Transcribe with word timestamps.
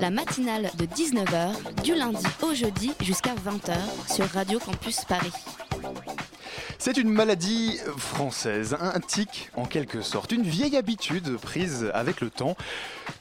La 0.00 0.10
matinale 0.10 0.70
de 0.78 0.86
19h, 0.86 1.82
du 1.82 1.94
lundi 1.94 2.24
au 2.42 2.54
jeudi 2.54 2.92
jusqu'à 3.00 3.34
20h 3.34 3.76
sur 4.14 4.26
Radio 4.26 4.58
Campus 4.58 5.04
Paris. 5.04 5.32
C'est 6.78 6.96
une 6.96 7.08
maladie 7.08 7.78
française, 7.96 8.76
un 8.80 9.00
tic 9.00 9.50
en 9.54 9.64
quelque 9.64 10.02
sorte, 10.02 10.32
une 10.32 10.42
vieille 10.42 10.76
habitude 10.76 11.36
prise 11.38 11.90
avec 11.94 12.20
le 12.20 12.30
temps. 12.30 12.56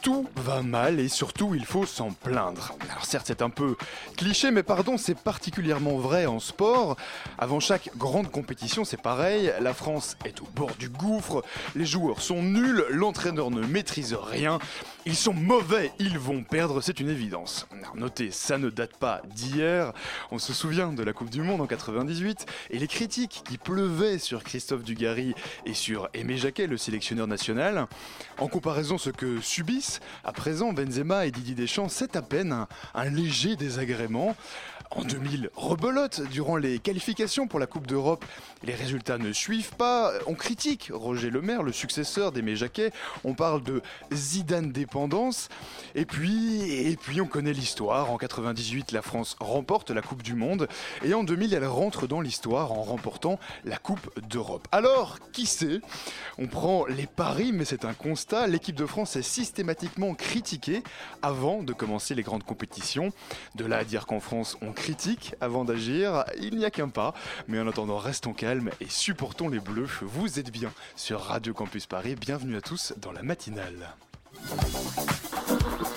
Tout 0.04 0.28
va 0.36 0.62
mal 0.62 1.00
et 1.00 1.08
surtout 1.08 1.56
il 1.56 1.64
faut 1.64 1.86
s'en 1.86 2.12
plaindre. 2.12 2.76
Alors 2.90 3.06
certes 3.06 3.28
c'est 3.28 3.42
un 3.42 3.50
peu 3.50 3.78
cliché 4.18 4.52
mais 4.52 4.62
pardon 4.62 4.98
c'est 4.98 5.18
particulièrement 5.18 5.98
vrai 5.98 6.26
en 6.26 6.42
sport. 6.42 6.98
Avant 7.38 7.62
chaque 7.62 7.90
grande 7.96 8.30
compétition 8.30 8.84
c'est 8.84 9.02
pareil, 9.02 9.54
la 9.62 9.74
France 9.74 10.18
est 10.26 10.42
au 10.42 10.48
bord 10.54 10.76
du 10.78 10.90
gouffre, 10.90 11.42
les 11.78 11.86
joueurs 11.86 12.22
sont 12.22 12.44
nuls, 12.44 12.84
l'entraîneur 12.90 13.50
ne 13.50 13.66
maîtrise 13.66 14.14
rien, 14.14 14.60
ils 15.06 15.16
sont 15.16 15.34
mauvais, 15.34 15.94
ils 16.00 16.20
vont 16.20 16.44
perdre, 16.44 16.82
c'est 16.82 17.00
une 17.00 17.10
évidence. 17.10 17.66
Notez, 17.96 18.30
ça 18.32 18.58
ne 18.58 18.70
date 18.70 18.98
pas 18.98 19.22
d'hier, 19.34 19.94
on 20.32 20.38
se 20.38 20.52
souvient 20.52 20.92
de 20.92 21.04
la 21.04 21.14
Coupe 21.14 21.30
du 21.30 21.42
Monde 21.42 21.62
en 21.62 21.68
98 21.68 22.46
et 22.72 22.78
les 22.78 22.88
critiques 22.88 23.42
qui 23.46 23.58
pleuvaient 23.58 24.20
sur 24.20 24.44
Christophe 24.44 24.84
Dugarry 24.84 25.34
et 25.66 25.74
sur 25.74 26.10
Aimé 26.14 26.36
Jacquet, 26.36 26.68
le 26.68 26.78
sélectionneur 26.78 27.28
national. 27.28 27.88
En 28.38 28.50
comparaison, 28.50 28.98
ce 28.98 29.10
que 29.10 29.40
subissent 29.40 29.93
à 30.24 30.32
présent 30.32 30.74
Benzema 30.74 31.26
et 31.26 31.32
Didier 31.32 31.56
Deschamps, 31.56 31.90
c'est 31.90 32.16
à 32.16 32.22
peine 32.22 32.52
un, 32.52 32.68
un 32.94 33.10
léger 33.10 33.56
désagrément. 33.56 34.36
En 34.96 35.04
2000, 35.04 35.50
rebelote 35.56 36.22
durant 36.30 36.56
les 36.56 36.78
qualifications 36.78 37.48
pour 37.48 37.60
la 37.60 37.66
Coupe 37.66 37.88
d'Europe. 37.88 38.24
Les 38.64 38.76
résultats 38.76 39.18
ne 39.18 39.34
suivent 39.34 39.74
pas. 39.76 40.12
On 40.28 40.36
critique 40.36 40.92
Roger 40.94 41.32
Lemaire, 41.32 41.64
le 41.64 41.72
successeur 41.72 42.32
d'Aimé 42.32 42.56
Jacquet. 42.56 42.92
On 43.24 43.34
parle 43.34 43.64
de 43.64 43.82
Zidane 44.14 44.72
dépendance. 44.72 45.50
Et 45.96 46.06
puis, 46.06 46.72
et 46.72 46.96
puis 46.96 47.22
on 47.22 47.26
connaît 47.26 47.54
l'histoire. 47.54 48.12
En 48.12 48.18
98, 48.18 48.92
la 48.92 49.02
France 49.02 49.36
remporte 49.40 49.90
la 49.90 50.04
Coupe 50.04 50.22
du 50.22 50.36
Monde. 50.36 50.68
Et 51.04 51.16
en 51.16 51.24
2000, 51.24 51.56
elle 51.56 51.66
rentre 51.66 52.06
dans 52.06 52.22
l'histoire 52.22 52.72
en 52.72 52.84
remportant 52.84 53.40
la 53.66 53.78
Coupe 53.78 54.12
d'Europe. 54.30 54.68
Alors, 54.72 55.18
qui 55.32 55.48
sait? 55.48 55.82
On 56.38 56.46
prend 56.46 56.86
les 56.86 57.08
paris, 57.08 57.52
mais 57.52 57.66
c'est 57.66 57.86
un 57.86 57.96
constat. 57.96 58.46
L'équipe 58.46 58.76
de 58.76 58.86
France 58.86 59.16
est 59.16 59.24
systématiquement 59.24 60.14
critiquée 60.14 60.84
avant 61.24 61.64
de 61.64 61.74
commencer 61.74 62.14
les 62.14 62.22
grandes 62.22 62.44
compétitions. 62.44 63.12
De 63.56 63.66
là 63.66 63.78
à 63.78 63.84
dire 63.86 64.06
qu'en 64.06 64.20
France, 64.20 64.56
on 64.62 64.72
critique 64.72 64.83
avant 65.40 65.64
d'agir, 65.64 66.26
il 66.42 66.58
n'y 66.58 66.66
a 66.66 66.72
qu'un 66.72 66.90
pas. 66.90 67.14
Mais 67.48 67.60
en 67.60 67.68
attendant, 67.68 67.98
restons 67.98 68.34
calmes 68.34 68.70
et 68.82 68.88
supportons 68.90 69.48
les 69.48 69.60
Bleus. 69.60 69.90
Vous 70.02 70.40
êtes 70.40 70.52
bien 70.52 70.72
sur 70.96 71.22
Radio 71.22 71.54
Campus 71.54 71.86
Paris. 71.86 72.16
Bienvenue 72.16 72.58
à 72.58 72.62
tous 72.62 72.94
dans 72.98 73.12
la 73.12 73.24
matinale. 73.24 73.96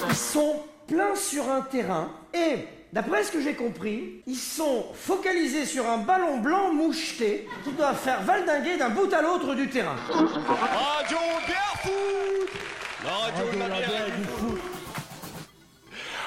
Ils 0.09 0.15
sont 0.15 0.63
pleins 0.87 1.17
sur 1.17 1.49
un 1.51 1.63
terrain 1.63 2.13
et, 2.33 2.69
d'après 2.93 3.25
ce 3.25 3.33
que 3.33 3.41
j'ai 3.41 3.55
compris, 3.55 4.23
ils 4.27 4.37
sont 4.37 4.87
focalisés 4.95 5.67
sur 5.67 5.89
un 5.89 5.99
ballon 5.99 6.39
blanc 6.39 6.73
moucheté 6.73 7.49
qui 7.65 7.73
doit 7.73 7.95
faire 7.95 8.23
valdinguer 8.23 8.77
d'un 8.77 8.91
bout 8.91 9.13
à 9.13 9.21
l'autre 9.21 9.55
du 9.55 9.69
terrain. 9.69 9.97
Radio 10.09 11.19
Barefoot 11.49 12.51
La 13.05 13.11
radio 13.11 13.53
de 13.53 13.59
la 13.59 13.69
bière 13.69 14.07
du 14.17 14.25
foot. 14.25 14.56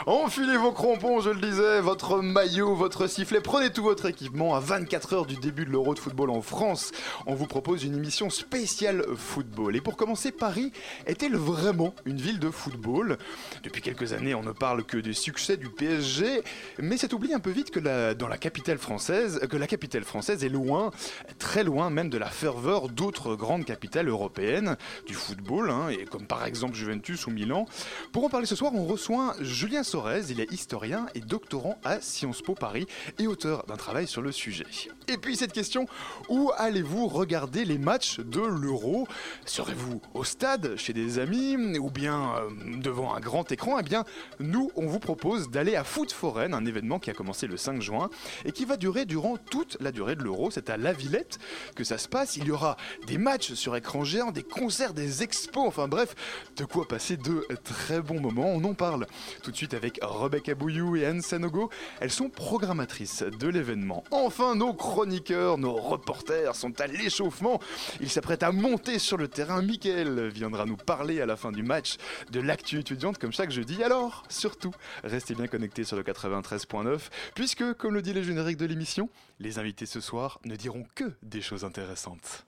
Enfilez 0.06 0.56
vos 0.58 0.72
crampons, 0.72 1.20
je 1.20 1.30
le 1.30 1.42
disais, 1.42 1.82
votre 1.82 2.22
maillot, 2.22 2.74
votre 2.74 3.08
sifflet, 3.08 3.42
prenez 3.42 3.70
tout 3.70 3.84
votre 3.84 4.06
équipement. 4.06 4.56
À 4.56 4.60
24 4.62 5.14
heures 5.14 5.26
du 5.26 5.36
début 5.36 5.66
de 5.66 5.72
l'Euro 5.72 5.94
de 5.94 6.00
football 6.00 6.30
en 6.30 6.42
France, 6.42 6.92
on 7.28 7.36
vous 7.36 7.48
propose 7.48 7.84
une 7.84 7.96
émission 7.98 8.30
spéciale 8.30 9.04
football. 9.18 9.76
Et 9.76 9.82
pour 9.82 9.98
commencer, 9.98 10.32
Paris 10.32 10.72
est-elle 11.06 11.36
vraiment 11.36 11.94
une 12.06 12.18
ville 12.18 12.40
de 12.40 12.50
football? 12.50 13.18
Depuis 13.64 13.82
quelques 13.82 14.14
années, 14.14 14.34
on 14.34 14.42
ne 14.42 14.54
parle 14.54 14.84
que 14.86 14.98
des 14.98 15.14
succès 15.14 15.58
du 15.58 15.70
PSG, 15.70 16.44
mais 16.80 16.96
c'est 16.98 17.12
oublié 17.14 17.34
un 17.36 17.40
peu 17.40 17.52
vite 17.52 17.70
que 17.70 17.80
la- 17.82 18.14
dans 18.14 18.30
la 18.30 18.38
capitale 18.38 18.78
française, 18.78 19.40
que 19.50 19.58
la 19.58 19.68
capitale 19.68 20.06
française 20.06 20.44
est 20.46 20.50
loin, 20.50 20.92
très 21.40 21.64
loin 21.66 21.90
même 21.90 22.10
de 22.10 22.18
la 22.18 22.30
ferveur 22.30 22.88
d'autres 22.88 23.36
grandes 23.36 23.66
capitales 23.66 24.08
européennes 24.08 24.78
du 25.08 25.14
football, 25.14 25.70
hein, 25.70 25.90
et 25.90 26.06
comme 26.06 26.26
par 26.26 26.46
exemple 26.46 26.76
Juventus 26.76 27.28
ou 27.28 27.32
Milan. 27.32 27.66
Pour 28.14 28.24
en 28.24 28.30
parler 28.30 28.46
ce 28.46 28.56
soir, 28.56 28.72
on 28.74 28.86
reçoit 28.86 29.36
Julien 29.42 29.84
Sorez, 29.90 30.30
il 30.30 30.40
est 30.40 30.52
historien 30.52 31.08
et 31.16 31.20
doctorant 31.20 31.80
à 31.84 32.00
Sciences 32.00 32.44
Po 32.44 32.54
Paris 32.54 32.86
et 33.18 33.26
auteur 33.26 33.66
d'un 33.66 33.76
travail 33.76 34.06
sur 34.06 34.22
le 34.22 34.32
sujet. 34.32 34.68
Et 35.10 35.18
puis 35.18 35.36
cette 35.36 35.54
question, 35.54 35.88
où 36.28 36.52
allez-vous 36.56 37.08
regarder 37.08 37.66
les 37.66 37.80
matchs 37.80 38.20
de 38.20 38.42
l'Euro? 38.42 39.08
Serez-vous 39.44 40.02
au 40.14 40.24
stade, 40.24 40.76
chez 40.78 40.94
des 40.94 41.18
amis, 41.18 41.80
ou 41.80 41.90
bien 41.90 42.36
euh, 42.36 42.50
devant 42.80 43.16
un 43.16 43.20
grand 43.20 43.52
écran? 43.52 43.80
Eh 43.80 43.84
bien, 43.84 44.04
nous, 44.40 44.70
on 44.76 44.86
vous 44.86 45.00
propose 45.00 45.50
d'aller 45.50 45.76
à 45.76 45.84
Foot 45.84 46.12
Foreign, 46.12 46.54
un 46.54 46.64
événement 46.64 47.00
qui 47.00 47.10
a 47.10 47.16
commencé 47.16 47.48
le 47.48 47.58
5 47.58 47.82
juin 47.82 48.12
et 48.46 48.52
qui 48.52 48.66
va 48.66 48.78
durer 48.78 49.06
durant 49.06 49.38
toute 49.38 49.78
la 49.80 49.92
durée 49.92 50.16
de 50.16 50.22
l'Euro. 50.22 50.52
C'est 50.52 50.70
à 50.70 50.78
La 50.78 50.94
Villette 50.94 51.40
que 51.76 51.84
ça 51.84 51.98
se 51.98 52.08
passe. 52.08 52.38
Il 52.38 52.46
y 52.46 52.52
aura 52.52 52.78
des 53.08 53.18
matchs 53.18 53.54
sur 53.54 53.76
écran 53.76 54.04
géant, 54.04 54.30
des 54.30 54.44
concerts, 54.44 54.94
des 54.94 55.24
expos, 55.24 55.66
enfin 55.66 55.88
bref, 55.88 56.14
de 56.56 56.66
quoi 56.66 56.88
passer 56.88 57.18
de 57.18 57.48
très 57.64 58.00
bons 58.00 58.20
moments. 58.20 58.52
On 58.52 58.64
en 58.64 58.76
parle 58.76 59.08
tout 59.42 59.50
de 59.50 59.58
suite 59.58 59.74
avec 59.74 60.00
Rebecca 60.04 60.54
Bouillou 60.54 60.98
et 60.98 61.08
Anne 61.08 61.24
Sanogo. 61.24 61.72
Elles 62.00 62.12
sont 62.12 62.30
programmatrices 62.30 63.24
de 63.24 63.48
l'événement. 63.48 64.04
Enfin, 64.12 64.54
nos 64.54 64.74
chroniqueurs, 65.00 65.58
nos 65.58 65.76
reporters 65.76 66.54
sont 66.56 66.82
à 66.82 66.86
l'échauffement. 66.86 67.62
Ils 68.02 68.10
s'apprêtent 68.10 68.44
à 68.44 68.52
monter 68.52 69.00
sur 69.00 69.16
le 69.16 69.30
terrain. 69.30 69.62
Mickaël 69.62 70.28
viendra 70.28 70.66
nous 70.66 70.76
parler 70.76 71.22
à 71.22 71.26
la 71.26 71.38
fin 71.38 71.54
du 71.54 71.64
match 71.64 71.96
de 72.32 72.42
l'actu 72.42 72.80
étudiante 72.80 73.18
comme 73.18 73.32
chaque 73.32 73.50
jeudi. 73.50 73.82
Alors, 73.82 74.24
surtout, 74.28 74.74
restez 75.06 75.36
bien 75.36 75.48
connectés 75.48 75.86
sur 75.86 75.96
le 75.96 76.04
93.9 76.04 77.00
puisque, 77.34 77.74
comme 77.76 77.94
le 77.94 78.02
dit 78.02 78.12
le 78.12 78.24
générique 78.24 78.58
de 78.58 78.66
l'émission, 78.66 79.08
les 79.40 79.58
invités 79.58 79.86
ce 79.86 80.02
soir 80.02 80.42
ne 80.44 80.58
diront 80.58 80.86
que 80.96 81.06
des 81.24 81.42
choses 81.42 81.64
intéressantes. 81.64 82.46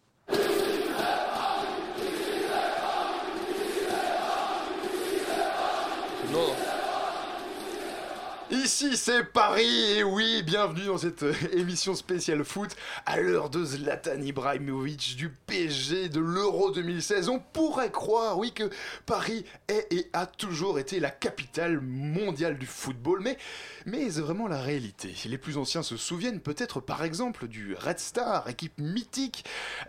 Ici 8.51 8.97
c'est 8.97 9.23
Paris 9.23 9.93
et 9.93 10.03
oui, 10.03 10.43
bienvenue 10.43 10.87
dans 10.87 10.97
cette 10.97 11.23
euh, 11.23 11.33
émission 11.53 11.95
spéciale 11.95 12.43
foot 12.43 12.75
à 13.05 13.17
l'heure 13.17 13.49
de 13.49 13.63
Zlatan 13.63 14.21
Ibrahimovic 14.21 15.15
du 15.15 15.29
PSG 15.29 16.09
de 16.09 16.19
l'Euro 16.19 16.69
2016. 16.69 17.29
On 17.29 17.39
pourrait 17.39 17.91
croire, 17.91 18.37
oui, 18.37 18.51
que 18.51 18.69
Paris 19.05 19.45
est 19.69 19.87
et 19.93 20.09
a 20.11 20.25
toujours 20.25 20.79
été 20.79 20.99
la 20.99 21.11
capitale 21.11 21.79
mondiale 21.79 22.57
du 22.57 22.65
football, 22.65 23.21
mais, 23.21 23.37
mais 23.85 24.07
est 24.07 24.19
vraiment 24.19 24.49
la 24.49 24.59
réalité 24.59 25.13
Les 25.25 25.37
plus 25.37 25.55
anciens 25.55 25.81
se 25.81 25.95
souviennent 25.95 26.41
peut-être 26.41 26.81
par 26.81 27.05
exemple 27.05 27.47
du 27.47 27.73
Red 27.73 27.99
Star, 27.99 28.49
équipe 28.49 28.77
mythique 28.79 29.45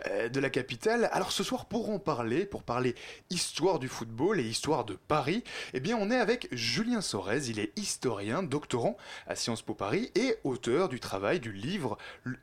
euh, 0.07 0.29
de 0.29 0.39
la 0.39 0.49
capitale. 0.49 1.09
Alors 1.11 1.33
ce 1.33 1.43
soir, 1.43 1.65
pour 1.65 1.89
en 1.89 1.99
parler, 1.99 2.45
pour 2.45 2.63
parler 2.63 2.95
histoire 3.29 3.79
du 3.79 3.89
football 3.89 4.39
et 4.39 4.43
histoire 4.43 4.85
de 4.85 4.97
Paris, 5.09 5.43
eh 5.73 5.81
bien 5.81 5.97
on 5.99 6.09
est 6.09 6.17
avec 6.17 6.47
Julien 6.53 7.01
Sorez, 7.01 7.49
il 7.49 7.59
est 7.59 7.77
historien, 7.77 8.41
doctorant 8.53 8.97
à 9.25 9.35
Sciences 9.35 9.63
Po 9.63 9.73
Paris 9.73 10.11
et 10.13 10.35
auteur 10.43 10.87
du 10.87 10.99
travail 10.99 11.39
du 11.39 11.51
livre 11.51 11.97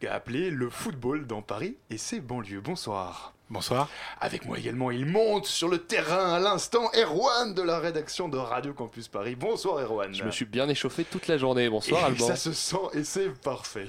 appelé 0.08 0.50
Le 0.50 0.68
football 0.68 1.28
dans 1.28 1.40
Paris 1.40 1.76
et 1.88 1.98
ses 1.98 2.18
banlieues. 2.18 2.60
Bonsoir. 2.60 3.32
Bonsoir. 3.50 3.88
Avec 4.20 4.44
moi 4.44 4.58
également, 4.60 4.92
il 4.92 5.06
monte 5.06 5.44
sur 5.44 5.66
le 5.68 5.78
terrain 5.78 6.34
à 6.34 6.38
l'instant, 6.38 6.88
Erwan 6.94 7.52
de 7.52 7.62
la 7.62 7.80
rédaction 7.80 8.28
de 8.28 8.38
Radio 8.38 8.72
Campus 8.72 9.08
Paris. 9.08 9.34
Bonsoir 9.34 9.80
Erwan. 9.80 10.14
Je 10.14 10.22
me 10.22 10.30
suis 10.30 10.44
bien 10.44 10.68
échauffé 10.68 11.02
toute 11.02 11.26
la 11.26 11.36
journée. 11.36 11.68
Bonsoir 11.68 12.02
Et 12.02 12.04
Alban. 12.04 12.28
ça 12.28 12.36
se 12.36 12.52
sent 12.52 12.76
et 12.94 13.02
c'est 13.02 13.28
parfait. 13.40 13.88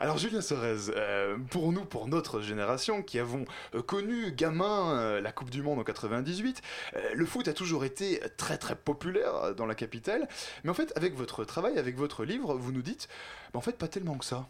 Alors 0.00 0.18
Julien 0.18 0.42
Sorez, 0.42 0.90
euh, 0.94 1.38
pour 1.50 1.72
nous, 1.72 1.86
pour 1.86 2.08
notre 2.08 2.42
génération 2.42 3.02
qui 3.02 3.18
avons 3.18 3.46
euh, 3.74 3.80
connu 3.80 4.32
gamin 4.32 4.90
euh, 4.98 5.20
la 5.22 5.32
Coupe 5.32 5.48
du 5.48 5.62
Monde 5.62 5.78
en 5.78 5.84
98, 5.84 6.60
euh, 6.96 7.00
le 7.14 7.24
foot 7.24 7.48
a 7.48 7.54
toujours 7.54 7.86
été 7.86 8.20
très 8.36 8.58
très 8.58 8.76
populaire 8.76 9.54
dans 9.56 9.64
la 9.64 9.74
capitale. 9.74 10.28
Mais 10.62 10.68
en 10.68 10.74
fait, 10.74 10.92
avec 10.94 11.14
votre 11.16 11.46
travail, 11.46 11.78
avec 11.78 11.96
votre 11.96 12.22
livre, 12.26 12.54
vous 12.54 12.70
nous 12.70 12.82
dites, 12.82 13.08
bah, 13.54 13.60
en 13.60 13.62
fait, 13.62 13.78
pas 13.78 13.88
tellement 13.88 14.18
que 14.18 14.26
ça. 14.26 14.46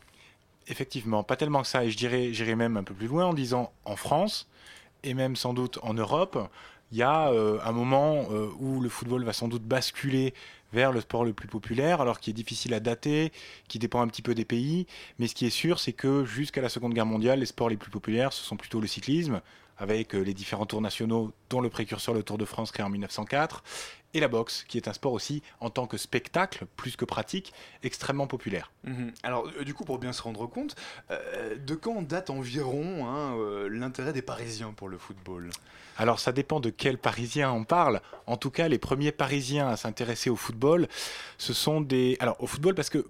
Effectivement, 0.69 1.23
pas 1.23 1.37
tellement 1.37 1.63
que 1.63 1.69
ça. 1.69 1.85
Et 1.85 1.91
je 1.91 1.97
dirais, 1.97 2.33
j'irais 2.33 2.57
même 2.57 2.77
un 2.77 2.85
peu 2.85 2.95
plus 2.95 3.09
loin 3.09 3.27
en 3.27 3.35
disant 3.35 3.73
en 3.85 3.97
France, 3.97 4.49
et 5.03 5.15
même 5.15 5.37
sans 5.37 5.55
doute 5.55 5.79
en 5.83 5.95
Europe, 5.95 6.39
il 6.93 6.99
y 6.99 7.03
a 7.03 7.31
euh, 7.31 7.59
un 7.65 7.73
moment 7.73 8.27
euh, 8.31 8.49
où 8.59 8.81
le 8.81 8.89
football 8.89 9.25
va 9.25 9.33
sans 9.33 9.49
doute 9.49 9.63
basculer 9.63 10.35
vers 10.73 10.93
le 10.93 11.01
sport 11.01 11.25
le 11.25 11.33
plus 11.33 11.49
populaire, 11.49 12.01
alors 12.01 12.21
qui 12.21 12.31
est 12.31 12.35
difficile 12.35 12.75
à 12.75 12.81
dater, 12.81 13.33
qui 13.69 13.79
dépend 13.79 14.01
un 14.01 14.09
petit 14.09 14.23
peu 14.23 14.35
des 14.35 14.45
pays. 14.45 14.87
Mais 15.19 15.27
ce 15.27 15.35
qui 15.35 15.47
est 15.47 15.51
sûr, 15.51 15.79
c'est 15.81 15.93
que 15.93 16.25
jusqu'à 16.25 16.61
la 16.61 16.69
Seconde 16.69 16.95
Guerre 16.95 17.07
mondiale, 17.07 17.41
les 17.41 17.47
sports 17.47 17.69
les 17.69 17.77
plus 17.77 17.91
populaires, 17.91 18.33
ce 18.33 18.45
sont 18.45 18.57
plutôt 18.57 18.81
le 18.81 18.87
cyclisme, 18.87 19.41
avec 19.79 20.15
euh, 20.15 20.21
les 20.21 20.35
différents 20.35 20.67
tours 20.67 20.81
nationaux, 20.81 21.33
dont 21.49 21.61
le 21.61 21.71
précurseur, 21.71 22.15
le 22.15 22.23
Tour 22.23 22.39
de 22.39 22.45
France, 22.45 22.71
créé 22.71 22.85
en 22.85 22.91
1904, 22.91 23.63
et 24.15 24.21
la 24.21 24.29
boxe, 24.29 24.65
qui 24.67 24.77
est 24.77 24.89
un 24.89 24.93
sport 24.93 25.13
aussi, 25.13 25.43
en 25.61 25.71
tant 25.71 25.87
que 25.87 25.97
spectacle, 25.97 26.67
plus 26.77 26.97
que 26.97 27.05
pratique, 27.05 27.53
extrêmement 27.83 28.27
populaire. 28.27 28.73
Mhm. 28.85 29.13
Alors, 29.23 29.49
euh, 29.59 29.65
du 29.65 29.75
coup, 29.75 29.85
pour 29.85 29.99
bien 29.99 30.13
se 30.13 30.23
rendre 30.23 30.47
compte, 30.47 30.75
euh, 31.11 31.57
de 31.57 31.75
quand 31.75 32.03
date 32.03 32.31
environ 32.31 33.07
hein, 33.07 33.37
euh, 33.37 33.69
l'intérêt 33.69 34.13
des 34.13 34.23
Parisiens 34.23 34.73
pour 34.73 34.89
le 34.89 34.99
football? 34.99 35.51
Alors, 35.97 36.19
ça 36.19 36.33
dépend 36.33 36.61
de 36.61 36.71
quels 36.71 36.99
Parisiens 36.99 37.53
on 37.53 37.65
parle. 37.65 38.01
En 38.27 38.37
tout 38.37 38.51
cas, 38.51 38.69
les 38.69 38.79
premiers 38.79 39.13
Parisiens 39.13 39.69
à 39.69 39.77
s'intéresser 39.77 40.31
au 40.31 40.37
football, 40.37 40.89
ce 41.37 41.53
sont 41.53 41.81
des... 41.81 42.17
Alors, 42.21 42.37
au 42.43 42.47
football, 42.47 42.75
parce 42.75 42.91
que 42.91 43.07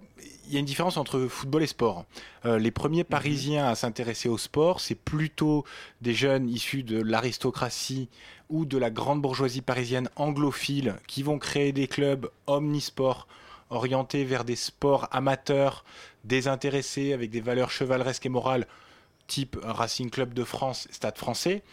il 0.51 0.53
y 0.53 0.57
a 0.57 0.59
une 0.59 0.65
différence 0.65 0.97
entre 0.97 1.27
football 1.27 1.63
et 1.63 1.67
sport. 1.67 2.05
Euh, 2.45 2.59
les 2.59 2.71
premiers 2.71 3.05
Parisiens 3.05 3.67
à 3.67 3.75
s'intéresser 3.75 4.27
au 4.27 4.37
sport, 4.37 4.81
c'est 4.81 4.95
plutôt 4.95 5.63
des 6.01 6.13
jeunes 6.13 6.49
issus 6.49 6.83
de 6.83 7.01
l'aristocratie 7.01 8.09
ou 8.51 8.65
de 8.65 8.77
la 8.77 8.91
grande 8.91 9.21
bourgeoisie 9.21 9.61
parisienne 9.61 10.09
anglophile 10.15 10.95
qui 11.07 11.23
vont 11.23 11.39
créer 11.39 11.71
des 11.71 11.87
clubs 11.87 12.29
omnisports 12.45 13.27
orientés 13.71 14.25
vers 14.25 14.43
des 14.43 14.57
sports 14.57 15.07
amateurs, 15.11 15.83
désintéressés, 16.25 17.13
avec 17.13 17.31
des 17.31 17.41
valeurs 17.41 17.71
chevaleresques 17.71 18.25
et 18.25 18.29
morales, 18.29 18.67
type 19.27 19.57
Racing 19.63 20.09
Club 20.09 20.33
de 20.33 20.43
France, 20.43 20.87
Stade 20.91 21.17
français. 21.17 21.63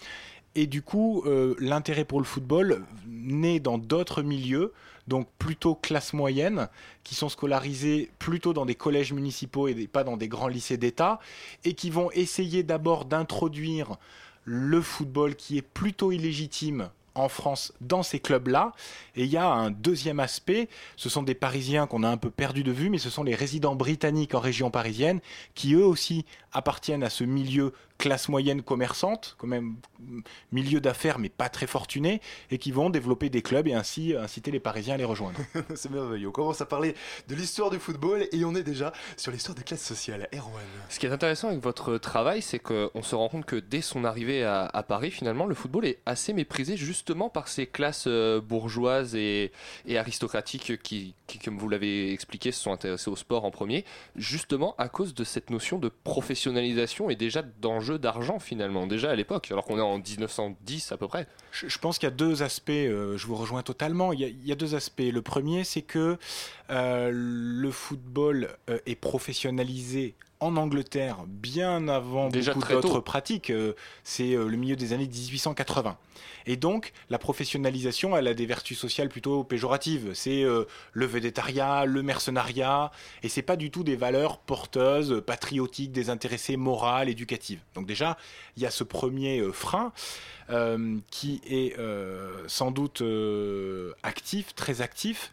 Et 0.55 0.67
du 0.67 0.81
coup, 0.81 1.23
euh, 1.27 1.55
l'intérêt 1.59 2.05
pour 2.05 2.21
le 2.21 2.25
football 2.25 2.85
naît 3.07 3.61
dans 3.61 3.79
d'autres 3.79 4.23
milieux, 4.23 4.73
donc 5.09 5.29
plutôt 5.39 5.75
classe 5.75 6.13
moyenne, 6.13 6.69
qui 7.03 7.15
sont 7.15 7.29
scolarisés 7.29 8.11
plutôt 8.19 8.53
dans 8.53 8.67
des 8.67 8.75
collèges 8.75 9.13
municipaux 9.13 9.69
et 9.69 9.87
pas 9.87 10.05
dans 10.05 10.17
des 10.17 10.29
grands 10.29 10.49
lycées 10.49 10.77
d'État, 10.77 11.19
et 11.65 11.75
qui 11.75 11.91
vont 11.91 12.11
essayer 12.13 12.63
d'abord 12.63 13.05
d'introduire 13.05 13.99
le 14.49 14.81
football 14.81 15.37
qui 15.37 15.59
est 15.59 15.63
plutôt 15.63 16.11
illégitime 16.11 16.89
en 17.15 17.29
France 17.29 17.75
dans 17.83 18.03
ces 18.03 18.19
clubs-là. 18.19 18.73
Et 19.15 19.25
il 19.25 19.31
y 19.31 19.37
a 19.37 19.47
un 19.47 19.71
deuxième 19.71 20.21
aspect, 20.21 20.69
ce 20.97 21.11
sont 21.11 21.23
des 21.23 21.35
Parisiens 21.35 21.87
qu'on 21.87 22.03
a 22.03 22.09
un 22.09 22.17
peu 22.17 22.31
perdu 22.31 22.63
de 22.63 22.73
vue, 22.73 22.89
mais 22.89 22.99
ce 22.99 23.11
sont 23.11 23.25
les 23.25 23.35
résidents 23.35 23.75
britanniques 23.75 24.35
en 24.35 24.41
région 24.41 24.71
parisienne 24.71 25.21
qui 25.55 25.75
eux 25.75 25.85
aussi 25.85 26.25
appartiennent 26.53 27.03
à 27.03 27.11
ce 27.11 27.25
milieu 27.25 27.75
classe 27.99 28.29
moyenne 28.29 28.63
commerçante, 28.63 29.35
quand 29.39 29.49
même 29.49 29.77
milieu 30.53 30.81
d'affaires 30.81 31.19
mais 31.19 31.29
pas 31.29 31.49
très 31.49 31.67
fortuné, 31.67 32.21
et 32.51 32.59
qui 32.59 32.71
vont 32.71 32.91
développer 32.91 33.29
des 33.29 33.43
clubs 33.43 33.67
et 33.67 33.75
ainsi 33.75 34.15
inciter 34.17 34.51
les 34.51 34.61
Parisiens 34.61 34.95
à 34.95 34.97
les 34.97 35.05
rejoindre. 35.05 35.39
C'est 35.75 35.91
merveilleux. 35.91 36.29
On 36.29 36.33
commence 36.33 36.61
à 36.61 36.67
parler 36.67 36.95
de 37.27 37.35
l'histoire 37.35 37.71
du 37.71 37.79
football 37.79 38.27
et 38.31 38.45
on 38.45 38.55
est 38.55 38.63
déjà 38.63 38.93
sur 39.17 39.33
l'histoire 39.33 39.57
des 39.57 39.65
classes 39.65 39.85
sociales. 39.85 40.29
Erwan. 40.33 40.65
Ce 40.89 40.99
qui 40.99 41.07
est 41.07 41.13
intéressant 41.13 41.49
avec 41.49 41.61
votre 41.61 41.99
travail, 41.99 42.41
c'est 42.41 42.61
qu'on 42.61 43.03
se 43.03 43.15
rend 43.15 43.29
compte 43.29 43.45
que 43.45 43.57
dès 43.57 43.83
son 43.83 44.05
arrivée 44.05 44.45
à, 44.45 44.67
à, 44.67 44.83
Paris, 44.83 45.11
finalement, 45.11 45.47
le 45.47 45.55
football 45.55 45.85
est 45.85 45.99
assez 46.07 46.33
méprisé 46.33 46.77
justement 46.77 47.29
par 47.29 47.49
ces 47.49 47.67
classes 47.67 48.05
euh, 48.07 48.41
bourgeoises 48.41 49.17
et, 49.17 49.51
et 49.87 49.99
aristocratiques 49.99 50.81
qui, 50.83 51.15
qui, 51.27 51.39
comme 51.39 51.59
vous 51.59 51.69
l'avez 51.69 52.13
expliqué, 52.13 52.53
se 52.53 52.63
sont 52.63 52.73
intéressées 52.73 53.11
au 53.11 53.17
sport 53.17 53.45
en 53.45 53.51
premier, 53.51 53.85
justement 54.15 54.75
à 54.79 54.89
cause 54.89 55.15
de 55.15 55.25
cette 55.25 55.51
notion 55.51 55.79
de 55.79 55.89
professionnalisation 55.89 57.11
et 57.11 57.17
déjà 57.17 57.43
d'enjeu 57.43 57.88
d'argent 57.97 58.39
finalement, 58.39 58.87
déjà 58.87 59.11
à 59.11 59.15
l'époque, 59.15 59.51
alors 59.51 59.65
qu'on 59.65 59.79
est 59.79 59.83
en 59.83 59.99
1910 59.99 60.93
à 60.93 60.97
peu 60.97 61.09
près. 61.09 61.27
Je, 61.53 61.79
pense 61.79 61.99
qu'il 61.99 62.07
y 62.09 62.13
a 62.13 62.15
deux 62.15 62.43
aspects, 62.43 62.71
euh, 62.71 63.17
je 63.17 63.27
vous 63.27 63.37
rejoins 63.37 63.63
totalement, 63.63 64.13
il 64.13 64.21
y 64.21 64.25
a, 64.25 64.29
il 64.29 64.47
y 64.47 64.53
a 64.53 64.55
deux 64.55 64.75
aspects. 64.75 65.01
Le 65.01 65.23
premier, 65.23 65.65
c'est 65.65 65.83
que 65.83 66.19
euh, 66.71 67.11
le 67.13 67.71
football 67.71 68.51
euh, 68.69 68.79
est 68.87 68.97
professionnalisé 68.97 70.15
en 70.41 70.57
Angleterre 70.57 71.25
bien 71.27 71.89
avant 71.89 72.29
Déjà 72.29 72.55
beaucoup 72.55 72.73
d'autres 72.73 73.01
pratiques. 73.01 73.51
Euh, 73.51 73.75
c'est 74.05 74.35
euh, 74.35 74.49
le 74.49 74.57
milieu 74.57 74.77
des 74.77 74.93
années 74.93 75.09
1880. 75.09 75.97
Et 76.49 76.57
donc, 76.57 76.93
la 77.11 77.19
professionnalisation, 77.19 78.17
elle 78.17 78.27
a 78.27 78.33
des 78.33 78.47
vertus 78.47 78.79
sociales 78.79 79.11
plutôt 79.11 79.45
péjoratives. 79.45 80.13
C'est 80.15 80.43
euh, 80.43 80.65
le 80.95 81.05
védétariat, 81.05 81.85
le 81.85 82.03
mercenariat, 82.03 82.91
et 83.23 83.29
c'est 83.29 83.43
pas 83.43 83.57
du 83.57 83.71
tout 83.71 83.85
des 83.85 83.97
valeurs 83.97 84.39
porteuses, 84.39 85.23
patriotiques, 85.27 85.93
désintéressées, 85.93 86.57
morales, 86.57 87.11
éducatives. 87.11 87.61
Donc 87.75 87.87
déjà, 87.87 88.17
il 88.57 88.63
y 88.63 88.67
a 88.67 88.71
ce 88.71 88.83
premier 88.83 89.43
frein 89.53 89.93
euh, 90.49 90.97
qui 91.11 91.43
est 91.47 91.79
euh, 91.79 92.45
sans 92.47 92.71
doute 92.71 93.03
actif, 94.03 94.55
très 94.55 94.81
actif. 94.81 95.33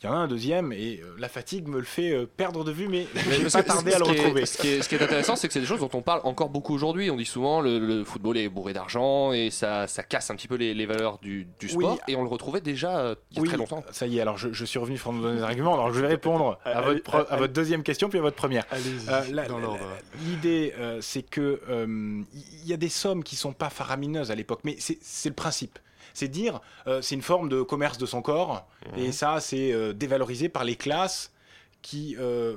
Il 0.00 0.06
y 0.06 0.08
en 0.08 0.12
a 0.12 0.16
un 0.16 0.28
deuxième 0.28 0.72
et 0.72 1.00
euh, 1.02 1.16
la 1.18 1.28
fatigue 1.28 1.66
me 1.66 1.78
le 1.78 1.84
fait 1.84 2.12
euh, 2.12 2.24
perdre 2.24 2.62
de 2.62 2.70
vue, 2.70 2.86
mais 2.86 3.08
je 3.16 3.42
vais 3.42 3.50
pas 3.50 3.64
tarder 3.64 3.92
à 3.92 3.98
le 3.98 4.04
retrouver. 4.04 4.42
Est, 4.42 4.46
ce, 4.46 4.58
qui 4.58 4.68
est, 4.68 4.82
ce, 4.82 4.88
qui 4.88 4.94
est, 4.94 5.02
intéressant, 5.02 5.34
c'est 5.34 5.48
que 5.48 5.52
c'est 5.52 5.58
des 5.58 5.66
choses 5.66 5.80
dont 5.80 5.90
on 5.92 6.02
parle 6.02 6.20
encore 6.22 6.50
beaucoup 6.50 6.72
aujourd'hui. 6.72 7.10
On 7.10 7.16
dit 7.16 7.24
souvent 7.24 7.60
le, 7.60 7.80
le 7.80 8.04
football 8.04 8.36
est 8.36 8.48
bourré 8.48 8.72
d'argent 8.72 9.32
et 9.32 9.50
ça, 9.50 9.88
ça, 9.88 10.04
casse 10.04 10.30
un 10.30 10.36
petit 10.36 10.46
peu 10.46 10.54
les, 10.54 10.72
les 10.72 10.86
valeurs 10.86 11.18
du, 11.18 11.48
du 11.58 11.68
sport. 11.68 11.94
Oui. 11.94 11.98
Et 12.06 12.14
on 12.14 12.22
le 12.22 12.28
retrouvait 12.28 12.60
déjà 12.60 12.96
euh, 12.98 13.14
il 13.32 13.38
y 13.38 13.40
a 13.40 13.42
oui, 13.42 13.48
très 13.48 13.56
longtemps. 13.56 13.82
Ça 13.90 14.06
y 14.06 14.18
est, 14.18 14.20
alors 14.20 14.38
je, 14.38 14.52
je 14.52 14.64
suis 14.64 14.78
revenu 14.78 14.98
pour 14.98 15.12
nous 15.12 15.20
donner 15.22 15.38
des 15.38 15.42
arguments. 15.42 15.74
Alors 15.74 15.92
je 15.92 16.00
vais 16.00 16.06
répondre 16.06 16.60
à, 16.64 16.80
votre, 16.80 17.02
pre, 17.02 17.26
à 17.28 17.36
votre 17.36 17.52
deuxième 17.52 17.82
question 17.82 18.08
puis 18.08 18.20
à 18.20 18.22
votre 18.22 18.36
première. 18.36 18.66
L'idée, 20.24 20.74
euh, 20.78 20.98
c'est 21.00 21.22
que 21.22 21.60
il 21.66 21.74
euh, 21.74 22.22
y 22.66 22.72
a 22.72 22.76
des 22.76 22.88
sommes 22.88 23.24
qui 23.24 23.34
sont 23.34 23.52
pas 23.52 23.68
faramineuses 23.68 24.30
à 24.30 24.36
l'époque, 24.36 24.60
mais 24.62 24.76
c'est 24.78 25.28
le 25.28 25.34
principe 25.34 25.80
c'est 26.14 26.28
dire 26.28 26.60
euh, 26.86 27.02
c'est 27.02 27.14
une 27.14 27.22
forme 27.22 27.48
de 27.48 27.62
commerce 27.62 27.98
de 27.98 28.06
son 28.06 28.22
corps 28.22 28.66
mmh. 28.86 28.98
et 28.98 29.12
ça 29.12 29.40
c'est 29.40 29.72
euh, 29.72 29.92
dévalorisé 29.92 30.48
par 30.48 30.64
les 30.64 30.76
classes 30.76 31.32
qui, 31.80 32.16
euh, 32.18 32.56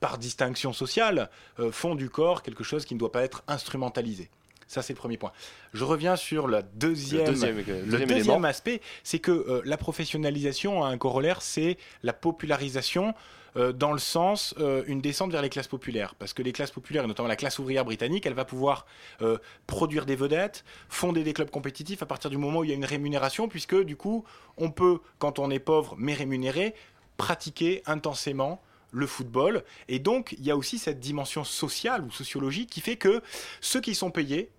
par 0.00 0.18
distinction 0.18 0.74
sociale, 0.74 1.30
font 1.70 1.94
du 1.94 2.10
corps 2.10 2.42
quelque 2.42 2.62
chose 2.62 2.84
qui 2.84 2.92
ne 2.94 2.98
doit 2.98 3.10
pas 3.10 3.22
être 3.22 3.42
instrumentalisé. 3.48 4.28
Ça, 4.66 4.82
c'est 4.82 4.92
le 4.92 4.98
premier 4.98 5.16
point. 5.16 5.32
Je 5.72 5.82
reviens 5.82 6.14
sur 6.14 6.46
la 6.46 6.60
deuxième, 6.60 7.24
le 7.24 7.30
deuxième, 7.32 7.56
le 7.56 7.62
deuxième, 7.64 8.08
deuxième 8.08 8.44
aspect, 8.44 8.82
c'est 9.02 9.18
que 9.18 9.62
la 9.64 9.78
professionnalisation 9.78 10.84
a 10.84 10.88
un 10.88 10.98
corollaire, 10.98 11.40
c'est 11.40 11.78
la 12.02 12.12
popularisation 12.12 13.14
euh, 13.56 13.72
dans 13.72 13.92
le 13.92 13.98
sens 13.98 14.54
euh, 14.58 14.82
une 14.86 15.00
descente 15.00 15.30
vers 15.30 15.42
les 15.42 15.48
classes 15.48 15.68
populaires. 15.68 16.14
Parce 16.16 16.32
que 16.32 16.42
les 16.42 16.52
classes 16.52 16.70
populaires, 16.70 17.04
et 17.04 17.06
notamment 17.06 17.28
la 17.28 17.36
classe 17.36 17.58
ouvrière 17.58 17.84
britannique, 17.84 18.26
elle 18.26 18.34
va 18.34 18.44
pouvoir 18.44 18.86
euh, 19.22 19.38
produire 19.66 20.06
des 20.06 20.16
vedettes, 20.16 20.64
fonder 20.88 21.22
des 21.22 21.32
clubs 21.32 21.50
compétitifs 21.50 22.02
à 22.02 22.06
partir 22.06 22.30
du 22.30 22.36
moment 22.36 22.60
où 22.60 22.64
il 22.64 22.70
y 22.70 22.72
a 22.72 22.76
une 22.76 22.84
rémunération, 22.84 23.48
puisque 23.48 23.76
du 23.76 23.96
coup, 23.96 24.24
on 24.56 24.70
peut, 24.70 24.98
quand 25.18 25.38
on 25.38 25.50
est 25.50 25.58
pauvre 25.58 25.94
mais 25.98 26.14
rémunéré, 26.14 26.74
pratiquer 27.16 27.82
intensément 27.86 28.60
le 28.90 29.06
football. 29.06 29.64
Et 29.88 29.98
donc, 29.98 30.34
il 30.38 30.44
y 30.44 30.50
a 30.50 30.56
aussi 30.56 30.78
cette 30.78 31.00
dimension 31.00 31.44
sociale 31.44 32.04
ou 32.04 32.10
sociologique 32.10 32.70
qui 32.70 32.80
fait 32.80 32.96
que 32.96 33.22
ceux 33.60 33.80
qui 33.80 33.94
sont 33.94 34.10
payés 34.10 34.50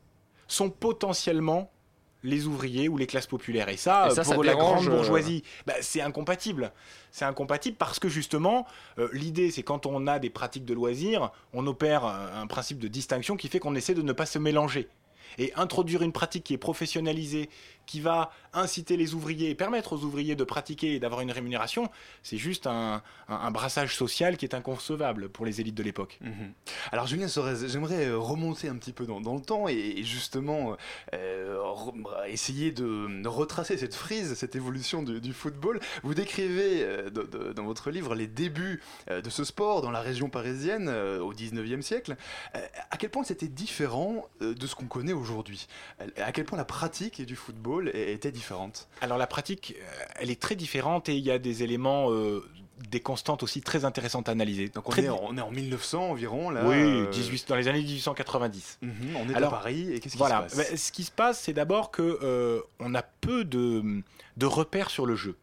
sont 0.48 0.70
potentiellement 0.70 1.72
les 2.26 2.48
ouvriers 2.48 2.90
ou 2.90 2.98
les 2.98 3.08
classes 3.08 3.28
populaires. 3.28 3.70
Et 3.70 3.78
ça, 3.78 4.08
et 4.08 4.16
ça 4.16 4.24
pour 4.24 4.34
ça 4.34 4.44
la 4.44 4.54
dérange, 4.54 4.86
grande 4.86 4.96
bourgeoisie, 4.98 5.44
bah, 5.66 5.76
c'est 5.82 6.02
incompatible. 6.02 6.72
C'est 7.12 7.26
incompatible 7.26 7.78
parce 7.78 8.00
que 8.00 8.10
justement, 8.10 8.66
euh, 9.00 9.08
l'idée, 9.14 9.52
c'est 9.52 9.64
quand 9.64 9.86
on 9.86 10.08
a 10.08 10.20
des 10.20 10.30
pratiques 10.30 10.66
de 10.66 10.74
loisirs, 10.74 11.32
on 11.54 11.66
opère 11.68 12.04
un, 12.04 12.42
un 12.42 12.48
principe 12.48 12.80
de 12.80 12.88
distinction 12.88 13.38
qui 13.38 13.48
fait 13.48 13.60
qu'on 13.60 13.76
essaie 13.76 13.94
de 13.94 14.02
ne 14.02 14.14
pas 14.14 14.26
se 14.26 14.40
mélanger. 14.40 14.90
Et 15.38 15.54
introduire 15.56 16.02
une 16.02 16.14
pratique 16.14 16.44
qui 16.46 16.54
est 16.54 16.58
professionnalisée, 16.58 17.50
qui 17.86 18.02
va 18.02 18.32
inciter 18.54 18.98
les 18.98 19.14
ouvriers 19.14 19.50
et 19.50 19.56
permettre 19.56 19.94
aux 19.94 20.04
ouvriers 20.04 20.36
de 20.36 20.44
pratiquer 20.44 20.96
et 20.96 21.00
d'avoir 21.00 21.22
une 21.22 21.32
rémunération, 21.32 21.90
c'est 22.24 22.38
juste 22.38 22.68
un, 22.68 23.02
brassage 23.52 23.96
social 23.96 24.38
qui 24.38 24.46
est 24.46 24.54
inconcevable 24.54 25.30
pour 25.30 25.46
les 25.46 25.62
élites 25.62 25.76
de 25.76 25.84
l'époque. 25.84 26.20
Mmh. 26.22 26.32
Alors 26.92 27.08
Julien 27.08 27.28
Sorez, 27.28 27.68
j'aimerais 27.68 28.12
remonter 28.12 28.70
un 28.70 28.76
petit 28.76 28.94
peu 28.94 29.06
dans, 29.06 29.20
le 29.20 29.42
temps 29.42 29.68
et, 29.68 30.04
justement 30.04 30.78
euh, 31.14 31.58
essayer 32.28 32.72
de 32.72 33.28
retracer 33.28 33.78
cette 33.78 33.96
frise, 33.96 34.36
cette 34.36 34.56
évolution 34.56 35.04
du, 35.04 35.34
football. 35.34 35.80
Vous 36.04 36.14
décrivez 36.14 36.84
euh, 36.84 37.10
dans 37.10 37.64
votre 37.64 37.90
livre 37.92 38.16
les 38.16 38.28
débuts 38.28 38.82
euh, 39.10 39.22
de 39.22 39.30
ce 39.30 39.44
sport 39.44 39.82
dans 39.82 39.92
la 39.92 40.02
région 40.02 40.30
parisienne 40.30 40.88
euh, 40.88 41.20
au 41.20 41.34
19e 41.34 41.82
siècle. 41.82 42.16
Euh, 42.56 42.66
à 42.92 42.98
quel 42.98 43.10
point 43.10 43.24
c'était 43.24 43.48
différent 43.48 44.28
euh, 44.42 44.54
de 44.54 44.68
ce 44.68 44.76
qu'on 44.76 44.86
connaît 44.86 45.14
aujourd'hui? 45.14 45.68
À 46.18 46.32
quel 46.32 46.46
point 46.46 46.58
la 46.58 46.66
pratique 46.66 47.22
du 47.22 47.36
football 47.36 47.75
était 47.94 48.32
différente 48.32 48.88
Alors 49.02 49.18
la 49.18 49.28
pratique, 49.28 49.76
euh, 49.78 50.06
elle 50.20 50.32
est 50.32 50.42
très 50.42 50.56
différente 50.56 51.10
et 51.10 51.16
il 51.16 51.24
y 51.24 51.32
a 51.32 51.40
des 51.40 51.64
éléments, 51.64 52.12
euh, 52.12 52.44
des 52.90 53.00
constantes 53.00 53.44
aussi 53.44 53.62
très 53.62 53.86
intéressantes 53.86 54.30
à 54.30 54.32
analyser. 54.32 54.70
Donc 54.70 54.88
on, 54.88 54.92
très 54.92 55.06
est, 55.06 55.10
en, 55.10 55.20
on 55.24 55.38
est 55.38 55.42
en 55.42 55.52
1900 55.52 56.12
environ 56.12 56.50
là. 56.50 56.66
Oui, 56.66 56.76
euh... 56.76 57.10
18, 57.12 57.48
dans 57.50 57.56
les 57.56 57.68
années 57.68 57.82
1890. 57.84 58.80
Mm 58.82 58.88
-hmm, 58.88 58.94
on 59.18 59.30
est 59.30 59.36
Alors, 59.36 59.54
à 59.54 59.58
Paris 59.58 59.94
et 59.94 60.00
qu'est-ce 60.00 60.18
qui 60.18 60.24
se 60.24 60.30
passe 60.30 60.58
bah, 60.58 60.64
Ce 60.76 60.92
qui 60.92 61.04
se 61.04 61.12
passe, 61.12 61.40
c'est 61.40 61.54
d'abord 61.54 61.92
que 61.92 62.20
euh, 62.22 62.62
on 62.80 62.94
a 62.96 63.02
peu 63.02 63.44
de, 63.46 64.02
de 64.38 64.46
repères 64.46 64.90
sur 64.90 65.06
le 65.06 65.16
jeu. 65.16 65.36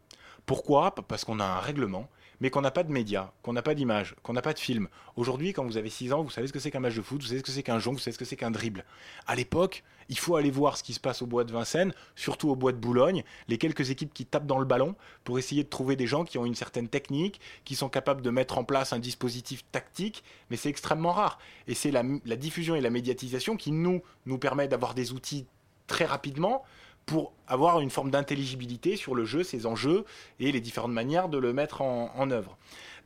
Pourquoi? 0.47 0.95
Parce 0.95 1.25
qu'on 1.25 1.41
a 1.41 1.45
un 1.45 1.61
règlement, 1.61 2.09
mais 2.43 2.51
qu'on 2.51 2.61
n'a 2.61 2.73
pas 2.73 2.83
de 2.83 2.91
médias, 2.91 3.31
qu'on 3.43 3.53
n'a 3.53 3.63
pas 3.63 3.73
d'image, 3.73 4.17
qu'on 4.25 4.33
n'a 4.33 4.43
pas 4.43 4.53
de 4.53 4.59
film. 4.59 4.89
Aujourd'hui, 5.15 5.53
quand 5.53 5.65
vous 5.65 5.77
avez 5.77 5.91
6 5.91 6.13
ans, 6.13 6.25
vous 6.25 6.31
savez 6.31 6.49
ce 6.49 6.53
que 6.53 6.59
c'est 6.59 6.73
qu'un 6.73 6.81
match 6.81 6.97
de 6.97 7.01
foot, 7.01 7.23
vous 7.23 7.29
savez 7.29 7.39
ce 7.39 7.45
que 7.45 7.53
c'est 7.53 7.63
qu'un 7.63 7.79
jonc, 7.79 7.93
vous 7.93 8.01
savez 8.01 8.15
ce 8.15 8.19
que 8.19 8.25
c'est 8.25 8.35
qu'un 8.35 8.51
dribble. 8.51 8.85
À 9.29 9.37
l'époque, 9.37 9.85
il 10.09 10.19
faut 10.19 10.35
aller 10.35 10.51
voir 10.51 10.77
ce 10.77 10.83
qui 10.83 10.93
se 10.93 10.99
passe 10.99 11.23
au 11.23 11.27
bois 11.27 11.45
de 11.45 11.53
Vincennes, 11.53 11.95
surtout 12.17 12.51
au 12.51 12.57
bois 12.57 12.73
de 12.73 12.79
Boulogne, 12.79 13.23
les 13.47 13.59
quelques 13.59 13.91
équipes 13.91 14.13
qui 14.13 14.27
tapent 14.27 14.49
dans 14.49 14.59
le 14.59 14.65
ballon 14.65 14.97
pour 15.23 15.39
essayer 15.39 15.63
de 15.63 15.69
trouver 15.69 15.95
des 15.95 16.09
gens 16.09 16.25
qui 16.25 16.37
ont 16.37 16.45
une 16.45 16.57
certaine 16.57 16.89
technique, 16.89 17.41
qui 17.65 17.77
sont 17.77 17.89
capables 17.89 18.23
de 18.23 18.31
mettre 18.31 18.59
en 18.59 18.65
place 18.65 18.93
un 18.93 18.99
dispositif 18.99 19.63
tactique, 19.71 20.25
mais 20.51 20.57
c'est 20.57 20.69
extrêmement 20.69 21.13
rare. 21.13 21.39
Et 21.69 21.75
c'est 21.75 21.93
la, 21.93 22.03
la 22.25 22.37
diffusion 22.37 22.75
et 22.75 22.81
la 22.81 22.91
médiatisation 22.91 23.57
qui 23.57 23.71
nous, 23.71 24.03
nous 24.27 24.39
permet 24.39 24.67
d'avoir 24.67 24.95
des 24.95 25.13
outils 25.13 25.47
très 25.87 26.07
rapidement 26.07 26.65
pour 27.07 27.33
avoir 27.47 27.81
une 27.81 27.91
forme 27.91 28.11
d'intelligibilité 28.11 28.97
sur 28.97 29.15
le 29.15 29.25
jeu, 29.25 29.43
ses 29.43 29.67
enjeux 29.67 30.05
et 30.41 30.53
les 30.53 30.61
différentes 30.61 30.93
manières 30.93 31.29
de 31.29 31.39
le 31.39 31.53
mettre 31.53 31.83
en, 31.83 32.31
œuvre. 32.31 32.57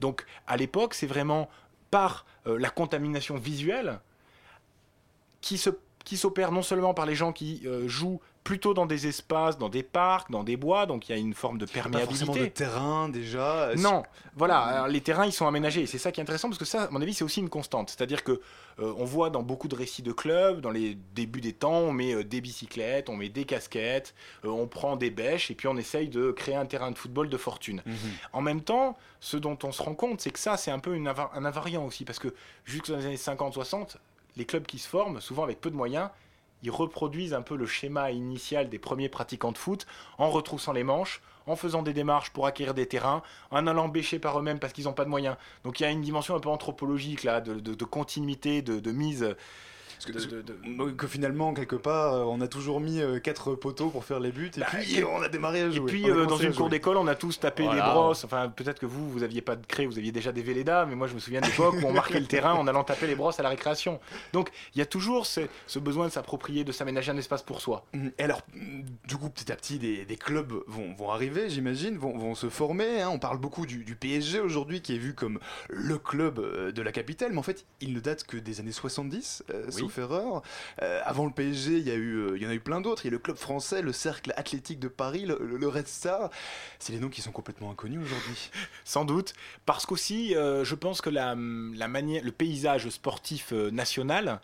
Donc 0.01 0.25
à 0.47 0.57
l'époque, 0.57 0.95
c'est 0.95 1.07
vraiment 1.07 1.49
par 1.91 2.27
euh, 2.47 2.59
la 2.59 2.71
contamination 2.71 3.37
visuelle 3.37 4.01
qui 5.41 5.63
qui 6.05 6.17
s'opère 6.17 6.53
non 6.53 6.63
seulement 6.63 6.95
par 6.95 7.05
les 7.05 7.17
gens 7.17 7.33
qui 7.33 7.63
euh, 7.67 7.89
jouent 7.89 8.21
plutôt 8.47 8.75
dans 8.75 8.87
des 8.87 9.09
espaces, 9.09 9.59
dans 9.59 9.69
des 9.69 9.83
parcs, 9.83 10.31
dans 10.31 10.45
des 10.45 10.57
bois, 10.57 10.87
donc 10.87 11.09
il 11.09 11.13
y 11.13 11.15
a 11.17 11.19
une 11.19 11.35
forme 11.35 11.59
de 11.59 11.67
perméabilité. 11.67 12.27
Pas 12.27 12.39
de 12.39 12.47
terrain 12.47 13.09
déjà. 13.09 13.65
Euh, 13.65 13.75
non, 13.75 14.05
voilà, 14.37 14.87
les 14.89 15.01
terrains 15.01 15.27
ils 15.27 15.33
sont 15.33 15.49
aménagés, 15.49 15.87
c'est 15.87 15.99
ça 15.99 16.13
qui 16.13 16.21
est 16.21 16.23
intéressant 16.23 16.49
parce 16.49 16.61
que 16.61 16.65
ça, 16.65 16.85
à 16.85 16.91
mon 16.91 17.03
avis, 17.03 17.13
c'est 17.13 17.25
aussi 17.25 17.41
une 17.41 17.49
constante. 17.49 17.91
C'est-à-dire 17.91 18.23
que 18.23 18.41
euh, 18.79 18.95
on 18.99 19.05
voit 19.05 19.31
dans 19.31 19.43
beaucoup 19.43 19.67
de 19.67 19.75
récits 19.75 20.03
de 20.03 20.13
clubs, 20.13 20.61
dans 20.61 20.71
les 20.71 20.97
débuts 21.17 21.41
des 21.41 21.55
temps, 21.55 21.81
on 21.81 21.93
met 21.93 22.23
des 22.23 22.41
bicyclettes, 22.41 23.09
on 23.09 23.17
met 23.17 23.31
des 23.31 23.47
casquettes, 23.47 24.15
on 24.45 24.69
prend 24.69 24.95
des 24.95 25.11
bêches 25.11 25.51
et 25.51 25.57
puis 25.57 25.67
on 25.67 25.77
essaye 25.77 26.09
de 26.09 26.31
créer 26.31 26.55
un 26.55 26.67
terrain 26.67 26.93
de 26.93 26.99
football 26.99 27.29
de 27.29 27.37
fortune. 27.37 27.83
Mhm. 27.85 27.97
En 28.33 28.43
même 28.43 28.61
temps, 28.61 28.97
ce 29.19 29.37
dont 29.37 29.59
on 29.65 29.73
se 29.73 29.83
rend 29.83 29.95
compte, 29.95 30.21
c'est 30.21 30.31
que 30.31 30.39
ça, 30.39 30.57
c'est 30.57 30.71
un 30.71 30.79
peu 30.79 30.95
une 30.95 31.09
un 31.09 31.45
invariant 31.45 31.85
aussi 31.85 32.05
parce 32.05 32.21
que 32.21 32.33
jusque 32.65 32.91
dans 32.91 32.99
les 32.99 33.07
années 33.07 33.17
50-60, 33.17 33.97
les 34.37 34.45
clubs 34.45 34.67
qui 34.67 34.79
se 34.79 34.87
forment, 34.87 35.21
souvent 35.21 35.43
avec 35.43 35.61
peu 35.61 35.71
de 35.71 35.77
moyens, 35.77 36.11
ils 36.63 36.71
reproduisent 36.71 37.35
un 37.35 37.43
peu 37.43 37.57
le 37.57 37.67
schéma 37.67 38.11
initial 38.11 38.69
des 38.69 38.79
premiers 38.79 39.09
pratiquants 39.09 39.53
de 39.53 39.59
foot 39.59 39.87
en 40.19 40.31
retroussant 40.31 40.73
les 40.73 40.85
manches, 40.85 41.23
en 41.47 41.57
faisant 41.57 41.83
des 41.83 41.93
démarches 41.93 42.31
pour 42.31 42.47
acquérir 42.47 42.75
des 42.75 42.87
terrains, 42.87 43.23
en 43.51 43.67
allant 43.67 43.89
bêcher 43.89 44.19
par 44.19 44.39
eux-mêmes 44.39 44.59
parce 44.59 44.73
qu'ils 44.73 44.85
n'ont 44.85 44.93
pas 44.93 45.05
de 45.05 45.11
moyens. 45.11 45.37
Donc 45.65 45.81
il 45.81 45.85
y 45.85 45.87
a 45.87 45.91
une 45.91 46.03
dimension 46.03 46.35
un 46.35 46.41
peu 46.41 46.49
anthropologique 46.49 47.23
là, 47.23 47.41
de, 47.41 47.85
continuité, 47.85 48.63
de, 48.63 48.93
mise 48.93 49.37
que, 50.05 51.07
finalement, 51.07 51.55
quelque 51.55 51.77
part, 51.77 52.15
euh, 52.15 52.25
on 52.25 52.41
a 52.41 52.49
toujours 52.49 52.81
mis 52.81 53.01
euh, 53.01 53.19
quatre 53.19 53.55
poteaux 53.55 53.89
pour 53.89 54.05
faire 54.05 54.21
les 54.21 54.33
buts 54.33 54.51
et 54.57 54.61
bah, 54.61 54.67
puis 54.73 55.03
on 55.05 55.23
a 55.23 55.29
démarré 55.31 55.63
à 55.63 55.71
jouer. 55.71 55.91
Et 55.91 55.95
puis 55.95 56.11
euh, 56.11 56.27
dans 56.27 56.37
une 56.37 56.55
cour 56.55 56.69
d'école, 56.69 56.97
on 56.97 57.07
a 57.07 57.15
tous 57.15 57.39
tapé 57.41 57.69
des 57.69 57.81
brosses. 57.81 58.25
Enfin, 58.25 58.49
peut-être 58.49 58.79
que 58.79 58.87
vous, 58.87 59.11
vous 59.11 59.23
aviez 59.23 59.41
pas 59.41 59.57
de 59.57 59.67
craie, 59.67 59.87
vous 59.87 59.99
aviez 59.99 60.13
déjà 60.13 60.33
des 60.33 60.43
Véleda, 60.43 60.87
mais 60.87 60.95
moi 60.95 61.07
je 61.07 61.15
me 61.15 61.19
souviens 61.19 61.41
d'époque 61.41 61.77
où 61.83 61.87
on 61.87 61.93
marquait 61.93 62.21
le 62.21 62.27
terrain 62.27 62.55
en 62.55 62.67
allant 62.67 62.85
taper 62.85 63.07
les 63.07 63.15
brosses 63.15 63.41
à 63.41 63.43
la 63.43 63.49
récréation. 63.49 64.01
Donc 64.33 64.51
il 64.75 64.79
y 64.79 64.83
a 64.83 64.87
toujours 64.87 65.27
ce, 65.27 65.79
besoin 65.79 66.07
de 66.07 66.13
s'approprier, 66.13 66.65
de 66.65 66.73
s'aménager 66.73 67.13
un 67.13 67.17
espace 67.17 67.43
pour 67.43 67.61
soi. 67.61 67.85
Mmh. 67.93 68.09
Et 68.19 68.23
alors, 68.23 68.43
du 69.07 69.17
coup, 69.17 69.31
petit 69.31 69.51
à 69.53 69.57
petit, 69.57 69.79
des, 69.79 70.17
clubs 70.17 70.53
vont, 70.67 70.95
vont 70.95 71.11
arriver, 71.11 71.51
j'imagine, 71.51 71.99
vont, 71.99 72.17
vont, 72.17 72.35
se 72.35 72.49
former. 72.49 73.03
Hein. 73.03 73.11
On 73.13 73.19
parle 73.19 73.39
beaucoup 73.39 73.67
du, 73.67 73.85
du 73.85 73.95
PSG 73.95 74.41
aujourd'hui, 74.41 74.81
qui 74.81 74.95
est 74.95 74.99
vu 74.99 75.15
comme 75.15 75.39
le 75.69 75.99
club 75.99 76.73
de 76.73 76.83
la 76.83 76.93
capitale, 76.93 77.33
mais 77.33 77.39
en 77.39 77.43
fait, 77.43 77.67
il 77.81 77.93
ne 77.93 78.01
date 78.01 78.25
que 78.25 78.37
des 78.37 78.61
années 78.61 78.73
70, 78.73 79.45
sauf 79.69 79.86
Euh, 80.83 81.01
avant 81.05 81.27
le 81.27 81.33
PSG, 81.33 81.79
il 81.79 81.87
y, 81.87 81.91
a 81.91 81.95
eu, 81.95 82.17
euh, 82.17 82.37
il 82.37 82.43
y 82.43 82.47
en 82.47 82.51
a 82.51 82.55
eu 82.55 82.61
plein 82.61 82.81
d'autres. 82.81 83.05
Il 83.05 83.09
y 83.09 83.11
a 83.11 83.13
le 83.13 83.19
club 83.19 83.37
français, 83.37 83.83
le 83.83 83.93
cercle 83.93 84.33
athlétique 84.37 84.79
de 84.79 84.89
Paris, 84.89 85.27
le, 85.27 85.69
Red 85.69 85.89
Star. 85.89 86.31
C'est 86.79 86.93
les 86.93 87.01
noms 87.01 87.09
qui 87.09 87.23
sont 87.23 87.33
complètement 87.33 87.71
inconnus 87.71 88.01
aujourd'hui. 88.03 88.51
Sans 88.85 89.05
doute, 89.05 89.35
parce 89.65 89.87
qu'aussi, 89.87 90.35
euh, 90.35 90.65
je 90.65 90.75
pense 90.75 91.01
que 91.01 91.11
la, 91.11 91.35
la 91.75 91.89
manière, 91.89 92.23
le 92.25 92.33
paysage 92.33 92.89
sportif 92.89 93.53
national 93.53 94.41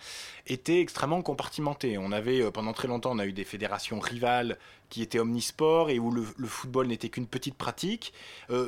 était 0.46 0.80
extrêmement 0.80 1.22
compartimenté. 1.22 1.98
On 1.98 2.12
avait, 2.12 2.50
pendant 2.50 2.72
très 2.72 2.88
longtemps, 2.88 3.12
on 3.12 3.18
a 3.18 3.26
eu 3.26 3.32
des 3.32 3.44
fédérations 3.44 4.00
rivales 4.00 4.58
qui 4.88 5.02
étaient 5.02 5.20
omnisports 5.20 5.90
et 5.90 5.98
où 5.98 6.10
le, 6.10 6.26
le 6.36 6.48
football 6.48 6.86
n'était 6.88 7.08
qu'une 7.08 7.26
petite 7.26 7.54
pratique. 7.54 8.12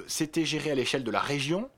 C'était 0.07 0.45
géré 0.45 0.71
à 0.71 0.75
l'échelle 0.75 1.05
de 1.05 1.11
la 1.11 1.21
région 1.21 1.69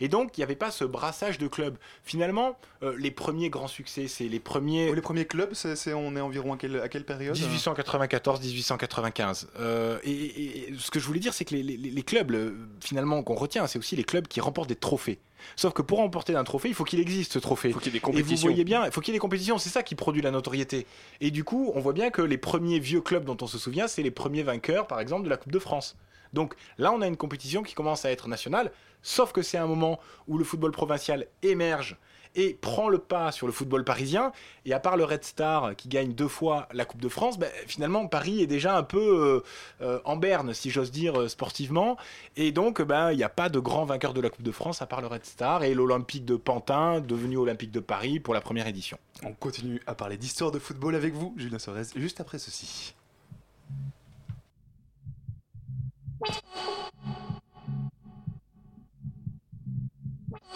et 0.00 0.08
donc, 0.08 0.36
il 0.36 0.40
n'y 0.40 0.44
avait 0.44 0.56
pas 0.56 0.70
ce 0.70 0.84
brassage 0.84 1.38
de 1.38 1.48
clubs. 1.48 1.76
Finalement, 2.04 2.58
euh, 2.82 2.94
les 2.98 3.10
premiers 3.10 3.48
grands 3.50 3.68
succès, 3.68 4.08
c'est 4.08 4.28
les 4.28 4.40
premiers. 4.40 4.94
les 4.94 5.00
premiers 5.00 5.26
clubs, 5.26 5.54
c'est, 5.54 5.92
on 5.92 6.16
est 6.16 6.20
environ 6.20 6.54
à 6.54 6.56
quelle, 6.56 6.80
à 6.80 6.88
quelle 6.88 7.04
période 7.04 7.36
1894-1895. 7.36 9.46
Euh, 9.58 9.98
et, 10.04 10.72
ce 10.78 10.90
que 10.90 11.00
je 11.00 11.06
voulais 11.06 11.20
dire, 11.20 11.34
c'est 11.34 11.44
que 11.44 11.54
les, 11.54 12.02
clubs, 12.02 12.56
finalement, 12.80 13.22
qu'on 13.22 13.34
retient, 13.34 13.66
c'est 13.66 13.78
aussi 13.78 13.96
les 13.96 14.04
clubs 14.04 14.28
qui 14.28 14.40
remportent 14.40 14.68
des 14.68 14.76
trophées. 14.76 15.18
Sauf 15.56 15.72
que 15.72 15.82
pour 15.82 15.98
remporter 15.98 16.34
un 16.34 16.42
trophée, 16.44 16.68
il 16.68 16.74
faut 16.74 16.84
qu'il 16.84 17.00
existe 17.00 17.34
ce 17.34 17.38
trophée. 17.38 17.68
Il 17.68 17.74
faut 17.74 17.80
qu'il 17.80 17.92
y 17.92 17.96
ait 17.96 17.98
des 17.98 18.00
compétitions. 18.00 18.34
Et 18.34 18.36
vous 18.36 18.42
voyez 18.42 18.64
bien, 18.64 18.86
il 18.86 18.92
faut 18.92 19.00
qu'il 19.00 19.12
y 19.12 19.14
ait 19.14 19.18
des 19.18 19.20
compétitions, 19.20 19.56
c'est 19.58 19.68
ça 19.68 19.84
qui 19.84 19.94
produit 19.94 20.22
la 20.22 20.32
notoriété. 20.32 20.86
Et 21.20 21.30
du 21.30 21.44
coup, 21.44 21.70
on 21.74 21.80
voit 21.80 21.92
bien 21.92 22.10
que 22.10 22.22
les 22.22 22.38
premiers 22.38 22.80
vieux 22.80 23.00
clubs 23.00 23.24
dont 23.24 23.36
on 23.40 23.46
se 23.46 23.58
souvient, 23.58 23.86
c'est 23.86 24.02
les 24.02 24.10
premiers 24.10 24.42
vainqueurs, 24.42 24.86
par 24.86 25.00
exemple, 25.00 25.24
de 25.24 25.30
la 25.30 25.36
Coupe 25.36 25.52
de 25.52 25.58
France. 25.58 25.96
Donc 26.32 26.54
là, 26.78 26.92
on 26.92 27.00
a 27.00 27.06
une 27.06 27.16
compétition 27.16 27.62
qui 27.62 27.74
commence 27.74 28.04
à 28.04 28.10
être 28.10 28.28
nationale, 28.28 28.72
sauf 29.02 29.32
que 29.32 29.42
c'est 29.42 29.58
un 29.58 29.66
moment 29.66 29.98
où 30.26 30.38
le 30.38 30.44
football 30.44 30.72
provincial 30.72 31.26
émerge 31.42 31.96
et 32.34 32.54
prend 32.54 32.88
le 32.88 32.98
pas 32.98 33.32
sur 33.32 33.46
le 33.46 33.52
football 33.52 33.84
parisien. 33.84 34.32
Et 34.64 34.72
à 34.72 34.80
part 34.80 34.96
le 34.96 35.04
Red 35.04 35.24
Star 35.24 35.74
qui 35.76 35.88
gagne 35.88 36.12
deux 36.12 36.28
fois 36.28 36.68
la 36.72 36.84
Coupe 36.84 37.00
de 37.00 37.08
France, 37.08 37.38
ben, 37.38 37.50
finalement 37.66 38.06
Paris 38.06 38.42
est 38.42 38.46
déjà 38.46 38.76
un 38.76 38.82
peu 38.82 38.98
euh, 38.98 39.84
euh, 39.84 40.00
en 40.04 40.16
berne, 40.16 40.54
si 40.54 40.70
j'ose 40.70 40.90
dire, 40.90 41.20
euh, 41.20 41.28
sportivement. 41.28 41.96
Et 42.36 42.52
donc, 42.52 42.80
ben, 42.82 43.12
il 43.12 43.16
n'y 43.16 43.24
a 43.24 43.28
pas 43.28 43.48
de 43.48 43.58
grand 43.58 43.84
vainqueur 43.84 44.14
de 44.14 44.20
la 44.20 44.30
Coupe 44.30 44.44
de 44.44 44.52
France 44.52 44.82
à 44.82 44.86
part 44.86 45.00
le 45.00 45.08
Red 45.08 45.24
Star 45.24 45.64
et 45.64 45.74
l'Olympique 45.74 46.24
de 46.24 46.36
Pantin, 46.36 47.00
devenu 47.00 47.36
Olympique 47.36 47.72
de 47.72 47.80
Paris 47.80 48.20
pour 48.20 48.34
la 48.34 48.40
première 48.40 48.66
édition. 48.66 48.98
On 49.24 49.32
continue 49.32 49.80
à 49.86 49.94
parler 49.94 50.16
d'histoire 50.16 50.50
de 50.50 50.58
football 50.58 50.94
avec 50.94 51.14
vous, 51.14 51.34
Julien 51.36 51.58
Sorez, 51.58 51.82
juste 51.96 52.20
après 52.20 52.38
ceci. 52.38 52.94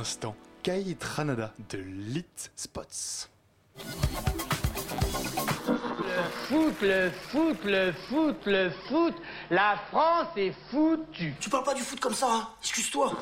L'instant, 0.00 0.34
Kai 0.62 0.96
Tranada 0.98 1.52
de 1.68 1.76
Lit 1.76 2.24
Spots. 2.56 3.28
Le 3.76 3.82
foot, 6.46 6.74
le 6.80 7.10
foot, 7.10 7.58
le 7.66 7.92
foot, 8.08 8.36
le 8.46 8.70
foot. 8.88 9.14
La 9.50 9.76
France 9.90 10.28
est 10.38 10.54
foutue. 10.70 11.34
Tu 11.38 11.50
parles 11.50 11.64
pas 11.64 11.74
du 11.74 11.82
foot 11.82 12.00
comme 12.00 12.14
ça, 12.14 12.28
hein 12.32 12.48
Excuse-toi. 12.62 13.12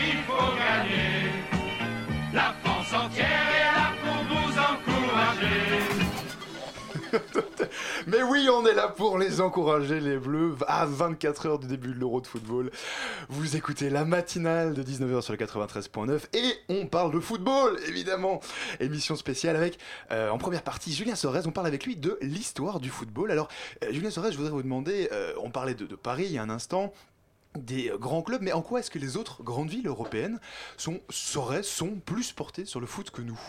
il 0.00 0.18
faut 0.22 0.54
gagner. 0.56 1.32
La 2.32 2.54
France 2.62 2.92
entière 2.92 3.26
est 3.26 3.64
là 3.74 3.90
pour 4.04 4.22
vous 4.30 4.52
encourager. 4.70 5.66
Mais 8.08 8.22
oui, 8.22 8.48
on 8.48 8.64
est 8.64 8.72
là 8.72 8.86
pour 8.86 9.18
les 9.18 9.40
encourager, 9.40 9.98
les 9.98 10.16
Bleus, 10.16 10.54
à 10.68 10.86
24 10.86 11.46
heures 11.46 11.58
du 11.58 11.66
début 11.66 11.88
de 11.88 11.98
l'Euro 11.98 12.20
de 12.20 12.26
football. 12.28 12.70
Vous 13.28 13.56
écoutez 13.56 13.90
la 13.90 14.04
matinale 14.04 14.74
de 14.74 14.82
19h 14.84 15.22
sur 15.22 15.32
le 15.32 15.38
93.9 15.44 16.20
et 16.32 16.54
on 16.68 16.86
parle 16.86 17.12
de 17.12 17.18
football, 17.18 17.76
évidemment. 17.88 18.38
Émission 18.78 19.16
spéciale 19.16 19.56
avec, 19.56 19.80
euh, 20.12 20.30
en 20.30 20.38
première 20.38 20.62
partie, 20.62 20.92
Julien 20.92 21.16
Sorez. 21.16 21.48
On 21.48 21.50
parle 21.50 21.66
avec 21.66 21.84
lui 21.84 21.96
de 21.96 22.16
l'histoire 22.22 22.78
du 22.78 22.90
football. 22.90 23.32
Alors, 23.32 23.48
euh, 23.82 23.92
Julien 23.92 24.10
Sorez, 24.10 24.30
je 24.30 24.36
voudrais 24.36 24.52
vous 24.52 24.62
demander, 24.62 25.08
euh, 25.10 25.32
on 25.42 25.50
parlait 25.50 25.74
de, 25.74 25.96
Paris 25.96 26.26
il 26.26 26.32
y 26.32 26.38
a 26.38 26.42
un 26.42 26.50
instant 26.50 26.92
des 27.56 27.90
grands 27.98 28.22
clubs, 28.22 28.42
mais 28.42 28.52
en 28.52 28.62
quoi 28.62 28.78
est-ce 28.78 28.90
que 28.92 29.00
les 29.00 29.16
autres 29.16 29.42
grandes 29.42 29.70
villes 29.70 29.88
européennes 29.88 30.38
sont 30.68 31.00
plus 32.04 32.30
portées 32.30 32.66
sur 32.66 32.78
le 32.78 32.86
foot 32.86 33.10
que 33.10 33.22
nous? 33.22 33.40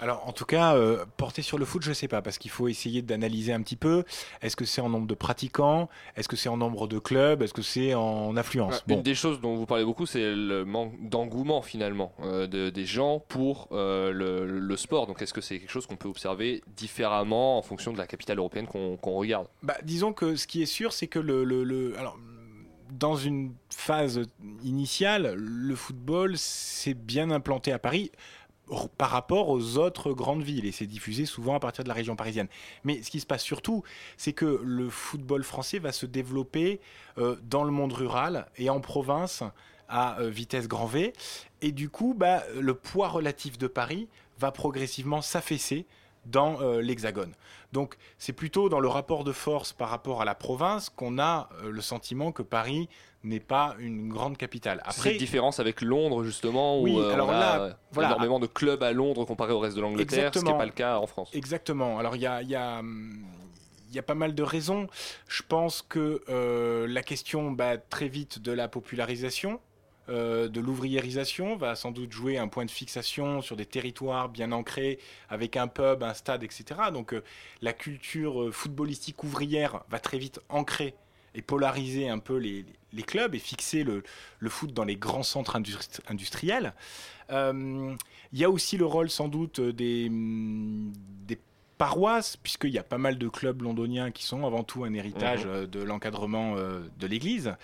Alors, 0.00 0.26
en 0.26 0.32
tout 0.32 0.44
cas, 0.46 0.74
euh, 0.76 1.04
porter 1.16 1.42
sur 1.42 1.58
le 1.58 1.64
foot, 1.64 1.82
je 1.82 1.92
sais 1.92 2.08
pas, 2.08 2.22
parce 2.22 2.38
qu'il 2.38 2.50
faut 2.50 2.68
essayer 2.68 3.02
d'analyser 3.02 3.52
un 3.52 3.60
petit 3.62 3.76
peu. 3.76 4.04
Est-ce 4.40 4.56
que 4.56 4.64
c'est 4.64 4.80
en 4.80 4.88
nombre 4.88 5.06
de 5.06 5.14
pratiquants? 5.14 5.88
Est-ce 6.16 6.28
que 6.28 6.36
c'est 6.36 6.48
en 6.48 6.56
nombre 6.56 6.86
de 6.88 6.98
clubs? 6.98 7.42
Est-ce 7.42 7.52
que 7.52 7.62
c'est 7.62 7.94
en 7.94 8.36
affluence? 8.36 8.82
Une 8.88 9.02
des 9.02 9.14
choses 9.14 9.40
dont 9.40 9.54
vous 9.56 9.66
parlez 9.66 9.84
beaucoup, 9.84 10.06
c'est 10.06 10.34
le 10.34 10.64
manque 10.64 10.94
d'engouement 11.08 11.60
finalement 11.62 12.12
euh, 12.22 12.46
de- 12.46 12.70
des 12.70 12.86
gens 12.86 13.20
pour 13.28 13.68
euh, 13.72 14.10
le, 14.12 14.46
le 14.58 14.76
sport. 14.76 15.06
Donc 15.06 15.20
est-ce 15.22 15.34
que 15.34 15.40
c'est 15.42 15.58
quelque 15.58 15.70
chose 15.70 15.86
qu'on 15.86 15.96
peut 15.96 16.08
observer 16.08 16.62
différemment 16.76 17.58
en 17.58 17.62
fonction 17.62 17.92
de 17.92 17.98
la 17.98 18.06
capitale 18.06 18.38
européenne 18.38 18.66
qu'on 18.66 18.96
regarde? 19.12 19.48
Bah, 19.62 19.76
disons 19.82 20.12
que 20.12 20.36
ce 20.36 20.46
qui 20.46 20.62
est 20.62 20.66
sûr, 20.66 20.92
c'est 20.92 21.08
que 21.08 21.18
le, 21.18 21.44
le- 21.44 21.64
le- 21.64 21.98
alors, 21.98 22.18
dans 22.92 23.14
une 23.16 23.54
phase 23.72 24.22
initiale, 24.64 25.34
le 25.36 25.74
football 25.76 26.36
s'est 26.36 26.94
bien 26.94 27.30
implanté 27.30 27.70
à 27.72 27.78
Paris 27.78 28.10
par 28.96 29.10
rapport 29.10 29.48
aux 29.48 29.78
autres 29.78 30.12
grandes 30.12 30.42
villes 30.42 30.66
et 30.66 30.72
c'est 30.72 30.86
diffusé 30.86 31.26
souvent 31.26 31.54
à 31.54 31.60
partir 31.60 31.84
de 31.84 31.88
la 31.88 31.94
région 31.94 32.16
parisienne. 32.16 32.48
Mais 32.84 33.02
ce 33.02 33.10
qui 33.10 33.20
se 33.20 33.26
passe 33.26 33.42
surtout, 33.42 33.82
c'est 34.16 34.32
que 34.32 34.60
le 34.62 34.88
football 34.88 35.44
français 35.44 35.78
va 35.78 35.92
se 35.92 36.06
développer 36.06 36.80
euh, 37.18 37.36
dans 37.42 37.64
le 37.64 37.70
monde 37.70 37.92
rural 37.92 38.46
et 38.56 38.70
en 38.70 38.80
province 38.80 39.42
à 39.88 40.20
euh, 40.20 40.30
vitesse 40.30 40.68
grand 40.68 40.86
V. 40.86 41.12
Et 41.62 41.72
du 41.72 41.88
coup, 41.88 42.14
bah, 42.16 42.42
le 42.58 42.74
poids 42.74 43.08
relatif 43.08 43.58
de 43.58 43.66
Paris 43.66 44.08
va 44.38 44.52
progressivement 44.52 45.22
s'affaisser 45.22 45.86
dans 46.26 46.60
euh, 46.60 46.80
l'Hexagone. 46.80 47.32
Donc 47.72 47.96
c'est 48.18 48.32
plutôt 48.32 48.68
dans 48.68 48.80
le 48.80 48.88
rapport 48.88 49.24
de 49.24 49.32
force 49.32 49.72
par 49.72 49.88
rapport 49.88 50.20
à 50.20 50.24
la 50.24 50.34
province 50.34 50.90
qu'on 50.90 51.18
a 51.18 51.48
le 51.64 51.80
sentiment 51.80 52.30
que 52.30 52.42
Paris 52.42 52.88
n'est 53.22 53.40
pas 53.40 53.76
une 53.78 54.08
grande 54.08 54.36
capitale. 54.36 54.80
Après, 54.84 55.10
cette 55.10 55.18
différence 55.18 55.60
avec 55.60 55.82
Londres 55.82 56.24
justement, 56.24 56.80
Oui, 56.80 56.92
où 56.92 57.00
euh, 57.00 57.12
alors 57.12 57.28
on 57.28 57.32
a 57.32 57.38
là, 57.38 57.78
voilà. 57.92 58.10
énormément 58.10 58.40
de 58.40 58.46
clubs 58.46 58.82
à 58.82 58.92
Londres 58.92 59.24
comparé 59.24 59.52
au 59.52 59.58
reste 59.58 59.76
de 59.76 59.82
l'Angleterre, 59.82 60.32
ce 60.32 60.38
qui 60.38 60.44
n'est 60.44 60.56
pas 60.56 60.64
le 60.64 60.72
cas 60.72 60.98
en 60.98 61.06
France. 61.06 61.30
Exactement. 61.34 61.98
Alors 61.98 62.16
il 62.16 62.22
y 62.22 62.26
a, 62.26 62.40
il 62.42 62.48
y 62.48 62.54
a, 62.54 62.78
hum, 62.78 63.24
il 63.90 63.96
y 63.96 63.98
a 63.98 64.02
pas 64.02 64.14
mal 64.14 64.34
de 64.34 64.42
raisons. 64.42 64.86
Je 65.28 65.42
pense 65.46 65.82
que 65.82 66.22
euh, 66.28 66.86
la 66.88 67.02
question 67.02 67.50
bah, 67.50 67.76
très 67.76 68.08
vite 68.08 68.38
de 68.38 68.52
la 68.52 68.68
popularisation, 68.68 69.60
euh, 70.08 70.48
de 70.48 70.60
l'ouvriérisation, 70.60 71.56
va 71.56 71.74
sans 71.74 71.90
doute 71.90 72.12
jouer 72.12 72.38
un 72.38 72.48
point 72.48 72.64
de 72.64 72.70
fixation 72.70 73.42
sur 73.42 73.56
des 73.56 73.66
territoires 73.66 74.28
bien 74.28 74.52
ancrés, 74.52 74.98
avec 75.28 75.56
un 75.56 75.68
pub, 75.68 76.02
un 76.02 76.14
stade, 76.14 76.42
etc. 76.42 76.64
Donc 76.92 77.12
euh, 77.12 77.22
la 77.60 77.72
culture 77.72 78.48
footballistique 78.52 79.22
ouvrière 79.24 79.82
va 79.90 79.98
très 79.98 80.18
vite 80.18 80.40
ancrer 80.48 80.94
et 81.34 81.42
polariser 81.42 82.08
un 82.08 82.18
peu 82.18 82.36
les, 82.36 82.64
les 82.92 83.02
clubs 83.02 83.34
et 83.34 83.38
fixer 83.38 83.84
le, 83.84 84.02
le 84.38 84.48
foot 84.50 84.72
dans 84.72 84.84
les 84.84 84.96
grands 84.96 85.22
centres 85.22 85.56
industri- 85.58 86.00
industriels. 86.08 86.74
Euh, 87.30 87.94
Il 88.32 88.38
y 88.38 88.44
a 88.44 88.50
aussi 88.50 88.76
le 88.76 88.86
rôle 88.86 89.10
sans 89.10 89.28
doute 89.28 89.60
des, 89.60 90.08
des 90.10 91.38
paroisses, 91.78 92.36
puisqu'il 92.36 92.70
y 92.70 92.78
a 92.78 92.82
pas 92.82 92.98
mal 92.98 93.16
de 93.18 93.28
clubs 93.28 93.62
londoniens 93.62 94.10
qui 94.10 94.24
sont 94.24 94.44
avant 94.46 94.64
tout 94.64 94.84
un 94.84 94.92
héritage 94.92 95.46
Mhm. 95.46 95.52
euh, 95.52 95.66
de 95.66 95.80
l'encadrement 95.82 96.54
euh, 96.56 96.80
de 96.98 97.06
l'Église 97.06 97.54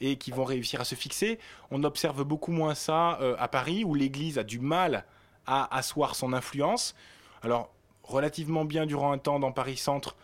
et 0.00 0.16
qui 0.16 0.30
vont 0.30 0.44
réussir 0.44 0.80
à 0.80 0.84
se 0.84 0.94
fixer. 0.94 1.38
On 1.70 1.82
observe 1.84 2.24
beaucoup 2.24 2.52
moins 2.52 2.74
ça 2.74 3.18
à 3.38 3.48
Paris, 3.48 3.84
où 3.84 3.94
l'Église 3.94 4.38
a 4.38 4.44
du 4.44 4.60
mal 4.60 5.04
à 5.46 5.76
asseoir 5.76 6.14
son 6.14 6.32
influence. 6.32 6.94
Alors, 7.42 7.70
relativement 8.02 8.64
bien 8.64 8.86
durant 8.86 9.12
un 9.12 9.18
temps 9.18 9.40
dans 9.40 9.52
Paris 9.52 9.76
Centre, 9.76 10.14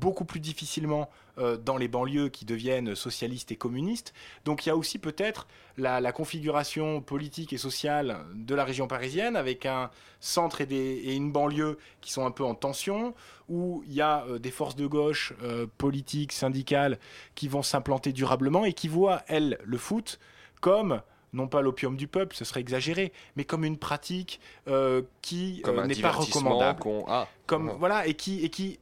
beaucoup 0.00 0.24
plus 0.24 0.40
difficilement 0.40 1.08
euh, 1.38 1.56
dans 1.56 1.76
les 1.76 1.88
banlieues 1.88 2.28
qui 2.28 2.44
deviennent 2.44 2.94
socialistes 2.94 3.52
et 3.52 3.56
communistes. 3.56 4.14
Donc 4.44 4.64
il 4.64 4.70
y 4.70 4.72
a 4.72 4.76
aussi 4.76 4.98
peut-être 4.98 5.46
la, 5.76 6.12
configuration 6.12 7.00
politique 7.00 7.52
et 7.52 7.58
sociale 7.58 8.18
de 8.34 8.54
la 8.54 8.64
région 8.64 8.88
parisienne 8.88 9.36
avec 9.36 9.66
un 9.66 9.90
centre 10.20 10.60
et, 10.60 10.64
et 10.64 11.14
une 11.14 11.32
banlieue 11.32 11.78
qui 12.00 12.12
sont 12.12 12.24
un 12.24 12.30
peu 12.30 12.44
en 12.44 12.54
tension, 12.54 13.14
où 13.48 13.84
il 13.86 13.94
y 13.94 14.00
a 14.00 14.24
euh, 14.24 14.38
des 14.38 14.50
forces 14.50 14.76
de 14.76 14.86
gauche 14.86 15.32
euh, 15.42 15.66
politiques, 15.78 16.32
syndicales, 16.32 16.98
qui 17.34 17.48
vont 17.48 17.62
s'implanter 17.62 18.12
durablement 18.12 18.64
et 18.64 18.72
qui 18.72 18.88
voient, 18.88 19.22
elles, 19.28 19.58
le 19.64 19.78
foot 19.78 20.18
comme 20.60 21.02
non 21.32 21.48
pas 21.48 21.60
l'opium 21.60 21.96
du 21.96 22.08
peuple, 22.08 22.34
ce 22.34 22.44
serait 22.44 22.60
exagéré, 22.60 23.12
mais 23.36 23.44
comme 23.44 23.64
une 23.64 23.78
pratique 23.78 24.40
euh, 24.68 25.02
qui 25.22 25.62
euh, 25.66 25.86
n'est 25.86 25.94
pas 25.94 26.12
recommandable. 26.12 26.80
ah. 27.08 27.28
comme 27.46 27.72
voilà 27.78 28.06
et 28.06 28.14
qui 28.14 28.44
et 28.44 28.48
qui 28.48 28.78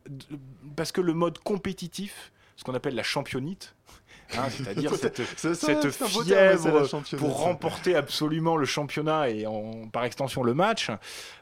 parce 0.76 0.92
que 0.92 1.00
le 1.00 1.14
mode 1.14 1.38
compétitif 1.38 2.32
ce 2.56 2.64
qu'on 2.64 2.74
appelle 2.74 2.94
la 2.94 3.02
championite 3.02 3.74
hein, 4.36 4.44
c'est-à-dire 4.50 4.94
cette, 4.94 5.22
ça, 5.36 5.54
fièvre 6.06 6.88
pour 7.16 7.40
remporter 7.40 7.96
absolument 7.96 8.56
le 8.56 8.66
championnat 8.66 9.30
et 9.30 9.46
en, 9.46 9.88
par 9.88 10.04
extension 10.04 10.42
le 10.42 10.54
match 10.54 10.90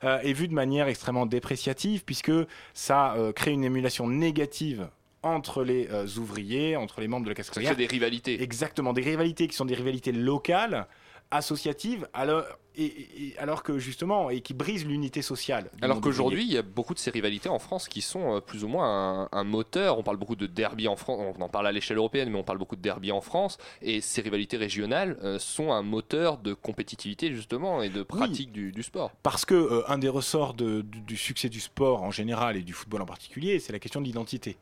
euh, 0.05 0.19
est 0.21 0.33
vu 0.33 0.49
de 0.49 0.55
manière 0.55 0.89
extrêmement 0.89 1.27
dépréciative 1.27 2.05
puisque 2.05 2.33
ça 2.75 3.15
euh, 3.15 3.33
crée 3.33 3.53
une 3.53 3.65
émulation 3.65 4.09
négative 4.09 4.89
entre 5.23 5.63
les 5.65 5.89
euh, 5.91 6.07
ouvriers, 6.19 6.77
entre 6.77 7.01
les 7.01 7.09
membres 7.09 7.25
de 7.25 7.31
la 7.31 7.35
crée 7.35 7.45
ouvrière. 7.51 7.77
des 7.77 7.87
rivalités. 7.87 8.43
Exactement, 8.43 8.93
des 8.93 9.03
rivalités 9.03 9.47
qui 9.49 9.55
sont 9.55 9.65
des 9.65 9.75
rivalités 9.75 10.13
locales, 10.13 10.87
associatives, 11.31 12.07
alors, 12.13 12.45
et, 12.77 12.85
et- 12.85 13.09
et- 13.29 13.39
alors 13.39 13.63
que 13.63 13.79
justement, 13.79 14.29
et 14.29 14.41
qui 14.43 14.53
brisent 14.55 14.85
l'unité 14.87 15.23
sociale. 15.23 15.71
Alors 15.81 16.01
qu'aujourd'hui, 16.01 16.43
il 16.43 16.53
y 16.53 16.59
a 16.59 16.63
beaucoup 16.63 16.93
de 16.93 16.99
ces 16.99 17.11
rivalités 17.11 17.49
en 17.49 17.59
France 17.59 17.89
qui 17.89 18.03
sont 18.03 18.37
euh, 18.37 18.41
plus 18.41 18.65
ou 18.65 18.69
moins 18.69 19.23
un, 19.23 19.29
un 19.33 19.45
moteur. 19.45 19.99
On 19.99 20.03
parle 20.03 20.19
beaucoup 20.19 20.37
de 20.37 20.47
derby 20.47 20.89
en 20.89 20.97
France, 20.97 21.35
on 21.39 21.41
en 21.43 21.49
parle 21.49 21.67
à 21.67 21.73
l'échelle 21.73 21.97
européenne, 21.97 22.29
mais 22.31 22.39
on 22.39 22.43
parle 22.45 22.59
beaucoup 22.59 22.77
de 22.77 22.83
derby 22.83 23.13
en 23.13 23.21
France. 23.23 23.57
Et 23.81 24.01
ces 24.03 24.21
rivalités 24.21 24.59
régionales 24.59 25.17
euh, 25.23 25.39
sont 25.39 25.73
un 25.73 25.83
moteur 25.83 26.37
de 26.39 26.53
compétitivité 26.55 27.33
justement 27.35 27.83
et 27.83 27.89
de 27.89 28.03
pratique 28.03 28.53
du, 28.53 28.71
du 28.73 28.83
sport. 28.83 29.11
Parce 29.23 29.45
que 29.47 29.85
un 29.89 29.97
des 29.99 30.11
ressorts 30.11 30.53
de- 30.55 30.83
du, 30.83 31.01
du 31.01 31.17
succès 31.17 31.49
du 31.49 31.61
sport 31.61 32.03
en 32.03 32.11
général 32.11 32.57
et 32.59 32.63
du 32.63 32.75
football 32.75 33.01
en 33.03 33.07
particulier, 33.07 33.59
c'est 33.59 33.73
la 33.73 33.79
question 33.79 34.01
de 34.03 34.07
l'identité. 34.07 34.57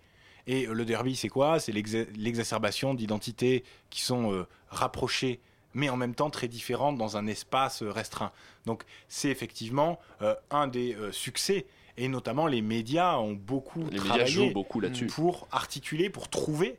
Et 0.46 0.66
euh, 0.66 0.72
le 0.72 0.85
derby, 0.85 1.16
c'est 1.16 1.29
quoi? 1.29 1.61
C'est 1.61 1.72
l'exa- 1.72 2.05
l'exacerbation 2.16 2.94
d'identités 2.94 3.64
qui 3.90 4.03
sont 4.03 4.33
euh, 4.33 4.46
rapprochées, 4.68 5.40
mais 5.74 5.88
en 5.88 5.96
même 5.96 6.14
temps 6.14 6.31
très 6.31 6.48
différentes 6.48 6.96
dans 6.96 7.16
un 7.16 7.26
espace 7.26 7.83
euh, 7.83 7.90
restreint. 7.90 8.33
Donc 8.66 8.85
c'est 9.09 9.29
effectivement 9.31 9.98
euh, 10.22 10.35
un 10.50 10.66
des 10.68 10.94
euh, 10.94 11.12
succès. 11.12 11.66
Et 11.96 12.09
notamment, 12.09 12.46
les 12.46 12.62
médias 12.62 13.18
ont 13.18 13.33
beaucoup 13.35 13.85
Les 13.90 13.98
travaillé 13.98 14.26
jouent 14.26 14.53
beaucoup 14.53 14.81
là-dessus. 14.81 15.07
pour 15.07 15.46
articuler, 15.53 16.09
pour 16.09 16.29
trouver 16.29 16.79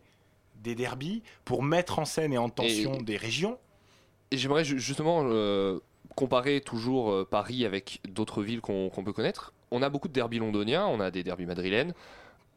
des 0.64 0.74
derbies, 0.76 1.22
pour 1.46 1.62
mettre 1.64 2.00
en 2.00 2.06
scène 2.06 2.34
et 2.34 2.38
en 2.38 2.50
tension 2.50 2.96
Et- 2.96 3.04
des 3.04 3.18
régions. 3.18 3.58
Et 4.32 4.38
j'aimerais 4.38 4.64
ju- 4.64 4.80
justement 4.80 5.24
comparer 6.16 6.62
toujours 6.62 7.28
Paris 7.28 7.66
avec 7.66 8.00
d'autres 8.08 8.42
villes 8.44 8.62
qu'on 8.62 8.90
qu'on 8.90 9.04
peut 9.04 9.14
connaître. 9.14 9.54
On 9.72 9.82
a 9.82 9.90
beaucoup 9.90 10.08
de 10.08 10.14
derbys 10.14 10.40
londoniens, 10.40 10.86
on 10.88 11.00
a 11.00 11.12
des 11.12 11.24
derbys 11.24 11.46
madrilènes. 11.46 11.94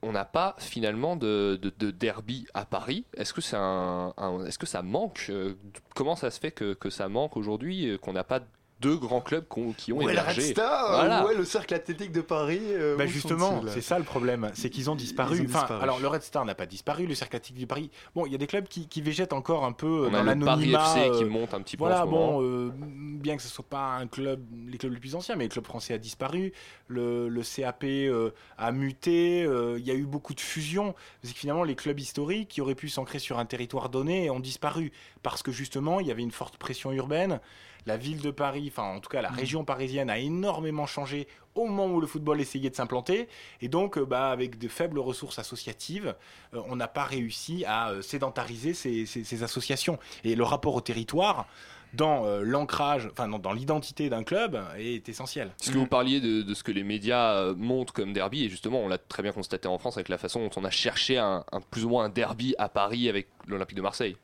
On 0.05 0.13
n'a 0.13 0.25
pas 0.25 0.55
finalement 0.59 1.17
de, 1.17 1.59
de, 1.61 1.73
de 1.79 1.91
derby 1.91 2.47
à 2.53 2.67
Paris. 2.67 3.07
Est-ce 3.17 3.33
que, 3.33 3.41
ça 3.41 4.83
manque 4.83 5.27
euh, 5.31 5.55
Comment 5.95 6.15
ça 6.15 6.31
se 6.31 6.39
fait 6.39 6.53
que, 6.53 6.75
que 6.75 6.91
ça 6.91 7.09
manque 7.09 7.37
aujourd'hui, 7.37 7.89
euh, 7.89 7.99
qu'on 7.99 8.13
n'a 8.13 8.25
pas 8.25 8.41
deux 8.85 8.97
grands 8.97 9.21
clubs 9.21 9.45
qui 9.77 9.93
ont 9.93 9.97
Où 9.99 10.03
est 10.09 10.13
le 10.15 10.21
Red 10.21 10.29
émergé. 10.31 10.43
Star 10.53 10.89
Voilà. 10.93 11.25
Où 11.25 11.29
est 11.31 11.35
le 11.35 11.45
cercle 11.45 11.75
athlétique 11.75 12.13
de 12.13 12.21
Paris 12.21 12.61
euh, 12.63 12.97
Bah 12.97 13.07
justement, 13.07 13.63
c'est 13.69 13.81
ça 13.81 13.99
le 13.99 14.05
problème, 14.05 14.51
c'est 14.55 14.71
qu'ils 14.71 14.91
ont 14.91 14.95
disparu. 14.95 15.37
Ils 15.37 15.43
ont 15.43 15.45
Enfin, 15.47 15.61
disparu. 15.61 15.83
alors 15.83 16.01
le 16.01 16.09
Red 16.09 16.23
Star 16.23 16.45
n'a 16.45 16.55
pas 16.55 16.67
disparu, 16.67 17.07
le 17.07 17.15
Cercle 17.15 17.37
Athlétique 17.37 17.57
du 17.59 17.67
Paris. 17.67 17.91
Bon, 18.15 18.27
il 18.27 18.33
y 18.33 18.35
a 18.35 18.39
des 18.39 18.47
clubs 18.47 18.67
qui, 18.69 18.87
qui 18.89 19.01
végètent 19.03 19.33
encore 19.33 19.65
un 19.65 19.73
peu 19.73 20.07
On 20.07 20.11
dans 20.11 20.27
a 20.27 20.35
le 20.35 20.45
Paris 20.45 20.67
l'anonymat. 20.71 20.97
FC 20.97 21.11
qui 21.19 21.25
euh, 21.25 21.29
monte 21.29 21.55
un 21.55 21.61
petit 21.63 21.77
peu 21.77 21.85
Voilà, 21.85 22.03
en 22.03 22.07
ce 22.07 22.11
moment. 22.11 22.33
bon, 22.39 22.43
euh, 22.43 22.71
bien 22.75 23.37
que 23.37 23.43
ce 23.43 23.49
soit 23.49 23.65
pas 23.69 23.95
un 23.97 24.07
club, 24.07 24.41
les 24.69 24.79
clubs 24.79 24.93
les 24.93 25.01
plus 25.01 25.15
anciens, 25.15 25.37
mais 25.37 25.45
le 25.45 25.51
club 25.51 25.65
français 25.65 25.95
a 25.95 25.99
disparu, 25.99 26.53
le, 26.89 27.29
le 27.29 27.43
CAP 27.43 27.85
euh, 27.85 28.31
a 28.59 28.73
muté, 28.73 29.43
euh, 29.45 29.79
il 29.79 29.87
y 29.87 29.91
a 29.91 29.95
eu 29.95 30.05
beaucoup 30.07 30.35
de 30.35 30.41
fusions. 30.41 30.95
C'est 31.23 31.33
que 31.33 31.39
finalement, 31.39 31.65
les 31.65 31.75
clubs 31.75 31.99
historiques 31.99 32.49
qui 32.49 32.61
auraient 32.61 32.75
pu 32.75 32.89
s'ancrer 32.89 33.19
sur 33.19 33.39
un 33.39 33.47
territoire 33.47 33.89
donné 33.89 34.29
ont 34.31 34.41
disparu 34.41 34.93
parce 35.23 35.43
que 35.43 35.53
justement, 35.53 36.01
il 36.01 36.07
y 36.07 36.11
avait 36.11 36.23
une 36.23 36.31
forte 36.31 36.57
pression 36.59 36.93
urbaine. 36.93 37.41
La 37.87 37.97
ville 37.99 38.21
de 38.23 38.31
Paris, 38.31 38.71
enfin 38.77 38.97
en 38.97 39.01
tout 39.01 39.09
cas 39.09 39.23
la 39.23 39.31
Mmh. 39.31 39.37
région 39.37 39.65
parisienne 39.65 40.11
a 40.11 40.19
énormément 40.19 40.87
changé 40.87 41.27
au 41.55 41.67
moment 41.67 41.87
où 41.95 42.01
le 42.01 42.07
football 42.09 42.41
essayait 42.41 42.71
de 42.71 42.75
s'implanter. 42.75 43.29
Et 43.61 43.69
donc, 43.69 43.97
euh, 43.97 44.05
bah, 44.05 44.31
avec 44.31 44.59
de 44.59 44.67
faibles 44.69 44.99
ressources 44.99 45.39
associatives, 45.39 46.15
euh, 46.53 46.61
on 46.69 46.75
n'a 46.77 46.89
pas 46.89 47.05
réussi 47.05 47.65
à 47.65 47.91
euh, 47.91 48.03
sédentariser 48.03 48.75
ces, 48.75 49.07
ces- 49.07 49.23
ces 49.23 49.43
associations. 49.45 49.99
Et 50.25 50.35
le 50.35 50.43
rapport 50.43 50.75
au 50.75 50.81
territoire, 50.81 51.47
dans 51.93 52.25
euh, 52.27 52.43
l'ancrage, 52.43 53.09
enfin 53.13 53.29
dans, 53.29 53.39
dans 53.39 53.53
l'identité 53.53 54.11
d'un 54.11 54.25
club, 54.25 54.61
est 54.77 55.09
essentiel. 55.09 55.53
Parce 55.57 55.71
que 55.71 55.79
vous 55.79 55.87
parliez 55.87 56.21
de, 56.21 56.43
de 56.43 56.55
ce 56.55 56.65
que 56.65 56.73
les 56.73 56.83
médias 56.83 57.53
montrent 57.57 57.93
comme 57.93 58.13
derby, 58.13 58.45
et 58.45 58.49
justement, 58.49 58.81
on 58.81 58.89
l'a 58.89 58.99
très 58.99 59.23
bien 59.23 59.31
constaté 59.31 59.69
en 59.69 59.79
France 59.79 59.97
avec 59.97 60.09
la 60.09 60.19
façon 60.19 60.41
dont 60.41 60.51
on 60.57 60.65
a 60.65 60.71
cherché 60.71 61.19
un, 61.19 61.45
un- 61.53 61.61
plus 61.61 61.85
ou 61.85 61.91
moins 61.91 62.07
un 62.07 62.09
derby 62.09 62.57
à 62.59 62.69
Paris 62.69 63.09
avec 63.09 63.29
l'Olympique 63.47 63.77
de 63.77 63.83
Marseille. 63.83 64.17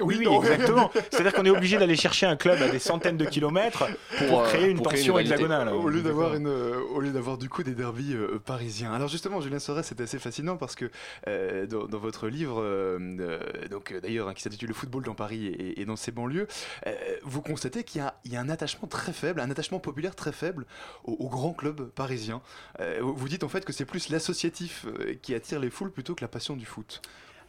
Oui, 0.00 0.16
oui, 0.18 0.26
exactement. 0.36 0.90
C'est-à-dire 1.10 1.32
qu'on 1.32 1.44
est 1.44 1.50
obligé 1.50 1.78
d'aller 1.78 1.94
chercher 1.94 2.26
un 2.26 2.36
club 2.36 2.60
à 2.60 2.68
des 2.68 2.80
centaines 2.80 3.16
de 3.16 3.24
kilomètres 3.26 3.84
pour, 4.28 4.40
euh, 4.40 4.44
créer 4.48 4.68
une 4.68 4.76
pour 4.78 4.88
créer 4.88 5.00
une 5.00 5.06
tension 5.06 5.14
rivalité. 5.14 5.44
hexagonale. 5.44 5.68
Au 5.72 5.88
lieu 5.88 6.02
d'avoir 6.02 6.34
une, 6.34 6.48
euh, 6.48 6.80
au 6.92 7.00
lieu 7.00 7.10
d'avoir 7.12 7.38
du 7.38 7.48
coup 7.48 7.62
des 7.62 7.74
derbies 7.74 8.14
euh, 8.14 8.40
parisiens. 8.44 8.92
Alors 8.92 9.06
justement, 9.08 9.40
Julien 9.40 9.60
Sorel, 9.60 9.84
c'est 9.84 10.00
assez 10.00 10.18
fascinant 10.18 10.56
parce 10.56 10.74
que 10.74 10.90
euh, 11.28 11.66
dans, 11.66 11.86
dans 11.86 11.98
votre 11.98 12.26
livre, 12.28 12.60
euh, 12.60 12.98
euh, 13.20 13.68
donc 13.70 13.92
euh, 13.92 14.00
d'ailleurs 14.00 14.28
hein, 14.28 14.34
qui 14.34 14.42
s'intitule 14.42 14.68
Le 14.68 14.74
football 14.74 15.04
dans 15.04 15.14
Paris 15.14 15.46
et, 15.46 15.80
et 15.80 15.84
dans 15.84 15.96
ses 15.96 16.10
banlieues, 16.10 16.48
euh, 16.88 16.92
vous 17.22 17.40
constatez 17.42 17.84
qu'il 17.84 18.00
y, 18.00 18.04
a- 18.04 18.14
il 18.24 18.32
y 18.32 18.36
a 18.36 18.40
un 18.40 18.48
attachement 18.48 18.88
très 18.88 19.12
faible, 19.12 19.40
un 19.40 19.50
attachement 19.50 19.78
populaire 19.78 20.16
très 20.16 20.32
faible 20.32 20.66
aux, 21.04 21.12
aux 21.12 21.28
grands 21.28 21.52
clubs 21.54 21.88
parisiens. 21.90 22.42
Euh, 22.80 22.98
vous 23.00 23.28
dites 23.28 23.44
en 23.44 23.48
fait 23.48 23.64
que 23.64 23.72
c'est 23.72 23.84
plus 23.84 24.08
l'associatif 24.08 24.86
euh, 24.86 25.14
qui 25.22 25.34
attire 25.36 25.60
les 25.60 25.70
foules 25.70 25.92
plutôt 25.92 26.14
que 26.16 26.22
la 26.22 26.28
passion 26.28 26.56
du 26.56 26.66
foot. 26.66 27.00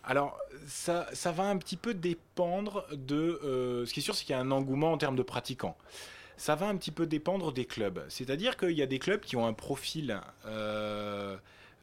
Alors, 0.07 0.37
ça, 0.65 1.07
ça 1.13 1.31
va 1.31 1.43
un 1.43 1.57
petit 1.57 1.77
peu 1.77 1.93
dépendre 1.93 2.85
de... 2.91 3.39
euh, 3.43 3.85
ce 3.85 3.93
qui 3.93 3.99
est 3.99 4.03
sûr, 4.03 4.15
c'est 4.15 4.25
qu'il 4.25 4.33
y 4.35 4.37
a 4.37 4.41
un 4.41 4.51
engouement 4.51 4.91
en 4.91 4.97
termes 4.97 5.15
de 5.15 5.23
pratiquants. 5.23 5.77
Ça 6.37 6.55
va 6.55 6.67
un 6.67 6.75
petit 6.75 6.91
peu 6.91 7.05
dépendre 7.05 7.51
des 7.53 7.65
clubs. 7.65 8.03
C'est-à-dire 8.09 8.57
qu'il 8.57 8.71
y 8.71 8.81
a 8.81 8.85
des 8.87 8.99
clubs 8.99 9.21
qui 9.21 9.35
ont 9.35 9.45
un 9.45 9.53
profil, 9.53 10.19
euh, 10.45 11.37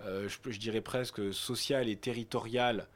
euh, 0.04 0.28
je, 0.28 0.50
je 0.50 0.58
dirais 0.58 0.80
presque 0.82 1.32
social 1.32 1.88
et 1.88 1.96
territorial, 1.96 2.86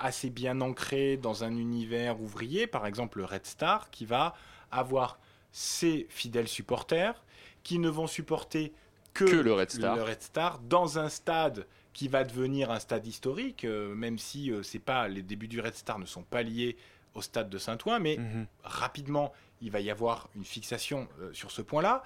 assez 0.00 0.28
bien 0.28 0.60
ancré 0.60 1.16
dans 1.16 1.44
un 1.44 1.56
univers 1.56 2.20
ouvrier. 2.20 2.66
Par 2.66 2.84
exemple, 2.84 3.18
le 3.18 3.24
Red 3.24 3.46
Star, 3.46 3.90
qui 3.90 4.04
va 4.04 4.34
avoir 4.72 5.20
ses 5.52 6.06
fidèles 6.10 6.48
supporters, 6.48 7.22
qui 7.62 7.78
ne 7.78 7.88
vont 7.88 8.08
supporter 8.08 8.72
que, 9.14 9.24
Que 9.24 9.36
le 9.36 9.52
Red 9.52 9.70
Star. 9.70 9.94
le 9.94 10.02
Red 10.02 10.20
Star 10.20 10.58
dans 10.58 10.98
un 10.98 11.08
stade 11.08 11.66
qui 11.92 12.08
va 12.08 12.24
devenir 12.24 12.70
un 12.70 12.78
stade 12.78 13.06
historique, 13.06 13.64
euh, 13.64 13.94
même 13.94 14.18
si 14.18 14.50
euh, 14.50 14.62
c'est 14.62 14.78
pas 14.78 15.08
les 15.08 15.22
débuts 15.22 15.48
du 15.48 15.60
Red 15.60 15.74
Star 15.74 15.98
ne 15.98 16.06
sont 16.06 16.22
pas 16.22 16.42
liés 16.42 16.76
au 17.14 17.20
stade 17.20 17.50
de 17.50 17.58
Saint-Ouen, 17.58 17.98
mais 17.98 18.18
rapidement 18.64 19.32
il 19.60 19.70
va 19.70 19.80
y 19.80 19.90
avoir 19.90 20.28
une 20.34 20.44
fixation 20.44 21.08
euh, 21.20 21.32
sur 21.32 21.50
ce 21.50 21.62
point-là. 21.62 22.02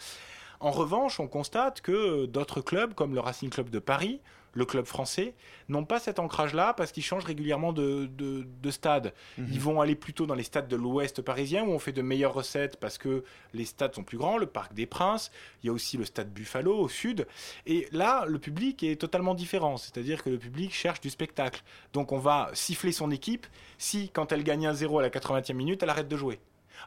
En 0.61 0.71
revanche, 0.71 1.21
on 1.21 1.29
constate 1.29 1.81
que 1.81 2.27
d'autres 2.27 2.61
clubs, 2.61 2.95
comme 2.95 3.15
le 3.15 3.21
Racing 3.21 3.51
Club 3.51 3.71
de 3.71 3.79
Paris, 3.79 4.21
le 4.57 4.65
club 4.65 4.87
français, 4.87 5.35
n'ont 5.69 5.85
pas 5.85 6.01
cet 6.01 6.19
ancrage-là 6.19 6.73
parce 6.75 6.91
qu'ils 6.91 7.05
changent 7.05 7.25
régulièrement 7.25 7.73
de, 7.73 8.07
de, 8.07 8.47
de 8.63 8.71
stade. 8.71 9.13
Mhm. 9.37 9.49
Ils 9.53 9.61
vont 9.61 9.81
aller 9.81 9.95
plutôt 9.95 10.27
dans 10.27 10.35
les 10.35 10.43
stades 10.43 10.67
de 10.67 10.77
l'ouest 10.77 11.21
parisien 11.21 11.65
où 11.65 11.71
on 11.71 11.79
fait 11.79 11.93
de 11.93 12.03
meilleures 12.03 12.33
recettes 12.33 12.79
parce 12.79 12.97
que 12.97 13.23
les 13.53 13.67
stades 13.67 13.95
sont 13.95 14.03
plus 14.03 14.17
grands, 14.17 14.39
le 14.39 14.47
Parc 14.47 14.73
des 14.73 14.87
Princes, 14.87 15.31
il 15.63 15.67
y 15.67 15.71
a 15.71 15.73
aussi 15.73 15.99
le 15.99 16.07
stade 16.07 16.33
Buffalo 16.33 16.77
au 16.77 16.89
sud. 16.89 17.27
Et 17.67 17.87
là, 17.93 18.25
le 18.27 18.39
public 18.39 18.83
est 18.83 18.97
totalement 18.97 19.35
différent, 19.35 19.77
c'est-à-dire 19.77 20.23
que 20.25 20.31
le 20.31 20.39
public 20.39 20.73
cherche 20.73 21.01
du 21.01 21.11
spectacle. 21.11 21.63
Donc 21.93 22.13
on 22.13 22.19
va 22.19 22.51
siffler 22.55 22.93
son 22.93 23.11
équipe 23.11 23.47
si, 23.77 24.09
quand 24.09 24.33
elle 24.33 24.43
gagne 24.43 24.67
1-0 24.67 24.99
à 24.99 25.03
la 25.03 25.11
80e 25.11 25.53
minute, 25.53 25.83
elle 25.83 25.91
arrête 25.91 26.09
de 26.09 26.17
jouer. 26.17 26.39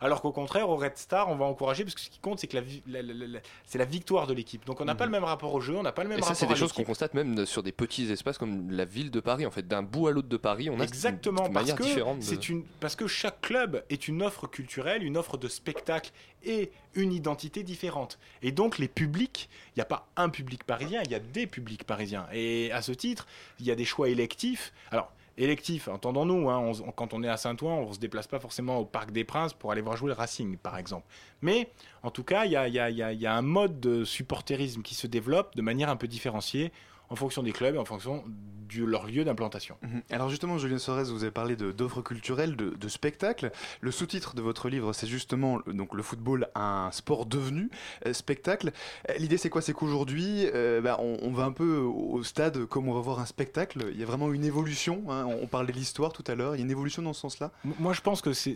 Alors 0.01 0.21
qu'au 0.21 0.31
contraire, 0.31 0.69
au 0.69 0.75
Red 0.77 0.97
Star, 0.97 1.29
on 1.29 1.35
va 1.35 1.45
encourager 1.45 1.83
parce 1.83 1.95
que 1.95 2.01
ce 2.01 2.09
qui 2.09 2.19
compte, 2.19 2.39
c'est 2.39 2.47
que 2.47 2.55
la, 2.55 2.61
vi- 2.61 2.81
la- 2.87 3.01
la- 3.01 3.13
la- 3.27 3.39
c'est 3.65 3.77
la 3.77 3.85
victoire 3.85 4.27
de 4.27 4.33
l'équipe. 4.33 4.65
Donc 4.65 4.81
on 4.81 4.85
n'a 4.85 4.95
pas 4.95 5.05
le 5.05 5.11
même 5.11 5.23
rapport 5.23 5.53
au 5.53 5.59
jeu, 5.61 5.75
on 5.75 5.83
n'a 5.83 5.91
pas 5.91 6.03
le 6.03 6.09
même 6.09 6.19
Et 6.19 6.21
ça, 6.21 6.29
rapport 6.29 6.39
c'est 6.39 6.47
des 6.47 6.55
choses 6.55 6.73
qu'on 6.73 6.83
constate 6.83 7.13
même 7.13 7.45
sur 7.45 7.63
des 7.63 7.71
petits 7.71 8.11
espaces 8.11 8.37
comme 8.37 8.71
la 8.71 8.85
ville 8.85 9.11
de 9.11 9.19
Paris. 9.19 9.45
En 9.45 9.51
fait, 9.51 9.67
d'un 9.67 9.83
bout 9.83 10.07
à 10.07 10.11
l'autre 10.11 10.29
de 10.29 10.37
Paris, 10.37 10.69
on 10.69 10.79
a 10.79 10.83
Exactement, 10.83 11.47
une 11.47 11.53
parce 11.53 11.65
manière 11.65 11.75
que, 11.75 11.83
différente. 11.83 12.19
de- 12.19 12.23
c'est 12.23 12.49
une, 12.49 12.63
parce 12.79 12.95
que 12.95 13.07
chaque 13.07 13.41
club 13.41 13.83
est 13.89 14.07
une 14.07 14.21
offre 14.21 14.47
culturelle, 14.47 15.03
une 15.03 15.17
offre 15.17 15.37
de 15.37 15.47
spectacle 15.47 16.11
et 16.43 16.71
une 16.95 17.11
identité 17.11 17.63
différente. 17.63 18.17
Et 18.41 18.51
donc 18.51 18.77
les 18.77 18.87
publics, 18.87 19.49
il 19.75 19.79
n'y 19.79 19.81
a 19.81 19.85
pas 19.85 20.07
un 20.15 20.29
public 20.29 20.63
parisien, 20.63 21.01
il 21.03 21.11
y 21.11 21.15
a 21.15 21.19
des 21.19 21.47
publics 21.47 21.83
parisiens. 21.83 22.27
Et 22.33 22.71
à 22.71 22.81
ce 22.81 22.91
titre, 22.93 23.27
il 23.59 23.65
y 23.65 23.71
a 23.71 23.75
des 23.75 23.85
choix 23.85 24.09
électifs. 24.09 24.71
Alors, 24.91 25.11
électifs, 25.39 25.87
entendons-nous, 25.87 26.49
hein, 26.49 26.71
quand 26.95 27.13
on 27.13 27.23
est 27.23 27.29
à 27.29 27.37
Saint-Ouen, 27.37 27.73
on 27.73 27.89
ne 27.89 27.93
se 27.93 27.99
déplace 27.99 28.27
pas 28.27 28.39
forcément 28.39 28.77
au 28.77 28.85
Parc 28.85 29.11
des 29.11 29.23
Princes 29.23 29.53
pour 29.53 29.71
aller 29.71 29.81
voir 29.81 29.95
jouer 29.95 30.09
le 30.09 30.13
Racing, 30.13 30.57
par 30.57 30.77
exemple. 30.77 31.07
Mais 31.41 31.71
en 32.03 32.11
tout 32.11 32.23
cas, 32.23 32.45
il 32.45 32.51
y 32.51 33.19
y 33.19 33.25
a 33.25 33.33
un 33.33 33.41
mode 33.41 33.79
de 33.79 34.03
supporterisme 34.03 34.81
qui 34.81 34.95
se 34.95 35.07
développe 35.07 35.55
de 35.55 35.61
manière 35.61 35.89
un 35.89 35.95
peu 35.95 36.07
différenciée 36.07 36.71
en 37.09 37.15
fonction 37.15 37.43
des 37.43 37.51
clubs 37.51 37.75
et 37.75 37.79
en 37.79 37.85
fonction 37.85 38.23
de 38.27 38.83
leur 38.85 39.07
lieu 39.07 39.23
d'implantation. 39.23 39.77
Mhm. 39.81 40.03
Alors 40.11 40.29
justement, 40.29 40.59
Julien 40.59 40.77
Sorez, 40.77 41.05
vous 41.05 41.23
avez 41.23 41.31
parlé 41.31 41.55
d'offres 41.55 42.03
culturelles, 42.03 42.55
de, 42.55 42.69
de 42.69 42.87
spectacles. 42.87 43.51
Le 43.81 43.89
sous-titre 43.89 44.35
de 44.35 44.43
votre 44.43 44.69
livre, 44.69 44.93
c'est 44.93 45.07
justement 45.07 45.57
le- 45.65 45.73
donc 45.73 45.95
le 45.95 46.03
football, 46.03 46.47
un 46.53 46.89
sport 46.91 47.25
devenu 47.25 47.71
euh, 48.05 48.13
spectacle. 48.13 48.71
Euh, 49.09 49.13
L'idée, 49.17 49.37
c'est 49.37 49.49
quoi? 49.49 49.63
C'est 49.63 49.73
qu'aujourd'hui, 49.73 50.45
euh, 50.53 50.81
bah, 50.81 50.97
on, 50.99 51.17
on 51.23 51.31
va 51.31 51.45
un 51.45 51.51
peu 51.51 51.77
au 51.77 52.21
stade 52.21 52.63
comme 52.65 52.87
on 52.87 52.93
va 52.93 52.99
voir 53.01 53.19
un 53.19 53.25
spectacle. 53.25 53.87
Il 53.91 53.99
y 53.99 54.03
a 54.03 54.05
vraiment 54.05 54.31
une 54.31 54.45
évolution. 54.45 55.01
hein. 55.09 55.25
On, 55.27 55.45
on 55.45 55.47
parlait 55.47 55.73
de 55.73 55.77
l'histoire 55.77 56.13
tout 56.13 56.23
à 56.27 56.35
l'heure. 56.35 56.55
Il 56.55 56.59
y 56.59 56.61
a 56.61 56.65
une 56.65 56.69
évolution 56.71 57.01
dans 57.01 57.13
ce 57.13 57.21
sens-là? 57.21 57.49
Moi, 57.79 57.93
je 57.93 58.01
pense 58.01 58.21
que 58.21 58.33
c'est- 58.33 58.53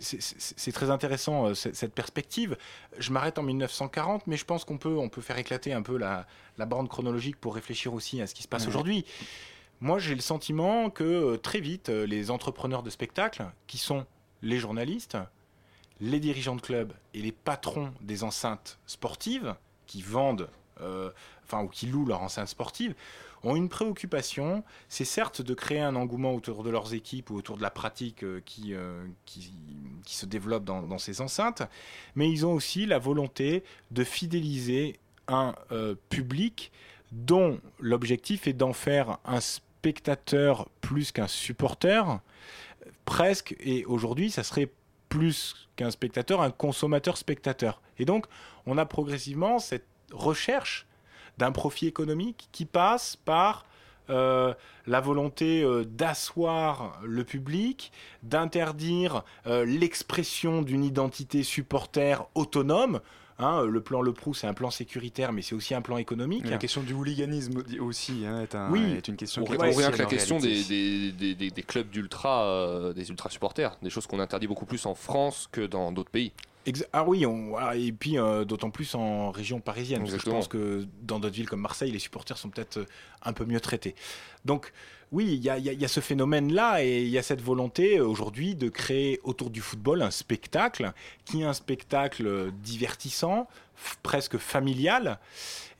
très 0.72 0.90
intéressant 0.90 1.46
euh, 1.48 1.54
cette 1.54 1.74
cette 1.74 1.92
perspective. 1.92 2.56
Je 2.98 3.10
m'arrête 3.10 3.36
en 3.38 3.42
1940, 3.42 4.28
mais 4.28 4.36
je 4.36 4.44
pense 4.44 4.64
qu'on 4.64 4.78
peut, 4.78 4.96
on 4.96 5.08
peut 5.08 5.22
faire 5.22 5.38
éclater 5.38 5.72
un 5.72 5.82
peu 5.82 5.96
la, 5.98 6.24
la 6.58 6.66
bande 6.66 6.88
chronologique 6.88 7.36
pour 7.36 7.54
réfléchir 7.54 7.94
aussi 7.94 8.20
à 8.20 8.26
ce 8.26 8.34
qui 8.34 8.42
se 8.42 8.48
passe 8.48 8.66
aujourd'hui. 8.66 9.04
Moi, 9.80 9.98
j'ai 9.98 10.14
le 10.14 10.20
sentiment 10.20 10.88
que 10.88 11.04
euh, 11.04 11.36
très 11.36 11.60
vite, 11.60 11.88
euh, 11.88 12.06
les 12.06 12.30
entrepreneurs 12.30 12.82
de 12.82 12.90
spectacle, 12.90 13.44
qui 13.66 13.78
sont 13.78 14.06
les 14.40 14.58
journalistes, 14.58 15.18
les 16.00 16.20
dirigeants 16.20 16.56
de 16.56 16.60
clubs 16.60 16.92
et 17.12 17.20
les 17.20 17.32
patrons 17.32 17.92
des 18.00 18.24
enceintes 18.24 18.78
sportives, 18.86 19.54
qui 19.86 20.02
vendent, 20.02 20.48
euh, 20.80 21.10
enfin, 21.44 21.62
ou 21.62 21.68
qui 21.68 21.86
louent 21.86 22.06
leur 22.06 22.22
enceinte 22.22 22.48
sportive, 22.48 22.94
ont 23.42 23.56
une 23.56 23.68
préoccupation, 23.68 24.64
c'est 24.88 25.04
certes 25.04 25.42
de 25.42 25.54
créer 25.54 25.80
un 25.80 25.96
engouement 25.96 26.34
autour 26.34 26.62
de 26.64 26.70
leurs 26.70 26.94
équipes 26.94 27.30
ou 27.30 27.36
autour 27.36 27.56
de 27.56 27.62
la 27.62 27.70
pratique 27.70 28.24
qui, 28.44 28.74
euh, 28.74 29.04
qui, 29.26 29.52
qui 30.04 30.16
se 30.16 30.26
développe 30.26 30.64
dans, 30.64 30.82
dans 30.82 30.98
ces 30.98 31.20
enceintes, 31.20 31.62
mais 32.14 32.30
ils 32.30 32.46
ont 32.46 32.54
aussi 32.54 32.86
la 32.86 32.98
volonté 32.98 33.62
de 33.90 34.02
fidéliser 34.02 34.98
un 35.28 35.54
euh, 35.72 35.94
public 36.08 36.72
dont 37.12 37.60
l'objectif 37.78 38.46
est 38.46 38.52
d'en 38.52 38.72
faire 38.72 39.18
un 39.24 39.40
spectateur 39.40 40.68
plus 40.80 41.12
qu'un 41.12 41.28
supporter, 41.28 42.20
presque, 43.04 43.54
et 43.60 43.84
aujourd'hui 43.84 44.30
ça 44.30 44.42
serait 44.42 44.70
plus 45.08 45.68
qu'un 45.76 45.90
spectateur, 45.90 46.42
un 46.42 46.50
consommateur-spectateur. 46.50 47.80
Et 47.98 48.04
donc 48.04 48.26
on 48.66 48.78
a 48.78 48.86
progressivement 48.86 49.58
cette 49.58 49.86
recherche 50.12 50.86
d'un 51.38 51.52
profit 51.52 51.86
économique 51.86 52.48
qui 52.52 52.64
passe 52.64 53.16
par 53.16 53.64
euh, 54.10 54.52
la 54.86 55.00
volonté 55.00 55.62
euh, 55.62 55.84
d'asseoir 55.84 57.00
le 57.04 57.24
public, 57.24 57.92
d'interdire 58.22 59.24
l'expression 59.46 60.62
d'une 60.62 60.84
identité 60.84 61.42
supporter 61.42 62.28
autonome. 62.34 63.00
Hein, 63.38 63.64
le 63.66 63.80
plan 63.80 64.00
Le 64.00 64.12
Prou, 64.12 64.32
c'est 64.32 64.46
un 64.46 64.54
plan 64.54 64.70
sécuritaire, 64.70 65.32
mais 65.32 65.42
c'est 65.42 65.56
aussi 65.56 65.74
un 65.74 65.82
plan 65.82 65.96
économique. 65.96 66.48
La 66.48 66.56
question 66.58 66.82
du 66.82 66.92
hooliganisme 66.92 67.64
aussi 67.80 68.24
hein, 68.24 68.42
est, 68.42 68.54
un- 68.54 68.70
Oui. 68.70 68.92
est 68.96 69.08
une 69.08 69.16
question 69.16 69.42
Ou 69.42 69.46
qui 69.46 69.56
rien 69.56 69.90
que 69.90 69.98
la 69.98 70.04
question 70.06 70.38
des, 70.38 70.48
réalité. 70.48 70.68
des, 70.68 71.12
des- 71.12 71.34
des- 71.34 71.50
des 71.50 71.62
clubs 71.62 71.88
d'ultra, 71.90 72.44
euh, 72.44 72.92
des 72.92 73.08
ultra 73.10 73.28
supporters, 73.30 73.76
des 73.82 73.90
choses 73.90 74.06
qu'on 74.06 74.20
interdit 74.20 74.46
beaucoup 74.46 74.66
plus 74.66 74.86
en 74.86 74.94
France 74.94 75.48
que 75.50 75.62
dans 75.66 75.90
d'autres 75.90 76.10
pays. 76.12 76.32
Exa- 76.66 76.86
ah 76.92 77.04
oui, 77.04 77.26
on, 77.26 77.48
voilà, 77.48 77.74
et 77.76 77.90
puis 77.92 78.18
euh, 78.18 78.44
d'autant 78.44 78.70
plus 78.70 78.94
en 78.94 79.30
région 79.32 79.60
parisienne. 79.60 80.00
Parce 80.02 80.12
que 80.14 80.20
je 80.20 80.30
pense 80.30 80.48
que 80.48 80.86
dans 81.02 81.18
d'autres 81.18 81.34
villes 81.34 81.48
comme 81.48 81.60
Marseille, 81.60 81.90
les 81.90 81.98
supporters 81.98 82.38
sont 82.38 82.48
peut-être 82.50 82.78
euh, 82.78 82.86
un 83.22 83.32
peu 83.32 83.44
mieux 83.44 83.60
traités. 83.60 83.94
Donc 84.44 84.72
Oui, 85.14 85.26
il 85.34 85.44
y, 85.44 85.48
a- 85.48 85.58
il 85.58 85.64
y 85.64 85.68
a- 85.68 85.72
il 85.72 85.80
y 85.80 85.84
a 85.84 85.88
ce 85.88 86.00
phénomène-là 86.00 86.82
et 86.84 87.02
il 87.02 87.08
y 87.08 87.18
a 87.18 87.22
cette 87.22 87.40
volonté 87.40 87.98
euh, 87.98 88.06
aujourd'hui 88.06 88.54
de 88.56 88.68
créer 88.68 89.20
autour 89.22 89.48
du 89.50 89.60
football 89.60 90.02
un 90.02 90.10
spectacle 90.10 90.92
qui 91.24 91.42
est 91.42 91.44
un 91.44 91.52
spectacle 91.54 92.50
divertissant, 92.62 93.46
presque 94.02 94.38
familial 94.38 95.18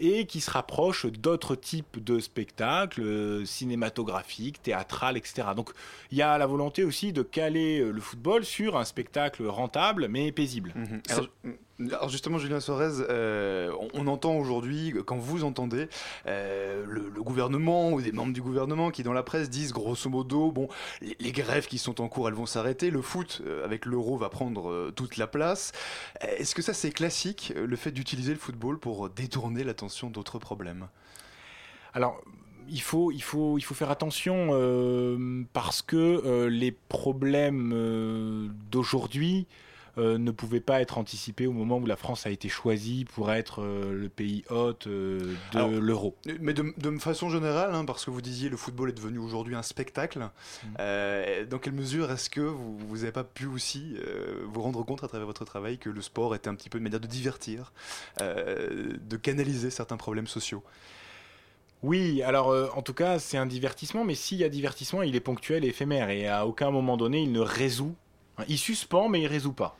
et 0.00 0.26
qui 0.26 0.40
se 0.40 0.50
rapproche 0.50 1.06
d'autres 1.06 1.54
types 1.56 2.02
de 2.02 2.18
spectacles 2.20 3.02
euh, 3.02 3.44
cinématographiques, 3.44 4.62
théâtrales, 4.62 5.16
etc. 5.16 5.48
Donc 5.56 5.70
il 6.10 6.18
y 6.18 6.22
a 6.22 6.36
la 6.38 6.46
volonté 6.46 6.84
aussi 6.84 7.12
de 7.12 7.22
caler 7.22 7.80
euh, 7.80 7.90
le 7.90 8.00
football 8.00 8.44
sur 8.44 8.76
un 8.76 8.84
spectacle 8.84 9.46
rentable 9.46 10.08
mais 10.08 10.30
paisible. 10.32 10.72
Mhm. 10.76 11.02
Alors, 11.10 11.26
alors 11.80 12.08
justement, 12.08 12.38
Julien 12.38 12.60
Sorez, 12.60 13.04
euh, 13.08 13.72
on, 13.94 14.06
entend 14.06 14.36
aujourd'hui, 14.36 14.94
quand 15.04 15.16
vous 15.16 15.42
entendez 15.42 15.88
euh, 16.26 16.84
le, 16.86 17.10
gouvernement 17.20 17.90
ou 17.92 18.00
des 18.00 18.12
membres 18.12 18.32
du 18.32 18.42
gouvernement 18.42 18.90
qui 18.90 19.02
dans 19.02 19.12
la 19.12 19.24
presse 19.24 19.50
disent 19.50 19.72
grosso 19.72 20.08
modo, 20.08 20.52
bon, 20.52 20.68
les, 21.00 21.32
grèves 21.32 21.66
qui 21.66 21.78
sont 21.78 22.00
en 22.00 22.08
cours, 22.08 22.28
elles 22.28 22.34
vont 22.34 22.46
s'arrêter, 22.46 22.90
le 22.90 23.02
foot 23.02 23.42
euh, 23.44 23.64
avec 23.64 23.86
l'euro 23.86 24.16
va 24.16 24.28
prendre 24.28 24.92
toute 24.92 25.16
la 25.16 25.26
place. 25.26 25.72
Est-ce 26.20 26.54
que 26.54 26.62
ça 26.62 26.74
c'est 26.74 26.92
classique, 26.92 27.52
le 27.56 27.76
fait 27.76 27.90
d'utiliser 27.90 28.32
le 28.32 28.38
football 28.38 28.78
pour 28.78 29.10
détourner 29.10 29.64
l'attention 29.64 30.10
d'autres 30.10 30.38
problèmes? 30.38 30.86
Alors, 31.92 32.20
il 32.68 32.82
faut, 32.82 33.10
il 33.10 33.22
faut, 33.22 33.58
il 33.58 33.62
faut 33.62 33.74
faire 33.74 33.90
attention 33.90 34.48
parce 35.52 35.82
que 35.82 36.46
les 36.46 36.70
problèmes 36.70 38.52
d'aujourd'hui 38.70 39.46
euh, 39.98 40.18
ne 40.18 40.30
pouvaient 40.30 40.60
pas 40.60 40.80
être 40.80 40.98
anticipés 40.98 41.46
au 41.46 41.52
moment 41.52 41.78
où 41.78 41.86
la 41.86 41.96
France 41.96 42.26
a 42.26 42.30
été 42.30 42.48
choisie 42.48 43.04
pour 43.04 43.32
être 43.32 43.62
euh, 43.62 43.92
le 43.92 44.08
pays 44.08 44.44
hôte 44.50 44.86
euh, 44.86 45.34
de 45.52 45.78
l'euro. 45.78 46.16
Mais 46.40 46.54
de, 46.54 46.74
de 46.76 46.98
façon 46.98 47.30
générale, 47.30 47.74
hein, 47.74 47.84
parce 47.84 48.04
que 48.04 48.10
vous 48.10 48.20
disiez 48.22 48.48
le 48.48 48.56
football 48.56 48.90
est 48.90 48.94
devenu 48.94 49.18
aujourd'hui 49.18 49.54
un 49.54 49.62
spectacle, 49.62 50.28
Mm. 50.64 51.46
dans 51.48 51.58
quelle 51.58 51.72
mesure 51.72 52.10
est-ce 52.10 52.30
que 52.30 52.40
vous 52.40 52.96
n'avez 52.98 53.12
pas 53.12 53.24
pu 53.24 53.46
aussi 53.46 53.96
vous 54.44 54.62
rendre 54.62 54.82
compte 54.84 55.02
à 55.02 55.08
travers 55.08 55.26
votre 55.26 55.44
travail 55.44 55.78
que 55.78 55.90
le 55.90 56.00
sport 56.02 56.34
était 56.34 56.48
un 56.48 56.54
petit 56.54 56.68
peu 56.68 56.78
une 56.78 56.84
manière 56.84 57.00
de 57.00 57.06
divertir, 57.06 57.72
de 58.20 59.16
canaliser 59.16 59.70
certains 59.70 59.96
problèmes 59.96 60.26
sociaux? 60.26 60.62
Oui, 61.84 62.22
alors 62.22 62.48
euh, 62.50 62.68
en 62.74 62.80
tout 62.80 62.94
cas, 62.94 63.18
c'est 63.18 63.36
un 63.36 63.44
divertissement, 63.44 64.04
mais 64.04 64.14
s'il 64.14 64.38
y 64.38 64.44
a 64.44 64.48
divertissement, 64.48 65.02
il 65.02 65.14
est 65.16 65.20
ponctuel 65.20 65.66
et 65.66 65.68
éphémère 65.68 66.08
et 66.08 66.26
à 66.26 66.46
aucun 66.46 66.70
moment 66.70 66.96
donné, 66.96 67.20
il 67.22 67.30
ne 67.30 67.40
résout. 67.40 67.94
Hein, 68.38 68.44
Il 68.48 68.56
suspend, 68.56 69.10
mais 69.10 69.20
il 69.20 69.26
résout 69.26 69.52
pas. 69.52 69.76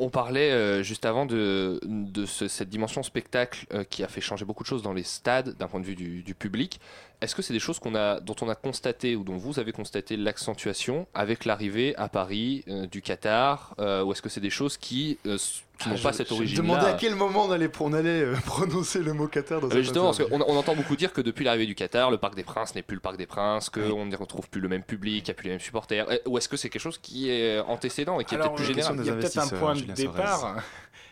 On 0.00 0.10
parlait 0.10 0.52
euh, 0.52 0.82
juste 0.84 1.04
avant 1.04 1.26
de, 1.26 1.80
ce- 2.24 2.46
cette 2.46 2.68
dimension 2.68 3.02
spectacle 3.02 3.66
euh, 3.72 3.82
qui 3.82 4.04
a 4.04 4.08
fait 4.08 4.20
changer 4.20 4.44
beaucoup 4.44 4.62
de 4.62 4.68
choses 4.68 4.82
dans 4.82 4.92
les 4.92 5.02
stades 5.02 5.56
d'un 5.56 5.66
point 5.66 5.80
de 5.80 5.84
vue 5.86 5.96
du 5.96 6.34
public. 6.34 6.80
Est-ce 7.20 7.34
que 7.34 7.42
c'est 7.42 7.52
des 7.52 7.58
choses 7.58 7.78
qu'on 7.80 7.94
a, 7.96 8.20
dont 8.20 8.36
on 8.42 8.48
a 8.48 8.54
constaté 8.54 9.16
ou 9.16 9.24
dont 9.24 9.36
vous 9.36 9.58
avez 9.58 9.72
constaté 9.72 10.16
l'accentuation 10.16 11.06
avec 11.14 11.44
l'arrivée 11.44 11.96
à 11.96 12.08
Paris 12.08 12.64
euh, 12.68 12.86
du 12.86 13.02
Qatar 13.02 13.74
euh, 13.80 14.04
Ou 14.04 14.12
est-ce 14.12 14.22
que 14.22 14.28
c'est 14.28 14.40
des 14.40 14.50
choses 14.50 14.76
qui, 14.76 15.18
euh, 15.26 15.36
qui 15.36 15.84
Ah, 15.86 15.88
n'ont 15.90 15.96
je- 15.96 16.02
pas 16.04 16.12
cette 16.12 16.28
je 16.28 16.34
me 16.34 16.38
origine-là 16.38 16.62
demandais 16.62 16.86
à 16.86 16.92
quel 16.94 17.16
moment 17.16 17.46
on 17.46 17.50
allait, 17.50 17.68
on 17.80 17.92
allait 17.92 18.24
prononcer 18.46 19.00
le 19.02 19.12
mot 19.14 19.26
Qatar 19.26 19.60
dans 19.60 19.66
Euh, 19.66 19.70
cette 19.70 19.78
Justement, 19.82 20.04
parce 20.12 20.18
qu'on 20.24 20.40
on 20.42 20.56
entend 20.56 20.76
beaucoup 20.76 20.94
dire 20.94 21.12
que 21.12 21.20
depuis 21.20 21.44
l'arrivée 21.44 21.66
du 21.66 21.74
Qatar, 21.74 22.10
le 22.12 22.18
Parc 22.18 22.36
des 22.36 22.44
Princes 22.44 22.74
n'est 22.76 22.82
plus 22.82 22.94
le 22.94 23.00
Parc 23.00 23.16
des 23.16 23.26
Princes, 23.26 23.68
qu'on 23.68 24.06
ne 24.06 24.16
retrouve 24.16 24.48
plus 24.48 24.60
le 24.60 24.68
même 24.68 24.84
public, 24.84 25.24
il 25.26 25.30
n'y 25.30 25.32
a 25.32 25.34
plus 25.34 25.44
les 25.46 25.50
mêmes 25.50 25.60
supporters. 25.60 26.06
Ou 26.26 26.38
est-ce 26.38 26.48
que 26.48 26.56
c'est 26.56 26.68
quelque 26.70 26.80
chose 26.82 26.98
qui 26.98 27.30
est 27.30 27.58
antécédent 27.60 28.20
et 28.20 28.24
qui 28.24 28.36
est 28.36 28.38
Alors, 28.38 28.54
peut-être 28.54 28.64
plus 28.64 28.74
général 28.74 28.96
Il 29.00 29.06
y 29.06 29.10
a 29.10 29.14
peut-être 29.14 29.38
un 29.38 29.48
point 29.48 29.74
de 29.74 29.80
départ. 29.92 30.56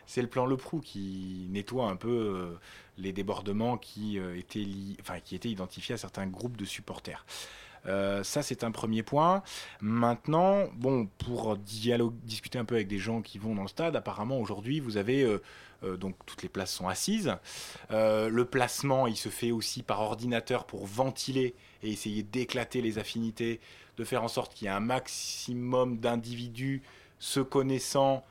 C'est 0.07 0.23
le 0.23 0.29
plan 0.29 0.47
Le 0.47 0.57
Prou 0.57 0.81
qui 0.81 1.47
nettoie 1.51 1.87
un 1.87 1.97
peu 1.97 2.09
euh, 2.09 2.59
les 2.97 3.13
débordements 3.13 3.77
qui, 3.77 4.19
euh, 4.19 4.41
qui 5.25 5.35
étaient 5.35 5.51
identifiés 5.51 5.95
à 5.95 5.99
certains 5.99 6.27
groupes 6.27 6.57
de 6.57 6.65
supporters. 6.65 7.25
Euh, 7.87 8.25
ça, 8.25 8.43
c'est 8.43 8.65
un 8.65 8.71
premier 8.71 9.03
point. 9.03 9.43
Maintenant, 9.81 10.67
bon, 10.75 11.09
pour 11.19 11.57
discuter 11.57 12.59
un 12.59 12.65
peu 12.65 12.77
avec 12.77 12.89
des 12.89 12.99
gens 12.99 13.23
qui 13.23 13.39
vont 13.39 13.55
dans 13.55 13.63
le 13.63 13.69
stade, 13.69 13.95
apparemment 13.95 14.39
aujourd'hui, 14.41 14.81
vous 14.81 14.97
avez 14.97 15.39
donc 16.01 16.17
toutes 16.27 16.43
les 16.43 16.49
places 16.49 16.73
sont 16.73 16.89
assises. 16.89 17.37
Le 17.91 18.43
placement, 18.43 19.07
il 19.07 19.17
se 19.17 19.29
fait 19.29 19.53
aussi 19.53 19.85
par 19.85 20.01
ordinateur 20.01 20.65
pour 20.65 20.85
ventiler 20.85 21.55
et 21.85 21.91
essayer 21.93 22.25
d'éclater 22.25 22.83
les 22.83 22.99
affinités, 22.99 23.61
de 23.99 24.05
faire 24.05 24.25
en 24.25 24.29
sorte 24.29 24.53
qu'il 24.53 24.65
y 24.65 24.69
ait 24.69 24.75
un 24.75 24.81
maximum 24.81 25.99
d'individus 25.99 26.83
se 27.21 27.39
connaissant 27.39 28.25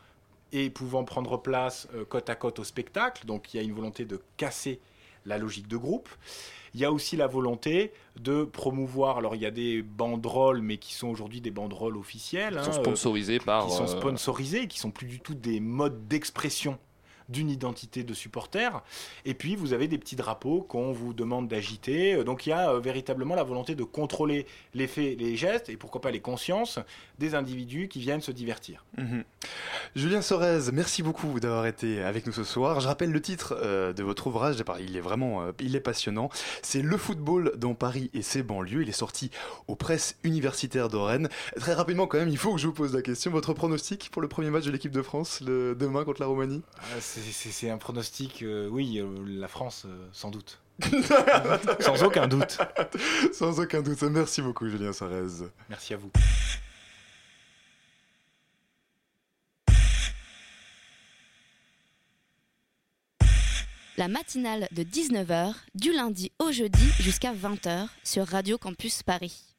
et 0.52 0.70
pouvant 0.70 1.04
prendre 1.04 1.38
place 1.38 1.88
euh, 1.94 2.06
côte 2.06 2.30
à 2.30 2.36
côte 2.36 2.60
au 2.60 2.64
spectacle. 2.64 3.26
Donc 3.26 3.54
il 3.54 3.58
y 3.58 3.60
a 3.60 3.64
une 3.64 3.74
volonté 3.74 4.06
de 4.06 4.22
casser 4.38 4.80
la 5.26 5.38
logique 5.38 5.68
de 5.68 5.78
groupe. 5.78 6.10
Il 6.74 6.82
y 6.82 6.86
a 6.86 6.92
aussi 6.92 7.16
la 7.16 7.28
volonté 7.28 7.94
de 8.20 8.44
promouvoir, 8.44 9.18
alors 9.18 9.36
il 9.36 9.42
y 9.42 9.46
a 9.46 9.52
des 9.52 9.82
banderoles, 9.82 10.62
mais 10.62 10.78
qui 10.78 10.94
sont 10.94 11.08
aujourd'hui 11.08 11.40
des 11.40 11.52
banderoles 11.52 11.96
officielles. 11.96 12.58
Qui 12.58 12.66
sont 12.66 12.72
hein, 12.72 12.80
euh, 12.80 12.84
sponsorisées 12.84 13.40
par, 13.40 13.68
Qui 13.68 13.74
sont 13.74 13.84
euh, 13.84 13.88
sponsorisées, 14.00 14.68
qui 14.68 14.78
sont 14.78 14.92
plus 14.92 15.08
du 15.08 15.22
tout 15.22 15.36
des 15.36 15.62
modes 15.62 16.08
d'expression 16.08 16.78
d'une 17.30 17.50
identité 17.50 18.04
de 18.04 18.14
supporter. 18.14 18.82
Et 19.26 19.34
puis 19.34 19.56
vous 19.56 19.74
avez 19.74 19.88
des 19.88 19.98
petits 19.98 20.16
drapeaux 20.16 20.62
qu'on 20.62 20.92
vous 20.92 21.14
demande 21.14 21.48
d'agiter. 21.48 22.16
Euh, 22.16 22.24
Donc 22.24 22.46
il 22.46 22.50
y 22.50 22.54
a 22.54 22.72
euh, 22.72 22.80
véritablement 22.80 23.36
la 23.36 23.44
volonté 23.44 23.76
de 23.76 23.84
contrôler 23.84 24.46
les 24.74 24.88
faits, 24.88 25.20
les 25.20 25.36
gestes 25.36 25.70
et 25.70 25.78
pourquoi 25.78 26.02
pas 26.02 26.12
les 26.12 26.20
consciences 26.22 26.80
des 27.20 27.36
individus 27.36 27.88
qui 27.88 28.00
viennent 28.00 28.22
se 28.22 28.32
divertir. 28.32 28.86
Mhm. 28.98 29.24
Julien 29.96 30.22
Sorez, 30.22 30.72
merci 30.74 31.04
beaucoup 31.04 31.40
d'avoir 31.40 31.66
été 31.66 32.02
avec 32.02 32.26
nous 32.26 32.34
ce 32.34 32.44
soir. 32.44 32.80
Je 32.80 32.88
rappelle 32.88 33.12
le 33.12 33.22
titre 33.22 33.58
euh, 33.62 33.94
de 33.94 34.04
votre 34.04 34.28
ouvrage, 34.28 34.58
il 34.80 34.98
est 34.98 35.02
vraiment 35.02 35.44
euh, 35.44 35.52
il 35.60 35.76
est 35.76 35.82
passionnant. 35.82 36.30
C'est 36.62 36.82
Le 36.82 36.98
football 36.98 37.54
dans 37.58 37.74
Paris 37.74 38.10
et 38.14 38.22
ses 38.22 38.44
banlieues. 38.44 38.82
Il 38.82 38.90
est 38.90 38.94
sorti 38.94 39.32
aux 39.68 39.76
presses 39.76 40.18
universitaires 40.24 40.90
de 40.90 40.98
Rennes. 40.98 41.30
Très 41.58 41.74
rapidement 41.74 42.08
quand 42.08 42.18
même, 42.18 42.30
il 42.30 42.38
faut 42.38 42.54
que 42.54 42.60
je 42.60 42.68
vous 42.68 42.74
pose 42.74 42.94
la 42.94 43.02
question. 43.02 43.32
Votre 43.32 43.54
pronostic 43.54 44.10
pour 44.12 44.22
le 44.22 44.28
premier 44.28 44.50
match 44.50 44.66
de 44.66 44.72
l'équipe 44.72 44.92
de 44.92 45.02
France 45.02 45.42
le, 45.46 45.76
demain 45.76 46.04
contre 46.04 46.22
la 46.22 46.28
Roumanie? 46.28 46.62
Ah, 46.78 47.00
c'est- 47.22 47.70
un 47.70 47.78
pronostic, 47.78 48.42
euh, 48.44 48.68
oui, 48.70 49.00
euh, 49.00 49.08
la 49.28 49.48
France, 49.48 49.84
euh, 49.86 50.08
sans 50.12 50.32
doute. 50.32 50.60
sans 51.80 52.04
aucun 52.04 52.28
doute. 52.28 52.58
Sans 53.34 53.60
aucun 53.60 53.82
doute. 53.82 54.02
Merci 54.04 54.42
beaucoup 54.42 54.68
Julien 54.68 54.92
Sorez. 54.92 55.24
Merci 55.70 55.94
à 55.94 55.98
vous. 55.98 56.12
La 63.98 64.10
matinale 64.10 64.68
de 64.72 64.84
19h, 64.84 65.54
du 65.74 65.94
lundi 65.94 66.32
au 66.40 66.52
jeudi 66.52 66.84
jusqu'à 67.00 67.34
20h 67.34 67.88
sur 68.04 68.28
Radio 68.28 68.58
Campus 68.58 69.04
Paris. 69.04 69.55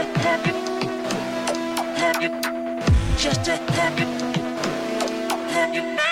a 0.00 0.18
happy, 0.18 0.52
happy, 2.00 2.28
just 3.18 3.48
a 3.48 3.56
happy, 3.72 4.04
happy. 5.52 6.09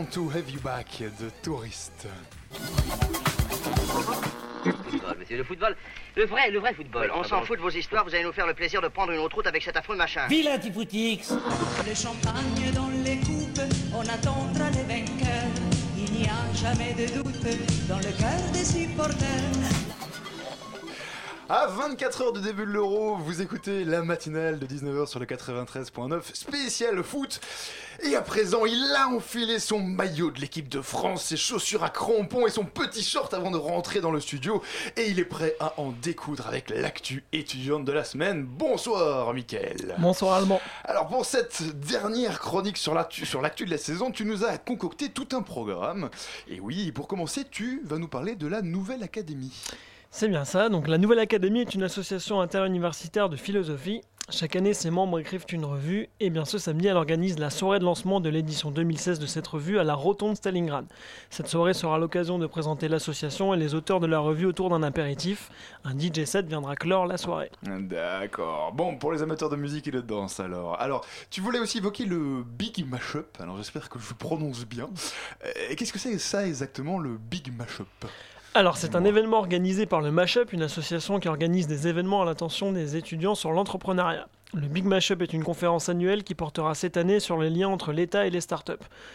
L'instant 0.00 0.04
To 0.12 0.30
Have 0.30 0.50
You 0.50 0.60
Back 0.60 1.02
de 1.20 1.30
Touriste. 1.42 2.06
Football, 4.62 5.16
monsieur, 5.18 5.36
le 5.38 5.44
football, 5.44 5.76
le 6.16 6.26
vrai, 6.26 6.50
le 6.50 6.58
vrai 6.58 6.74
football. 6.74 7.10
On 7.14 7.24
s'en 7.24 7.42
fout 7.42 7.56
de 7.56 7.62
vos 7.62 7.70
histoires, 7.70 8.04
vous 8.04 8.14
allez 8.14 8.24
nous 8.24 8.32
faire 8.32 8.46
le 8.46 8.54
plaisir 8.54 8.80
de 8.80 8.88
prendre 8.88 9.12
une 9.12 9.20
autre 9.20 9.36
route 9.36 9.46
avec 9.46 9.62
cet 9.62 9.76
affreux 9.76 9.96
machin. 9.96 10.26
Vilain 10.28 10.58
Tifoutix 10.58 11.32
Le 11.86 11.94
champagne 11.94 12.72
dans 12.74 12.90
les 13.04 13.16
coupes, 13.18 13.60
on 13.94 14.02
attendra 14.02 14.70
les 14.70 14.82
vainqueurs. 14.82 15.50
Il 15.96 16.12
n'y 16.12 16.26
a 16.26 16.54
jamais 16.54 16.92
de 16.94 17.06
doute 17.14 17.88
dans 17.88 17.98
le 17.98 18.18
cœur 18.18 18.52
des 18.52 18.64
supporters. 18.64 19.89
À 21.52 21.66
24 21.66 22.22
heures 22.22 22.32
du 22.32 22.40
début 22.42 22.64
de 22.64 22.70
l'Euro, 22.70 23.16
vous 23.16 23.42
écoutez 23.42 23.84
la 23.84 24.02
matinale 24.02 24.60
de 24.60 24.66
19h 24.68 25.08
sur 25.08 25.18
le 25.18 25.26
93.9 25.26 26.20
spécial 26.32 27.02
foot. 27.02 27.40
Et 28.04 28.14
à 28.14 28.22
présent, 28.22 28.66
il 28.66 28.94
a 28.96 29.08
enfilé 29.08 29.58
son 29.58 29.80
maillot 29.80 30.30
de 30.30 30.40
l'équipe 30.40 30.68
de 30.68 30.80
France, 30.80 31.24
ses 31.24 31.36
chaussures 31.36 31.82
à 31.82 31.90
crampons 31.90 32.46
et 32.46 32.50
son 32.50 32.64
petit 32.64 33.02
short 33.02 33.34
avant 33.34 33.50
de 33.50 33.56
rentrer 33.56 34.00
dans 34.00 34.12
le 34.12 34.20
studio. 34.20 34.62
Et 34.96 35.08
il 35.08 35.18
est 35.18 35.24
prêt 35.24 35.56
à 35.58 35.74
en 35.76 35.90
découdre 35.90 36.46
avec 36.46 36.70
l'actu 36.70 37.24
étudiante 37.32 37.84
de 37.84 37.90
la 37.90 38.04
semaine. 38.04 38.44
Bonsoir, 38.44 39.34
Mickaël. 39.34 39.96
Bonsoir 39.98 40.34
Allemand. 40.34 40.60
Alors 40.84 41.08
pour 41.08 41.26
cette 41.26 41.64
dernière 41.80 42.38
chronique 42.38 42.76
sur 42.76 42.94
l'actu 42.94 43.26
sur 43.26 43.42
l'actu 43.42 43.64
de 43.64 43.72
la 43.72 43.78
saison, 43.78 44.12
tu 44.12 44.24
nous 44.24 44.44
as 44.44 44.56
concocté 44.56 45.08
tout 45.08 45.26
un 45.32 45.42
programme. 45.42 46.10
Et 46.46 46.60
oui, 46.60 46.92
pour 46.92 47.08
commencer, 47.08 47.42
tu 47.50 47.82
vas 47.84 47.98
nous 47.98 48.06
parler 48.06 48.36
de 48.36 48.46
la 48.46 48.62
nouvelle 48.62 49.02
académie. 49.02 49.52
C'est 50.10 50.28
bien 50.28 50.44
ça. 50.44 50.68
Donc 50.68 50.88
la 50.88 50.98
Nouvelle 50.98 51.20
Académie 51.20 51.60
est 51.60 51.74
une 51.74 51.84
association 51.84 52.40
interuniversitaire 52.40 53.28
de 53.28 53.36
philosophie. 53.36 54.02
Chaque 54.28 54.54
année, 54.54 54.74
ses 54.74 54.90
membres 54.90 55.18
écrivent 55.18 55.46
une 55.50 55.64
revue 55.64 56.08
et 56.20 56.30
bien 56.30 56.44
ce 56.44 56.56
samedi, 56.58 56.86
elle 56.86 56.96
organise 56.96 57.38
la 57.40 57.50
soirée 57.50 57.80
de 57.80 57.84
lancement 57.84 58.20
de 58.20 58.28
l'édition 58.28 58.70
2016 58.70 59.18
de 59.18 59.26
cette 59.26 59.46
revue 59.46 59.78
à 59.80 59.84
la 59.84 59.94
Rotonde 59.94 60.36
Stalingrad. 60.36 60.86
Cette 61.30 61.48
soirée 61.48 61.74
sera 61.74 61.98
l'occasion 61.98 62.38
de 62.38 62.46
présenter 62.46 62.86
l'association 62.88 63.54
et 63.54 63.56
les 63.56 63.74
auteurs 63.74 63.98
de 63.98 64.06
la 64.06 64.20
revue 64.20 64.46
autour 64.46 64.70
d'un 64.70 64.84
apéritif. 64.84 65.50
Un 65.84 65.98
DJ 65.98 66.24
set 66.26 66.46
viendra 66.46 66.76
clore 66.76 67.06
la 67.06 67.16
soirée. 67.16 67.50
D'accord. 67.62 68.72
Bon, 68.72 68.96
pour 68.96 69.10
les 69.10 69.22
amateurs 69.22 69.48
de 69.48 69.56
musique 69.56 69.88
et 69.88 69.92
de 69.92 70.00
danse, 70.00 70.38
alors. 70.38 70.80
Alors, 70.80 71.04
tu 71.30 71.40
voulais 71.40 71.58
aussi 71.58 71.78
évoquer 71.78 72.04
le 72.04 72.44
Big 72.44 72.86
Mashup. 72.88 73.36
Alors, 73.40 73.56
j'espère 73.56 73.88
que 73.88 73.98
je 73.98 74.14
prononce 74.14 74.64
bien. 74.64 74.88
Euh, 75.44 75.74
Qu'est-ce 75.76 75.92
que 75.92 75.98
c'est 75.98 76.18
ça 76.18 76.46
exactement, 76.46 76.98
le 76.98 77.16
Big 77.16 77.52
Mashup? 77.56 77.88
Alors, 78.52 78.76
c'est 78.76 78.96
un 78.96 79.04
événement 79.04 79.38
organisé 79.38 79.86
par 79.86 80.00
le 80.00 80.10
Mashup, 80.10 80.52
une 80.52 80.62
association 80.62 81.20
qui 81.20 81.28
organise 81.28 81.68
des 81.68 81.86
événements 81.86 82.22
à 82.22 82.24
l'attention 82.24 82.72
des 82.72 82.96
étudiants 82.96 83.36
sur 83.36 83.52
l'entrepreneuriat. 83.52 84.26
Le 84.54 84.66
Big 84.66 84.84
Mashup 84.84 85.22
est 85.22 85.32
une 85.32 85.44
conférence 85.44 85.88
annuelle 85.88 86.24
qui 86.24 86.34
portera 86.34 86.74
cette 86.74 86.96
année 86.96 87.20
sur 87.20 87.38
les 87.38 87.48
liens 87.48 87.68
entre 87.68 87.92
l'État 87.92 88.26
et 88.26 88.30
les 88.30 88.40
startups. 88.40 88.72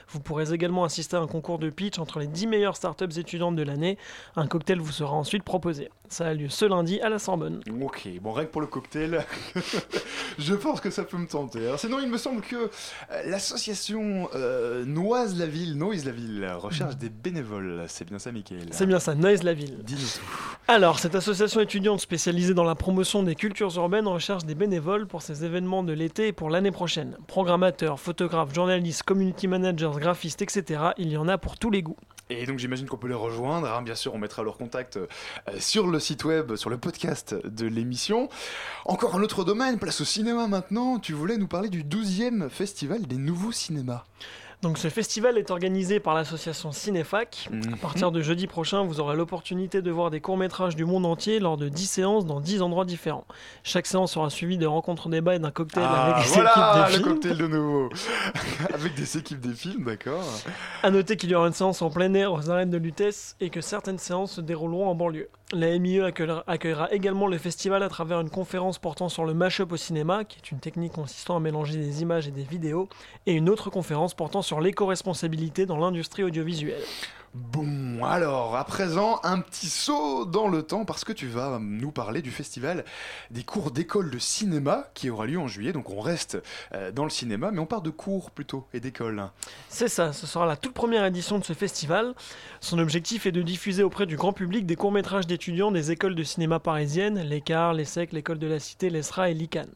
Vous 0.07 0.21
pourrez 0.21 0.53
également 0.53 0.86
assister 0.86 1.17
à 1.17 1.19
un 1.19 1.27
concours 1.27 1.59
de 1.59 1.69
pitch 1.69 1.99
entre 1.99 2.19
les 2.19 2.27
10 2.27 2.47
meilleures 2.47 2.77
startups 2.77 3.19
étudiantes 3.19 3.57
de 3.57 3.63
l'année. 3.63 3.97
Un 4.38 4.47
cocktail 4.47 4.79
vous 4.79 4.93
sera 4.93 5.11
ensuite 5.11 5.43
proposé. 5.43 5.89
Ça 6.09 6.27
a 6.27 6.33
lieu 6.33 6.49
ce 6.49 6.65
lundi 6.65 6.99
à 7.01 7.09
la 7.09 7.19
Sorbonne. 7.19 7.61
Ok, 7.81 8.07
bon, 8.21 8.33
que 8.33 8.41
pour 8.43 8.61
le 8.61 8.67
cocktail, 8.67 9.25
je 10.39 10.53
pense 10.53 10.81
que 10.81 10.89
ça 10.89 11.03
peut 11.03 11.17
me 11.17 11.27
tenter. 11.27 11.65
Alors, 11.65 11.79
sinon, 11.79 11.99
il 11.99 12.09
me 12.09 12.17
semble 12.17 12.41
que 12.41 12.55
euh, 12.55 13.21
l'association 13.25 14.29
euh, 14.35 14.85
Noise 14.85 15.37
la 15.37 15.47
Ville, 15.47 15.77
Noise 15.77 16.05
la 16.05 16.11
Ville, 16.11 16.47
recherche 16.57 16.97
des 16.97 17.09
bénévoles. 17.09 17.85
C'est 17.87 18.07
bien 18.07 18.19
ça, 18.19 18.31
Mickaël 18.31 18.67
C'est 18.71 18.85
bien 18.85 18.99
ça, 18.99 19.15
Noise 19.15 19.43
la 19.43 19.53
ville. 19.53 19.77
Dis-nous 19.83 19.99
tout. 19.99 20.57
Alors, 20.67 20.99
cette 20.99 21.15
association 21.15 21.61
étudiante 21.61 22.01
spécialisée 22.01 22.53
dans 22.53 22.63
la 22.63 22.75
promotion 22.75 23.23
des 23.23 23.35
cultures 23.35 23.75
urbaines 23.77 24.07
recherche 24.07 24.45
des 24.45 24.55
bénévoles 24.55 25.07
pour 25.07 25.21
ces 25.21 25.45
événements 25.45 25.83
de 25.83 25.93
l'été 25.93 26.27
et 26.27 26.33
pour 26.33 26.49
l'année 26.49 26.71
prochaine. 26.71 27.17
Programmateurs, 27.27 27.99
photographes, 27.99 28.53
journalistes, 28.53 29.03
community 29.03 29.47
managers, 29.47 29.91
graphistes, 29.97 30.41
etc. 30.41 30.91
Il 30.97 31.11
y 31.11 31.17
en 31.17 31.27
a 31.27 31.37
pour 31.37 31.57
tous 31.57 31.71
les 31.71 31.81
goûts. 31.81 31.97
Et 32.30 32.45
donc 32.45 32.57
j'imagine 32.59 32.88
qu'on 32.88 32.97
peut 32.97 33.07
les 33.07 33.13
rejoindre. 33.13 33.67
hein. 33.71 33.82
Bien 33.84 33.95
sûr, 33.95 34.13
on 34.15 34.17
mettra 34.17 34.41
leur 34.43 34.57
contact 34.57 34.97
euh, 34.97 35.05
sur 35.59 35.88
le 35.88 35.99
site 35.99 36.23
web, 36.26 36.55
sur 36.55 36.69
le 36.69 36.78
podcast 36.78 37.36
de 37.45 37.67
l'émission. 37.67 38.30
Encore 38.86 39.15
un 39.15 39.21
autre 39.21 39.43
domaine, 39.43 39.78
place 39.78 40.01
au 40.01 40.05
cinéma 40.05 40.47
maintenant. 40.47 40.97
Tu 40.99 41.13
voulais 41.13 41.38
nous 41.38 41.47
parler 41.47 41.69
du 41.69 41.84
12e 41.84 42.49
festival 42.49 43.03
des 43.05 43.17
nouveaux 43.17 43.51
cinémas. 43.51 44.05
Donc 44.66 44.80
ce 44.80 44.89
festival 44.89 45.38
est 45.38 45.51
organisé 45.51 45.99
par 45.99 46.16
l'association 46.16 46.72
Cinéfac. 46.72 47.49
À 47.72 47.78
partir 47.78 48.11
de 48.11 48.24
jeudi 48.24 48.47
prochain, 48.47 48.82
vous 48.82 48.99
aurez 48.99 49.16
l'opportunité 49.16 49.84
de 49.84 49.91
voir 49.91 50.09
des 50.09 50.22
courts-métrages 50.22 50.76
du 50.76 50.86
monde 50.86 51.05
entier 51.05 51.39
lors 51.39 51.55
de 51.55 51.70
10 51.70 51.86
séances 51.86 52.26
dans 52.26 52.39
10 52.39 52.63
endroits 52.63 52.84
différents. 52.84 53.26
Chaque 53.63 53.86
séance 53.86 54.13
sera 54.13 54.32
suivie 54.32 54.57
de 54.57 54.66
rencontres 54.66 55.07
débats 55.07 55.36
et 55.36 55.39
d'un 55.39 55.51
cocktail 55.51 55.84
Ah, 55.86 56.16
avec 56.16 56.26
des 56.26 56.32
voilà 56.32 56.49
équipes 56.49 56.74
de 56.74 56.82
le 56.82 56.88
films. 57.03 57.03
cocktail 57.13 57.38
de 57.38 57.47
nouveau. 57.47 57.89
Avec 58.74 58.95
des 58.95 59.18
équipes 59.20 59.39
des 59.39 59.53
films, 59.53 59.84
d'accord. 59.84 60.24
À 60.82 60.89
noter 60.89 61.16
qu'il 61.16 61.30
y 61.30 61.36
aura 61.36 61.45
une 61.45 61.53
séance 61.53 61.84
en 61.84 61.91
plein 61.91 62.11
air 62.16 62.34
aux 62.34 62.49
arènes 62.49 62.72
de 62.72 62.78
Lutèce 62.78 63.36
et 63.39 63.51
que 63.51 63.61
certaines 63.61 63.99
séances 63.99 64.32
se 64.32 64.41
dérouleront 64.41 64.88
en 64.89 64.95
banlieue. 64.95 65.30
La 65.55 65.79
MIE 65.79 66.01
accueillera, 66.01 66.91
également 66.91 67.27
le 67.27 67.37
festival 67.37 67.81
à 67.81 67.87
travers 67.87 68.19
une 68.19 68.29
conférence 68.29 68.77
portant 68.77 69.07
sur 69.07 69.23
le 69.23 69.33
mash-up 69.33 69.71
au 69.71 69.77
cinéma, 69.77 70.25
qui 70.25 70.37
est 70.37 70.51
une 70.51 70.59
technique 70.59 70.91
consistant 70.91 71.37
à 71.37 71.39
mélanger 71.39 71.77
des 71.77 72.01
images 72.01 72.27
et 72.27 72.31
des 72.31 72.43
vidéos, 72.43 72.89
et 73.25 73.31
une 73.31 73.47
autre 73.47 73.69
conférence 73.69 74.13
portant 74.13 74.41
sur 74.41 74.59
l'éco-responsabilité 74.59 75.65
dans 75.65 75.77
l'industrie 75.77 76.23
audiovisuelle. 76.23 76.83
Bon, 77.33 77.63
alors, 78.03 78.55
à 78.55 78.63
présent, 78.65 79.19
un 79.23 79.39
petit 79.39 79.69
saut 79.69 80.25
dans 80.25 80.47
le 80.47 80.63
temps 80.63 80.85
parce 80.85 81.03
que 81.03 81.13
tu 81.13 81.27
vas 81.27 81.59
nous 81.59 81.91
parler 81.91 82.21
du 82.21 82.31
festival 82.31 82.83
des 83.31 83.43
cours 83.43 83.71
d'école 83.71 84.09
de 84.09 84.19
cinéma 84.19 84.87
qui 84.93 85.09
aura 85.09 85.25
lieu 85.25 85.39
en 85.39 85.47
juillet. 85.47 85.71
Donc 85.71 85.89
on 85.89 86.01
reste 86.01 86.37
euh, 86.73 86.91
dans 86.91 87.03
le 87.03 87.09
cinéma, 87.09 87.51
mais 87.51 87.59
on 87.59 87.65
part 87.65 87.81
de 87.81 87.89
cours 87.89 88.31
plutôt 88.31 88.65
et 88.73 88.79
d'école. 88.79 89.29
C'est 89.69 89.87
ça, 89.87 90.13
ce 90.13 90.27
sera 90.27 90.45
la 90.45 90.57
toute 90.57 90.73
première 90.73 91.05
édition 91.05 91.39
de 91.39 91.43
ce 91.43 91.53
festival. 91.53 92.13
Son 92.59 92.79
objectif 92.79 93.25
est 93.25 93.31
de 93.31 93.41
diffuser 93.41 93.83
auprès 93.83 94.05
du 94.05 94.15
grand 94.15 94.33
public 94.33 94.65
des 94.65 94.75
courts-métrages 94.75 95.27
d'étudiants 95.27 95.71
des 95.71 95.91
écoles 95.91 96.15
de 96.15 96.23
cinéma 96.23 96.59
parisiennes, 96.59 97.21
l'ECAR, 97.21 97.73
l'ESSEC, 97.73 98.11
l'École 98.11 98.39
de 98.39 98.47
la 98.47 98.59
Cité, 98.59 98.89
l'ESRA 98.89 99.29
et 99.29 99.33
l'ICANN. 99.33 99.69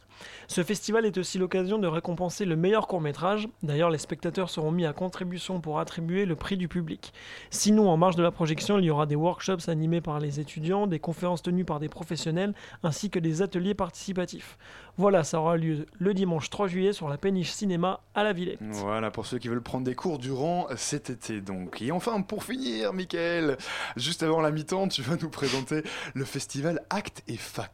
Ce 0.47 0.63
festival 0.63 1.05
est 1.05 1.17
aussi 1.17 1.38
l'occasion 1.38 1.78
de 1.78 1.88
récompenser 1.88 2.45
le 2.45 2.55
meilleur 2.55 2.88
court-métrage. 2.88 3.47
D'ailleurs, 3.63 3.89
les 3.89 3.97
spectateurs 3.97 4.49
seront 4.49 4.72
mis 4.72 4.86
à 4.86 4.93
contribution 4.93 5.61
pour 5.61 5.80
attribuer 5.80 6.26
le 6.26 6.36
prix 6.36 6.57
du 6.57 6.67
public. 6.67 7.13
Sinon, 7.49 7.89
en 7.89 7.97
marge 7.97 8.15
de 8.15 8.24
la 8.24 8.32
projection, 8.32 8.80
il 8.80 8.86
y 8.86 8.89
aura 8.89 9.05
des 9.05 9.15
workshops 9.15 9.67
animés 9.67 10.01
par 10.01 10.20
les 10.20 10.39
étudiants, 10.39 10.88
des 10.88 10.99
conférences 10.99 11.43
tenues 11.43 11.65
par 11.65 11.80
des 11.80 11.89
professionnels, 11.89 12.53
ainsi 12.84 13.09
que 13.09 13.20
des 13.20 13.41
ateliers 13.41 13.74
participatifs. 13.74 14.57
Voilà, 15.00 15.24
ça 15.24 15.39
aura 15.39 15.56
lieu 15.56 15.86
le 15.97 16.14
dimanche 16.14 16.50
3 16.50 16.68
juillet 16.68 16.91
sur 16.91 17.08
la 17.08 17.18
péniche 17.18 17.52
cinéma 17.52 18.02
à 18.16 18.24
la 18.26 18.34
Villette. 18.34 18.60
Voilà, 18.60 19.12
pour 19.12 19.26
ceux 19.26 19.38
qui 19.38 19.47
veulent 19.47 19.62
prendre 19.62 19.86
des 19.86 19.95
cours 19.95 20.20
durant 20.20 20.68
cet 20.76 21.10
été 21.10 21.39
donc. 21.39 21.82
Et 21.82 21.93
enfin, 21.93 22.22
pour 22.22 22.43
finir, 22.43 22.91
Michael, 22.91 23.58
juste 23.95 24.24
avant 24.24 24.41
la 24.41 24.52
mi-temps, 24.52 24.89
tu 24.89 25.02
vas 25.02 25.16
nous 25.16 25.30
présenter 25.30 25.84
le 26.14 26.26
festival 26.26 26.82
Acte 26.89 27.24
et 27.30 27.38
Fac. 27.38 27.72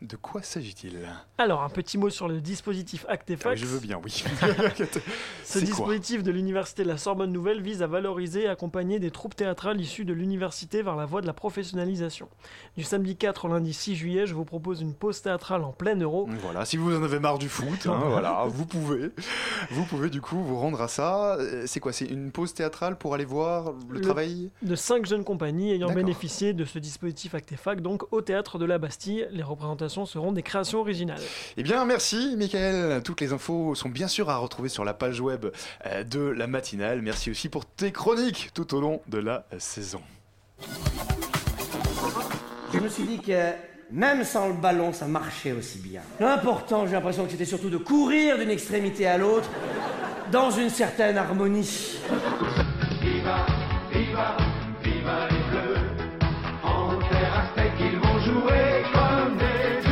De 0.00 0.16
quoi 0.16 0.42
s'agit-il? 0.42 0.96
Alors, 1.36 1.62
un 1.62 1.68
petit 1.68 1.98
mot 1.98 2.08
sur 2.08 2.28
le 2.28 2.40
dispositif 2.40 3.04
Acte 3.08 3.30
et 3.30 3.36
Fac. 3.36 3.58
Je 3.58 3.66
veux 3.66 3.80
bien, 3.80 4.00
oui. 4.02 4.24
Ce 5.44 5.58
dispositif 5.58 6.22
de 6.22 6.30
l'Université 6.30 6.82
de 6.82 6.88
la 6.88 6.96
Sorbonne 6.96 7.32
Nouvelle 7.32 7.60
vise 7.60 7.82
à 7.82 7.86
valoriser 7.86 8.44
et 8.44 8.48
accompagner 8.48 8.98
des 9.00 9.10
troupes 9.10 9.36
théâtrales 9.36 9.78
issues 9.80 10.06
de 10.06 10.14
l'université 10.14 10.82
vers 10.82 10.96
la 10.96 11.04
voie 11.04 11.20
de 11.20 11.26
la 11.26 11.34
professionnalisation. 11.34 12.28
Du 12.76 12.84
samedi 12.84 13.16
4 13.16 13.46
au 13.46 13.48
lundi 13.48 13.74
6 13.74 13.96
juillet, 13.96 14.26
je 14.26 14.34
vous 14.34 14.46
propose 14.46 14.80
une 14.80 14.94
pause 14.94 15.20
théâtrale 15.20 15.64
en 15.64 15.72
plein 15.72 15.96
euro. 15.96 16.26
Voilà, 16.40 16.59
si 16.64 16.76
vous 16.76 16.94
en 16.96 17.02
avez 17.02 17.18
marre 17.18 17.38
du 17.38 17.48
foot, 17.48 17.86
hein, 17.86 17.98
voilà, 18.08 18.44
vous 18.48 18.66
pouvez, 18.66 19.10
vous 19.70 19.84
pouvez 19.84 20.10
du 20.10 20.20
coup 20.20 20.42
vous 20.42 20.58
rendre 20.58 20.80
à 20.80 20.88
ça. 20.88 21.38
C'est 21.66 21.80
quoi 21.80 21.92
C'est 21.92 22.06
une 22.06 22.30
pause 22.32 22.54
théâtrale 22.54 22.96
pour 22.96 23.14
aller 23.14 23.24
voir 23.24 23.72
le, 23.88 23.96
Le- 23.96 24.00
travail? 24.00 24.50
de 24.62 24.74
cinq 24.74 25.06
jeunes 25.06 25.24
compagnies 25.24 25.72
ayant 25.72 25.92
bénéficié 25.92 26.52
de 26.52 26.64
ce 26.64 26.78
dispositif 26.78 27.34
Actefac, 27.34 27.80
donc 27.80 28.12
au 28.12 28.20
théâtre 28.22 28.58
de 28.58 28.64
la 28.64 28.78
Bastille. 28.78 29.26
Les 29.30 29.42
représentations 29.42 30.06
seront 30.06 30.32
des 30.32 30.42
créations 30.42 30.80
originales. 30.80 31.20
Eh 31.56 31.62
bien, 31.62 31.84
merci, 31.84 32.34
Michael. 32.36 33.02
Toutes 33.02 33.20
les 33.20 33.32
infos 33.32 33.74
sont 33.74 33.88
bien 33.88 34.08
sûr 34.08 34.30
à 34.30 34.36
retrouver 34.36 34.68
sur 34.68 34.84
la 34.84 34.94
page 34.94 35.20
web 35.20 35.46
euh, 35.86 36.04
de 36.04 36.20
la 36.20 36.46
matinale. 36.46 37.02
Merci 37.02 37.30
aussi 37.30 37.48
pour 37.48 37.64
tes 37.66 37.92
chroniques 37.92 38.50
tout 38.54 38.74
au 38.74 38.80
long 38.80 39.00
de 39.08 39.18
la 39.18 39.46
saison. 39.58 40.00
Je 42.72 42.78
me 42.78 42.88
suis 42.88 43.04
dit 43.04 43.18
que 43.18 43.52
même 43.92 44.24
sans 44.24 44.48
le 44.48 44.54
ballon, 44.54 44.92
ça 44.92 45.06
marchait 45.06 45.52
aussi 45.52 45.78
bien. 45.78 46.00
L'important, 46.20 46.86
j'ai 46.86 46.92
l'impression 46.92 47.24
que 47.24 47.30
c'était 47.32 47.44
surtout 47.44 47.70
de 47.70 47.76
courir 47.76 48.38
d'une 48.38 48.50
extrémité 48.50 49.06
à 49.06 49.18
l'autre 49.18 49.48
dans 50.30 50.50
une 50.50 50.70
certaine 50.70 51.18
harmonie. 51.18 51.98
Viva, 53.02 53.46
viva, 53.92 54.36
viva 54.82 55.28
les 55.30 55.50
bleus. 55.50 55.80
En 56.62 56.98
terre 57.08 57.50
aztèque, 57.50 57.72
ils 57.80 57.98
vont 57.98 58.18
jouer 58.20 58.84
comme 58.92 59.38
des 59.38 59.80
dieux. 59.82 59.90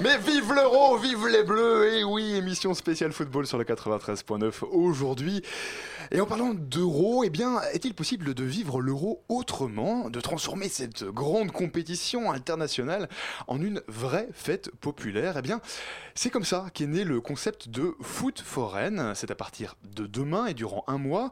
Mais 0.00 0.18
vive 0.18 0.52
l'euro, 0.52 0.96
vive 0.98 1.28
les 1.28 1.42
bleus 1.42 1.94
Et 1.94 2.04
oui, 2.04 2.34
émission 2.34 2.74
spéciale 2.74 3.12
football 3.12 3.46
sur 3.46 3.58
le 3.58 3.64
93.9 3.64 4.64
aujourd'hui. 4.70 5.42
Et 6.12 6.20
en 6.20 6.26
parlant 6.26 6.54
d'euro, 6.54 7.22
eh 7.22 7.30
bien, 7.30 7.60
est-il 7.72 7.94
possible 7.94 8.34
de 8.34 8.42
vivre 8.42 8.80
l'euro 8.80 9.22
autrement, 9.28 10.10
de 10.10 10.20
transformer 10.20 10.68
cette 10.68 11.04
grande 11.04 11.52
compétition 11.52 12.32
internationale 12.32 13.08
en 13.46 13.62
une 13.62 13.80
vraie 13.86 14.28
fête 14.32 14.72
populaire? 14.80 15.36
Eh 15.38 15.42
bien, 15.42 15.60
c'est 16.16 16.30
comme 16.30 16.44
ça 16.44 16.66
qu'est 16.74 16.88
né 16.88 17.04
le 17.04 17.20
concept 17.20 17.68
de 17.68 17.94
foot 18.00 18.40
foraine. 18.40 19.12
C'est 19.14 19.30
à 19.30 19.36
partir 19.36 19.76
de 19.94 20.08
demain 20.08 20.46
et 20.46 20.54
durant 20.54 20.82
un 20.88 20.98
mois. 20.98 21.30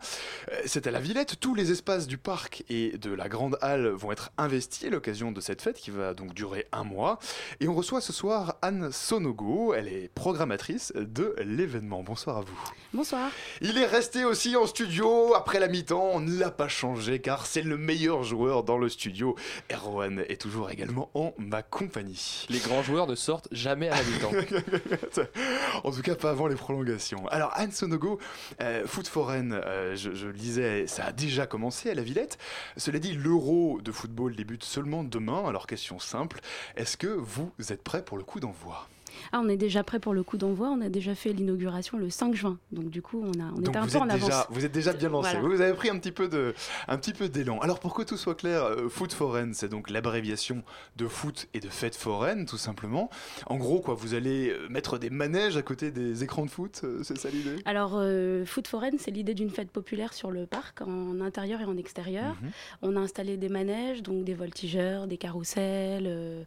Euh, 0.53 0.63
C'est 0.67 0.87
à 0.87 0.93
la 0.93 1.01
Villette. 1.01 1.41
Tous 1.41 1.57
les 1.57 1.73
espaces 1.73 2.07
du 2.07 2.17
parc 2.17 2.63
et 2.69 2.97
de 2.99 3.13
la 3.13 3.29
grande 3.29 3.59
halle 3.61 3.89
vont 3.89 4.13
être 4.13 4.31
investis 4.39 4.87
à 4.87 4.91
l'occasion 4.91 5.33
de 5.33 5.41
cette 5.41 5.61
fête 5.61 5.79
qui 5.79 5.91
va 5.91 6.15
donc 6.15 6.35
durer 6.35 6.69
un 6.71 6.85
mois. 6.85 7.19
Et 7.59 7.67
on 7.67 7.75
reçoit 7.75 8.01
ce 8.01 8.13
soir 8.13 8.55
Anne 8.63 8.93
Sonogo. 8.93 9.75
Elle 9.75 9.89
est 9.89 10.09
programmatrice 10.15 10.93
de 10.95 11.35
l'événement. 11.41 12.05
Bonsoir 12.05 12.37
à 12.37 12.41
vous. 12.43 12.71
Bonsoir. 12.95 13.29
Il 13.61 13.77
est 13.77 13.87
resté 13.87 14.25
aussi 14.25 14.55
en 14.55 14.68
studio 14.69 15.35
après 15.35 15.59
la 15.59 15.67
mi-temps. 15.67 16.11
On 16.13 16.21
ne 16.21 16.39
l'a 16.39 16.51
pas 16.51 16.69
changé 16.69 17.19
car 17.21 17.47
c'est 17.47 17.63
le 17.63 17.77
meilleur 17.77 18.23
joueur 18.23 18.63
dans 18.63 18.79
le 18.79 18.89
studio. 18.89 19.35
Erwan 19.73 20.25
est 20.29 20.41
toujours 20.41 20.71
également 20.71 21.11
en 21.15 21.33
ma 21.39 21.63
compagnie. 21.63 22.47
Les 22.51 22.59
grands 22.59 22.83
joueurs 22.83 23.07
ne 23.07 23.15
sortent 23.15 23.49
jamais 23.51 23.89
à 23.89 23.97
la 23.97 24.03
mi-temps. 24.03 24.31
en 25.85 25.91
tout 25.91 26.03
cas, 26.03 26.15
pas 26.15 26.31
avant 26.31 26.47
les 26.47 26.55
prolongations. 26.55 27.27
Alors, 27.29 27.51
Anne 27.55 27.73
Sonogo, 27.73 28.19
euh, 28.61 28.87
foot 28.87 29.09
foraine, 29.09 29.59
euh, 29.65 29.97
je, 29.97 30.15
je 30.15 30.27
le 30.27 30.35
disais, 30.35 30.87
ça 30.87 31.07
a 31.07 31.13
déjà 31.13 31.47
commencé 31.47 31.91
à 31.91 31.95
la 31.95 32.03
Villette. 32.03 32.39
Cela 32.77 32.99
dit, 32.99 33.15
l'euro 33.15 33.81
de 33.83 33.91
football 33.91 34.37
débute 34.37 34.65
seulement 34.65 35.03
demain. 35.03 35.49
Alors, 35.49 35.67
question 35.67 35.99
simple, 35.99 36.41
est-ce 36.77 36.97
que 36.97 37.09
vous 37.09 37.51
êtes 37.71 37.83
prêts 37.83 38.05
pour 38.05 38.19
le 38.19 38.25
coup 38.25 38.39
d'envoi? 38.39 38.87
Ah, 39.33 39.41
on 39.43 39.49
est 39.49 39.57
déjà 39.57 39.83
prêt 39.83 39.99
pour 39.99 40.15
le 40.15 40.23
coup 40.23 40.37
d'envoi. 40.37 40.69
On 40.69 40.81
a 40.81 40.89
déjà 40.89 41.15
fait 41.15 41.33
l'inauguration 41.33 41.99
le 41.99 42.11
5 42.11 42.35
juin. 42.35 42.59
Donc, 42.73 42.91
du 42.91 43.03
coup, 43.03 43.23
on, 43.25 43.41
a, 43.41 43.47
on 43.53 43.61
Donc 43.61 43.69
était 43.69 43.77
un 43.79 43.87
peu 43.87 43.99
en 43.99 44.09
avance. 44.09 44.25
déjà, 44.29 44.47
vous 44.51 44.65
êtes 44.65 44.73
déjà 44.73 44.93
bien 44.93 45.09
lancé. 45.09 45.37
Voilà. 45.39 45.49
Vous 45.57 45.61
avez 45.61 45.75
pris 45.75 45.91
un 45.91 45.99
petit 45.99 46.13
peu 46.13 46.29
de, 46.29 46.55
un 46.87 46.97
petit 46.97 47.13
peu 47.13 47.29
d'élan. 47.29 47.59
Alors 47.61 47.81
pour 47.81 47.95
que 47.95 48.03
tout 48.03 48.17
soit 48.17 48.35
clair, 48.35 48.63
euh, 48.65 48.89
foot 48.89 49.13
foraine, 49.13 49.55
c'est 49.55 49.69
donc 49.69 49.91
l'abréviation 49.91 50.63
de 50.97 51.07
foot 51.09 51.49
et 51.55 51.61
de 51.61 51.69
fête 51.69 51.97
foraine, 51.97 52.47
tout 52.47 52.59
simplement. 52.59 53.11
En 53.47 53.57
gros, 53.57 53.81
quoi, 53.81 53.95
vous 53.95 54.15
allez 54.15 54.51
euh, 54.51 54.69
mettre 54.69 54.99
des 54.99 55.11
manèges 55.11 55.57
à 55.57 55.63
côté 55.63 55.91
des 55.91 56.23
écrans 56.25 56.45
de 56.45 56.51
foot, 56.51 56.81
euh, 56.85 57.01
c'est 57.03 57.19
ça 57.19 57.29
l'idée? 57.31 57.57
Alors, 57.65 57.93
euh, 57.95 58.45
Foot 58.45 58.67
Foraine, 58.69 58.97
c'est 58.99 59.11
l'idée 59.11 59.35
d'une 59.35 59.51
fête 59.51 59.71
populaire 59.71 60.13
sur 60.13 60.31
le 60.31 60.47
parc, 60.47 60.83
en 60.83 61.21
intérieur 61.21 61.61
et 61.61 61.65
en 61.65 61.77
extérieur. 61.77 62.37
Mhm. 62.43 62.51
On 62.83 62.97
a 62.97 63.01
installé 63.01 63.37
des 63.37 63.49
manèges, 63.49 64.03
donc 64.03 64.25
des 64.25 64.35
voltigeurs, 64.35 65.07
des 65.07 65.17
carousels, 65.17 66.05
euh, 66.07 66.43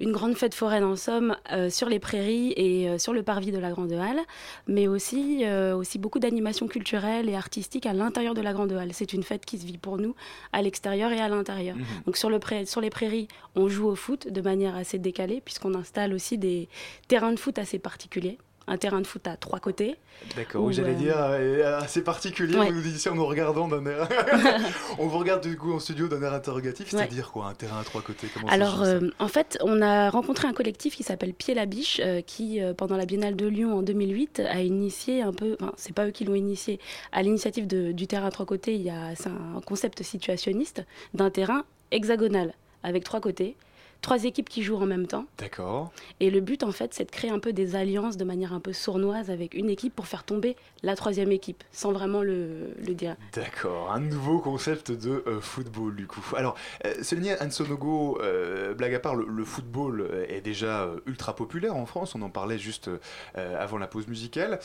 une 0.00 0.12
grande 0.12 0.36
fête 0.36 0.54
foraine 0.54 0.84
en 0.84 0.96
somme 0.96 1.36
euh, 1.52 1.70
sur 1.70 1.88
les 1.88 1.98
prairies 2.02 2.52
et 2.56 2.88
euh, 2.88 2.98
sur 2.98 3.14
le 3.14 3.22
parvis 3.22 3.50
de 3.50 3.58
la 3.58 3.70
Grande 3.70 3.92
Halle, 3.92 4.20
mais 4.66 4.86
aussi, 4.88 5.44
euh, 5.44 5.74
aussi 5.74 5.98
beaucoup 5.98 6.18
d'animations 6.18 6.68
culturelles 6.68 7.30
et 7.30 7.34
artistiques 7.34 7.86
à 7.86 7.94
l'intérieur 7.94 8.34
de 8.34 8.42
la 8.42 8.52
Grande 8.52 8.72
Halle. 8.72 8.90
C'est 8.92 9.14
une 9.14 9.22
fête 9.22 9.46
qui 9.46 9.56
se 9.58 9.64
vit 9.64 9.78
pour 9.78 9.96
nous 9.96 10.14
à 10.52 10.60
l'extérieur 10.60 11.10
et 11.12 11.20
à 11.20 11.28
l'intérieur. 11.28 11.76
Mhm. 11.76 11.84
Donc 12.04 12.18
sur, 12.18 12.28
le 12.28 12.38
sur 12.66 12.82
les 12.82 12.90
prairies, 12.90 13.28
on 13.54 13.68
joue 13.68 13.86
au 13.86 13.94
foot 13.94 14.28
de 14.28 14.40
manière 14.42 14.76
assez 14.76 14.98
décalée, 14.98 15.40
puisqu'on 15.42 15.74
installe 15.74 16.12
aussi 16.12 16.36
des 16.36 16.68
terrains 17.08 17.32
de 17.32 17.38
foot 17.38 17.58
assez 17.58 17.78
particuliers. 17.78 18.38
Un 18.68 18.76
terrain 18.76 19.00
de 19.00 19.06
foot 19.06 19.26
à 19.26 19.36
trois 19.36 19.58
côtés. 19.58 19.96
D'accord, 20.36 20.62
Ou, 20.62 20.68
oui, 20.68 20.74
j'allais 20.74 20.92
euh, 20.92 20.94
dire, 20.94 21.16
euh, 21.18 21.80
assez 21.80 22.02
particulier, 22.04 22.56
Ouais. 22.56 22.68
vous 22.70 22.76
nous 22.76 22.82
dites 22.82 22.98
ça 22.98 23.10
en 23.10 23.16
nous 23.16 23.26
regardant 23.26 23.66
d'un 23.66 23.84
air... 23.86 24.08
on 24.98 25.08
vous 25.08 25.18
regarde 25.18 25.42
du 25.42 25.56
coup 25.56 25.72
en 25.72 25.80
studio 25.80 26.06
d'un 26.06 26.22
air 26.22 26.32
interrogatif, 26.32 26.92
Ouais. 26.92 27.00
c'est-à-dire 27.00 27.32
quoi, 27.32 27.46
un 27.46 27.54
terrain 27.54 27.80
à 27.80 27.84
trois 27.84 28.02
côtés 28.02 28.28
comment 28.32 28.46
Alors, 28.48 28.82
euh, 28.82 29.00
en 29.18 29.28
fait, 29.28 29.58
on 29.62 29.82
a 29.82 30.10
rencontré 30.10 30.46
un 30.46 30.52
collectif 30.52 30.94
qui 30.96 31.02
s'appelle 31.02 31.34
Pied 31.34 31.54
la 31.54 31.66
Biche, 31.66 32.00
euh, 32.04 32.20
qui, 32.20 32.62
euh, 32.62 32.72
pendant 32.72 32.96
la 32.96 33.04
Biennale 33.04 33.34
de 33.36 33.46
Lyon 33.46 33.76
en 33.78 33.82
2008, 33.82 34.40
a 34.48 34.60
initié 34.62 35.22
un 35.22 35.32
peu, 35.32 35.56
enfin, 35.60 35.72
c'est 35.76 35.94
pas 35.94 36.06
eux 36.06 36.10
qui 36.12 36.24
l'ont 36.24 36.34
initié, 36.36 36.78
à 37.10 37.22
l'initiative 37.22 37.66
du 37.66 38.06
terrain 38.06 38.26
à 38.26 38.30
trois 38.30 38.46
côtés, 38.46 38.74
il 38.74 38.82
y 38.82 38.90
a 38.90 39.14
c'est 39.16 39.28
un 39.28 39.60
concept 39.66 40.02
situationniste 40.02 40.84
d'un 41.14 41.30
terrain 41.30 41.64
hexagonal, 41.90 42.54
avec 42.82 43.04
trois 43.04 43.20
côtés, 43.20 43.56
trois 44.02 44.24
équipes 44.24 44.48
qui 44.48 44.62
jouent 44.62 44.76
en 44.76 44.86
même 44.86 45.06
temps. 45.06 45.24
D'accord. 45.38 45.92
Et 46.20 46.30
le 46.30 46.40
but, 46.40 46.62
en 46.64 46.72
fait, 46.72 46.92
c'est 46.92 47.04
de 47.04 47.10
créer 47.10 47.30
un 47.30 47.38
peu 47.38 47.52
des 47.52 47.76
alliances 47.76 48.16
de 48.16 48.24
manière 48.24 48.52
un 48.52 48.60
peu 48.60 48.72
sournoise 48.72 49.30
avec 49.30 49.54
une 49.54 49.70
équipe 49.70 49.94
pour 49.94 50.06
faire 50.06 50.24
tomber 50.24 50.56
la 50.82 50.96
troisième 50.96 51.30
équipe, 51.32 51.62
sans 51.72 51.92
vraiment 51.92 52.22
le, 52.22 52.74
le 52.84 52.94
dire. 52.94 53.16
D'accord, 53.32 53.92
un 53.92 54.00
nouveau 54.00 54.40
concept 54.40 54.90
de 54.90 55.22
euh, 55.26 55.40
football 55.40 55.94
du 55.94 56.06
coup. 56.06 56.24
Alors, 56.36 56.56
euh, 56.84 56.92
Céline 57.02 57.36
Anne 57.38 57.52
Sonogo, 57.52 58.18
euh, 58.20 58.74
blague 58.74 58.94
à 58.94 58.98
part, 59.00 59.14
le, 59.14 59.24
le 59.26 59.44
football 59.44 60.00
euh, 60.00 60.26
est 60.28 60.40
déjà 60.40 60.90
ultra 61.06 61.36
populaire 61.36 61.76
en 61.76 61.86
France, 61.86 62.14
on 62.16 62.22
en 62.22 62.30
parlait 62.30 62.58
juste 62.58 62.90
avant 63.34 63.78
la 63.78 63.86
pause 63.86 64.08
musicale. 64.08 64.58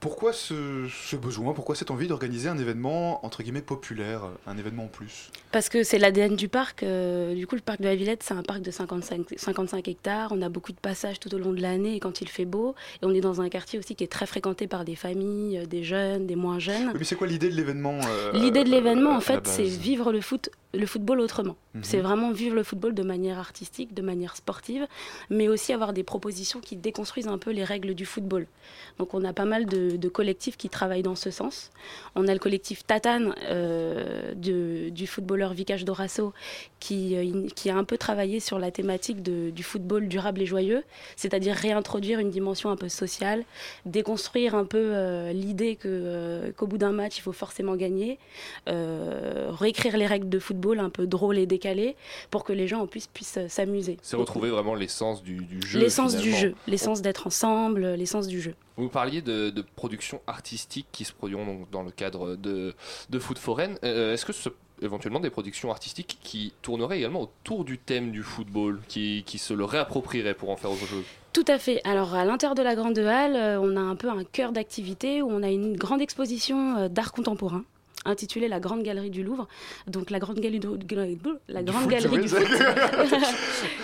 Pourquoi 0.00 0.32
ce, 0.32 0.86
ce 0.88 1.16
besoin, 1.16 1.52
pourquoi 1.52 1.74
cette 1.74 1.90
envie 1.90 2.06
d'organiser 2.06 2.48
un 2.48 2.58
événement 2.58 3.24
entre 3.26 3.42
guillemets 3.42 3.60
populaire, 3.62 4.22
un 4.46 4.56
événement 4.56 4.84
en 4.84 4.88
plus? 4.88 5.30
Parce 5.50 5.68
que 5.68 5.82
c'est 5.82 5.98
l'ADN 5.98 6.36
du 6.36 6.48
parc. 6.48 6.84
du 6.84 7.46
coup, 7.46 7.56
le 7.56 7.60
parc 7.60 7.80
de 7.80 7.86
la 7.86 7.96
Villette, 7.96 8.22
c'est 8.22 8.34
un 8.34 8.42
parc 8.42 8.60
de 8.60 8.67
55, 8.70 9.26
55 9.36 9.88
hectares. 9.88 10.30
On 10.32 10.42
a 10.42 10.48
beaucoup 10.48 10.72
de 10.72 10.78
passages 10.78 11.20
tout 11.20 11.34
au 11.34 11.38
long 11.38 11.52
de 11.52 11.60
l'année 11.60 12.00
quand 12.00 12.20
il 12.20 12.28
fait 12.28 12.44
beau. 12.44 12.74
Et 13.02 13.06
on 13.06 13.10
est 13.14 13.20
dans 13.20 13.40
un 13.40 13.48
quartier 13.48 13.78
aussi 13.78 13.94
qui 13.94 14.04
est 14.04 14.08
très 14.12 14.26
fréquenté 14.26 14.66
par 14.66 14.84
des 14.84 14.96
familles, 14.96 15.58
euh, 15.58 15.66
des 15.66 15.82
jeunes, 15.82 16.26
des 16.26 16.36
moins 16.36 16.58
jeunes. 16.58 16.92
Mais 16.96 17.04
c'est 17.04 17.16
quoi 17.16 17.26
l'idée 17.26 17.48
de 17.48 17.54
l'événement 17.54 17.98
euh, 18.06 18.32
L'idée 18.32 18.64
de 18.64 18.70
l'événement, 18.70 19.10
en 19.10 19.14
la 19.14 19.20
fait, 19.20 19.46
c'est 19.46 19.62
vivre 19.64 20.12
le 20.12 20.20
foot, 20.20 20.50
le 20.74 20.86
football 20.86 21.20
autrement. 21.20 21.56
Mhm. 21.74 21.84
C'est 21.84 22.00
vraiment 22.00 22.30
vivre 22.32 22.54
le 22.54 22.62
football 22.62 22.94
de 22.94 23.02
manière 23.02 23.38
artistique, 23.38 23.94
de 23.94 24.02
manière 24.02 24.36
sportive, 24.36 24.86
mais 25.30 25.48
aussi 25.48 25.72
avoir 25.72 25.92
des 25.92 26.02
propositions 26.02 26.60
qui 26.60 26.76
déconstruisent 26.76 27.28
un 27.28 27.38
peu 27.38 27.50
les 27.50 27.64
règles 27.64 27.94
du 27.94 28.04
football. 28.06 28.46
Donc, 28.98 29.14
on 29.14 29.24
a 29.24 29.32
pas 29.32 29.44
mal 29.44 29.66
de, 29.66 29.96
de 29.96 30.08
collectifs 30.08 30.56
qui 30.56 30.68
travaillent 30.68 31.02
dans 31.02 31.14
ce 31.14 31.30
sens. 31.30 31.70
On 32.14 32.26
a 32.28 32.32
le 32.32 32.38
collectif 32.38 32.84
Tatane 32.86 33.34
euh, 33.44 34.34
de- 34.34 34.88
du 34.90 35.06
footballeur 35.06 35.52
Vikash 35.54 35.84
Dorasso 35.84 36.32
qui, 36.80 37.16
euh, 37.16 37.46
qui 37.54 37.70
a 37.70 37.76
un 37.76 37.84
peu 37.84 37.96
travaillé 37.96 38.40
sur 38.40 38.57
sur 38.58 38.64
la 38.64 38.70
thématique 38.72 39.22
de- 39.22 39.50
du 39.50 39.62
football 39.62 40.08
durable 40.08 40.42
et 40.42 40.46
joyeux, 40.46 40.82
c'est-à-dire 41.16 41.54
réintroduire 41.54 42.18
une 42.18 42.30
dimension 42.30 42.70
un 42.70 42.76
peu 42.76 42.88
sociale, 42.88 43.44
déconstruire 43.86 44.54
un 44.56 44.64
peu 44.64 44.90
euh, 44.94 45.32
l'idée 45.32 45.76
que, 45.76 45.86
euh, 45.88 46.50
qu'au 46.56 46.66
bout 46.66 46.78
d'un 46.78 46.90
match, 46.92 47.18
il 47.18 47.20
faut 47.20 47.32
forcément 47.32 47.76
gagner, 47.76 48.18
euh, 48.68 49.48
réécrire 49.50 49.96
les 49.96 50.06
règles 50.06 50.28
de 50.28 50.38
football 50.40 50.80
un 50.80 50.90
peu 50.90 51.06
drôles 51.06 51.38
et 51.38 51.46
décalées 51.46 51.94
pour 52.30 52.42
que 52.44 52.52
les 52.52 52.66
gens 52.66 52.80
en 52.80 52.86
plus 52.88 53.06
puissent 53.06 53.38
euh, 53.38 53.48
s'amuser. 53.48 53.96
C'est 54.02 54.16
retrouver 54.16 54.50
vraiment 54.50 54.74
l'essence 54.74 55.22
du, 55.22 55.36
du 55.36 55.62
jeu. 55.64 55.78
L'essence 55.78 56.16
du 56.16 56.32
jeu, 56.34 56.54
l'essence 56.66 57.00
d'être 57.00 57.26
ensemble, 57.28 57.86
l'essence 57.94 58.26
du 58.26 58.40
jeu. 58.40 58.54
Vous 58.76 58.88
parliez 58.88 59.22
de, 59.22 59.50
de 59.50 59.64
productions 59.76 60.20
artistiques 60.26 60.86
qui 60.92 61.04
se 61.04 61.12
produisent 61.12 61.38
donc 61.38 61.70
dans 61.70 61.82
le 61.82 61.90
cadre 61.90 62.36
de, 62.36 62.74
de 63.10 63.18
Foot 63.18 63.38
Foreign. 63.38 63.76
Euh, 63.84 64.14
Est-ce 64.14 64.24
que 64.24 64.32
ce 64.32 64.48
éventuellement 64.82 65.20
des 65.20 65.30
productions 65.30 65.70
artistiques 65.70 66.18
qui 66.22 66.52
tourneraient 66.62 66.98
également 66.98 67.22
autour 67.22 67.64
du 67.64 67.78
thème 67.78 68.10
du 68.10 68.22
football, 68.22 68.80
qui, 68.88 69.24
se 69.38 69.54
le 69.54 69.64
réapproprieraient 69.64 70.34
pour 70.34 70.50
en 70.50 70.56
faire 70.56 70.70
autre 70.70 70.86
chose 70.86 71.04
Tout 71.32 71.44
à 71.46 71.58
fait. 71.58 71.80
Alors 71.84 72.14
à 72.14 72.24
l'intérieur 72.24 72.54
de 72.54 72.62
la 72.62 72.74
Grande 72.74 72.98
Halle, 72.98 73.36
euh, 73.36 73.60
on 73.60 73.76
a 73.76 73.80
un 73.80 73.96
peu 73.96 74.08
un 74.08 74.24
cœur 74.24 74.52
d'activité 74.52 75.22
où 75.22 75.30
on 75.30 75.42
a 75.42 75.50
une 75.50 75.76
grande 75.76 76.00
exposition 76.00 76.76
euh, 76.76 76.88
d'art 76.88 77.12
contemporain 77.12 77.64
intitulée 78.04 78.48
La 78.48 78.60
Grande 78.60 78.82
Galerie 78.82 79.10
du 79.10 79.22
Louvre. 79.22 79.48
Donc 79.86 80.10
la 80.10 80.18
Grande 80.18 80.38
Galerie 80.40 80.60
du, 80.60 80.68
la 81.48 81.62
grande 81.62 81.82
foot, 81.82 81.90
galerie 81.90 82.18
du 82.20 82.28
foot. 82.28 82.46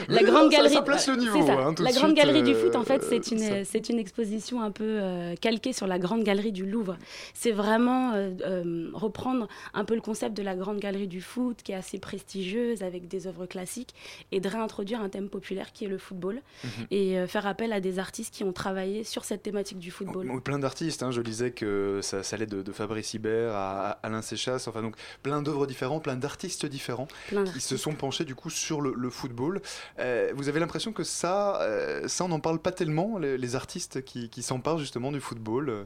la 0.08 0.22
Mais 0.22 0.22
Grande 0.24 0.50
Galerie 0.50 0.74
ça 0.74 0.82
place 0.82 1.08
le 1.08 1.14
c'est 1.14 1.20
niveau, 1.20 1.46
ça. 1.46 1.52
hein, 1.54 1.74
tout 1.74 1.82
de 1.82 1.88
la 1.88 1.92
Grande 1.94 2.14
Galerie 2.14 2.42
du 2.42 2.52
euh, 2.52 2.54
foot 2.64 2.76
en 2.76 2.84
fait, 2.84 3.02
c'est 3.02 3.22
ça- 3.24 3.34
une 3.34 3.64
c'est 3.64 3.88
une 3.88 3.98
exposition 3.98 4.62
un 4.62 4.70
peu 4.70 4.84
euh, 4.86 5.34
calquée 5.40 5.72
sur 5.72 5.86
la 5.86 5.98
Grande 5.98 6.22
Galerie 6.24 6.52
du 6.52 6.66
Louvre. 6.66 6.96
C'est 7.34 7.50
vraiment 7.52 8.12
euh, 8.14 8.30
euh, 8.46 8.88
reprendre 8.92 9.48
un 9.74 9.84
peu 9.84 9.94
le 9.94 10.00
concept 10.00 10.36
de 10.36 10.42
la 10.42 10.54
Grande 10.54 10.78
Galerie 10.78 11.08
du 11.08 11.20
foot 11.20 11.58
qui 11.62 11.72
est 11.72 11.76
assez 11.76 11.98
prestigieuse 11.98 12.82
avec 12.82 13.08
des 13.08 13.26
œuvres 13.26 13.46
classiques 13.46 13.94
et 14.32 14.40
de 14.40 14.48
réintroduire 14.48 15.00
un 15.00 15.08
thème 15.08 15.28
populaire 15.28 15.72
qui 15.72 15.84
est 15.84 15.88
le 15.88 15.98
football 15.98 16.40
Mhm. 16.64 16.86
et 16.90 17.18
euh, 17.18 17.26
faire 17.26 17.46
appel 17.46 17.72
à 17.72 17.80
des 17.80 17.98
artistes 17.98 18.34
qui 18.34 18.44
ont 18.44 18.52
travaillé 18.52 19.04
sur 19.04 19.24
cette 19.24 19.42
thématique 19.42 19.78
du 19.78 19.90
football. 19.90 20.30
Oui, 20.30 20.40
plein 20.40 20.58
d'artistes, 20.58 21.02
hein, 21.02 21.10
je 21.10 21.20
lisais 21.20 21.50
que 21.50 22.00
ça, 22.02 22.22
ça 22.22 22.36
allait 22.36 22.46
de, 22.46 22.62
de 22.62 22.72
Fabrice 22.72 23.14
Hibert 23.14 23.52
à, 23.54 23.98
à 24.02 24.03
Alain 24.04 24.22
Séchasse, 24.22 24.68
enfin 24.68 24.82
donc 24.82 24.96
plein 25.22 25.42
d'œuvres 25.42 25.66
différentes, 25.66 26.04
plein 26.04 26.16
d'artistes 26.16 26.66
différents 26.66 27.08
Plein 27.28 27.44
qui 27.44 27.60
se 27.60 27.76
sont 27.76 27.94
penchés 27.94 28.24
du 28.24 28.34
coup 28.34 28.50
sur 28.50 28.80
le, 28.80 28.94
le 28.94 29.10
football. 29.10 29.60
Euh, 29.98 30.32
vous 30.34 30.48
avez 30.48 30.60
l'impression 30.60 30.92
que 30.92 31.04
ça, 31.04 31.60
euh, 31.62 32.06
ça 32.06 32.24
on 32.24 32.28
n'en 32.28 32.40
parle 32.40 32.58
pas 32.58 32.72
tellement, 32.72 33.18
les, 33.18 33.38
les 33.38 33.56
artistes 33.56 34.04
qui, 34.04 34.28
qui 34.28 34.42
s'emparent 34.42 34.78
justement 34.78 35.10
du 35.10 35.20
football 35.20 35.68
euh? 35.70 35.84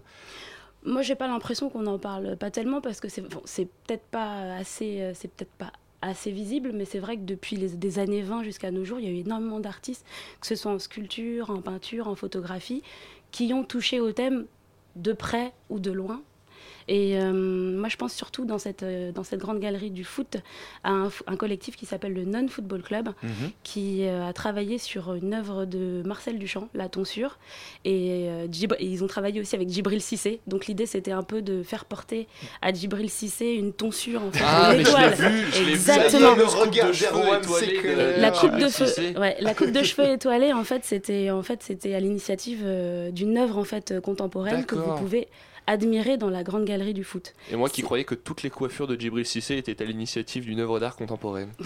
Moi, 0.84 1.02
j'ai 1.02 1.16
pas 1.16 1.26
l'impression 1.26 1.70
qu'on 1.70 1.86
en 1.86 1.98
parle 1.98 2.36
pas 2.36 2.52
tellement 2.52 2.80
parce 2.80 3.00
que 3.00 3.08
c'est 3.08 3.20
bon, 3.20 3.40
peut-être 3.40 4.06
pas 4.06 4.54
assez, 4.54 5.10
c'est 5.14 5.28
peut-être 5.28 5.50
pas 5.58 5.72
assez 6.02 6.30
visible, 6.30 6.70
mais 6.72 6.84
c'est 6.84 7.00
vrai 7.00 7.16
que 7.16 7.22
depuis 7.22 7.56
les, 7.56 7.70
des 7.70 7.98
années 7.98 8.22
20 8.22 8.44
jusqu'à 8.44 8.70
nos 8.70 8.84
jours, 8.84 9.00
il 9.00 9.06
y 9.06 9.08
a 9.08 9.10
eu 9.10 9.20
énormément 9.20 9.58
d'artistes, 9.60 10.06
que 10.40 10.46
ce 10.46 10.54
soit 10.54 10.70
en 10.70 10.78
sculpture, 10.78 11.50
en 11.50 11.60
peinture, 11.60 12.06
en 12.06 12.14
photographie, 12.14 12.82
qui 13.32 13.52
ont 13.52 13.64
touché 13.64 13.98
au 14.00 14.12
thème 14.12 14.46
de 14.96 15.12
près 15.12 15.52
ou 15.68 15.80
de 15.80 15.90
loin. 15.90 16.22
Et 16.88 17.18
euh, 17.18 17.32
moi, 17.32 17.88
je 17.88 17.96
pense 17.96 18.14
surtout 18.14 18.44
dans 18.46 18.58
cette, 18.58 18.82
euh, 18.82 19.12
dans 19.12 19.22
cette 19.22 19.40
grande 19.40 19.60
galerie 19.60 19.90
du 19.90 20.04
foot 20.04 20.38
à 20.84 20.90
un, 21.26 21.36
collectif 21.36 21.76
qui 21.76 21.86
s'appelle 21.86 22.14
le 22.14 22.24
Non 22.24 22.48
Football 22.48 22.82
Club, 22.82 23.10
Mhm. 23.22 23.50
qui 23.62 24.04
euh, 24.06 24.26
a 24.26 24.32
travaillé 24.32 24.78
sur 24.78 25.14
une 25.14 25.34
œuvre 25.34 25.66
de 25.66 26.02
Marcel 26.06 26.38
Duchamp, 26.38 26.68
La 26.74 26.88
Tonsure. 26.88 27.38
Et, 27.84 28.26
euh, 28.28 28.46
ils 28.80 29.04
ont 29.04 29.06
travaillé 29.06 29.40
aussi 29.40 29.54
avec 29.54 29.68
Djibril 29.68 30.00
Cissé. 30.00 30.40
Donc 30.46 30.66
l'idée, 30.66 30.86
c'était 30.86 31.12
un 31.12 31.22
peu 31.22 31.42
de 31.42 31.62
faire 31.62 31.84
porter 31.84 32.26
à 32.62 32.72
Djibril 32.72 33.10
Cissé 33.10 33.46
une 33.52 33.72
tonsure 33.72 34.22
en 34.22 34.30
fait, 34.32 34.42
Ah, 34.46 34.70
une 34.72 34.78
mais 34.78 34.84
je 34.84 34.88
étoile. 34.88 35.10
l'ai 35.10 35.16
vu, 35.16 35.46
je 35.52 35.58
l'ai 35.58 35.64
vu. 35.64 35.72
Exactement. 35.72 36.34
Le 36.36 36.44
regard 36.44 36.88
La 38.18 38.30
coupe 38.30 38.56
de 38.56 38.68
feu, 38.68 39.18
ouais, 39.20 39.36
la 39.40 39.54
coupe 39.54 39.72
de 39.72 39.82
cheveux 39.82 40.08
étoilée, 40.10 40.52
en 40.52 40.64
fait, 40.64 40.84
c'était 40.84 41.30
en 41.30 41.42
fait, 41.42 41.62
c'était 41.62 41.94
à 41.94 42.00
l'initiative 42.00 42.64
d'une 43.12 43.36
œuvre 43.38 43.58
en 43.58 43.64
fait 43.64 44.00
contemporaine 44.00 44.64
que 44.64 44.74
vous 44.74 44.94
pouvez 44.96 45.28
admirer 45.68 46.16
dans 46.16 46.30
la 46.30 46.42
grande 46.42 46.64
galerie 46.64 46.94
du 46.94 47.04
foot. 47.04 47.34
Et 47.52 47.56
moi 47.56 47.68
qui 47.68 47.82
croyais 47.82 48.04
que 48.04 48.14
toutes 48.16 48.42
les 48.42 48.50
coiffures 48.50 48.86
de 48.86 48.96
Djibril 48.96 49.24
Cissé 49.26 49.56
étaient 49.56 49.80
à 49.80 49.84
l'initiative 49.84 50.44
d'une 50.44 50.58
œuvre 50.60 50.80
d'art 50.80 50.96
contemporaine. 50.96 51.50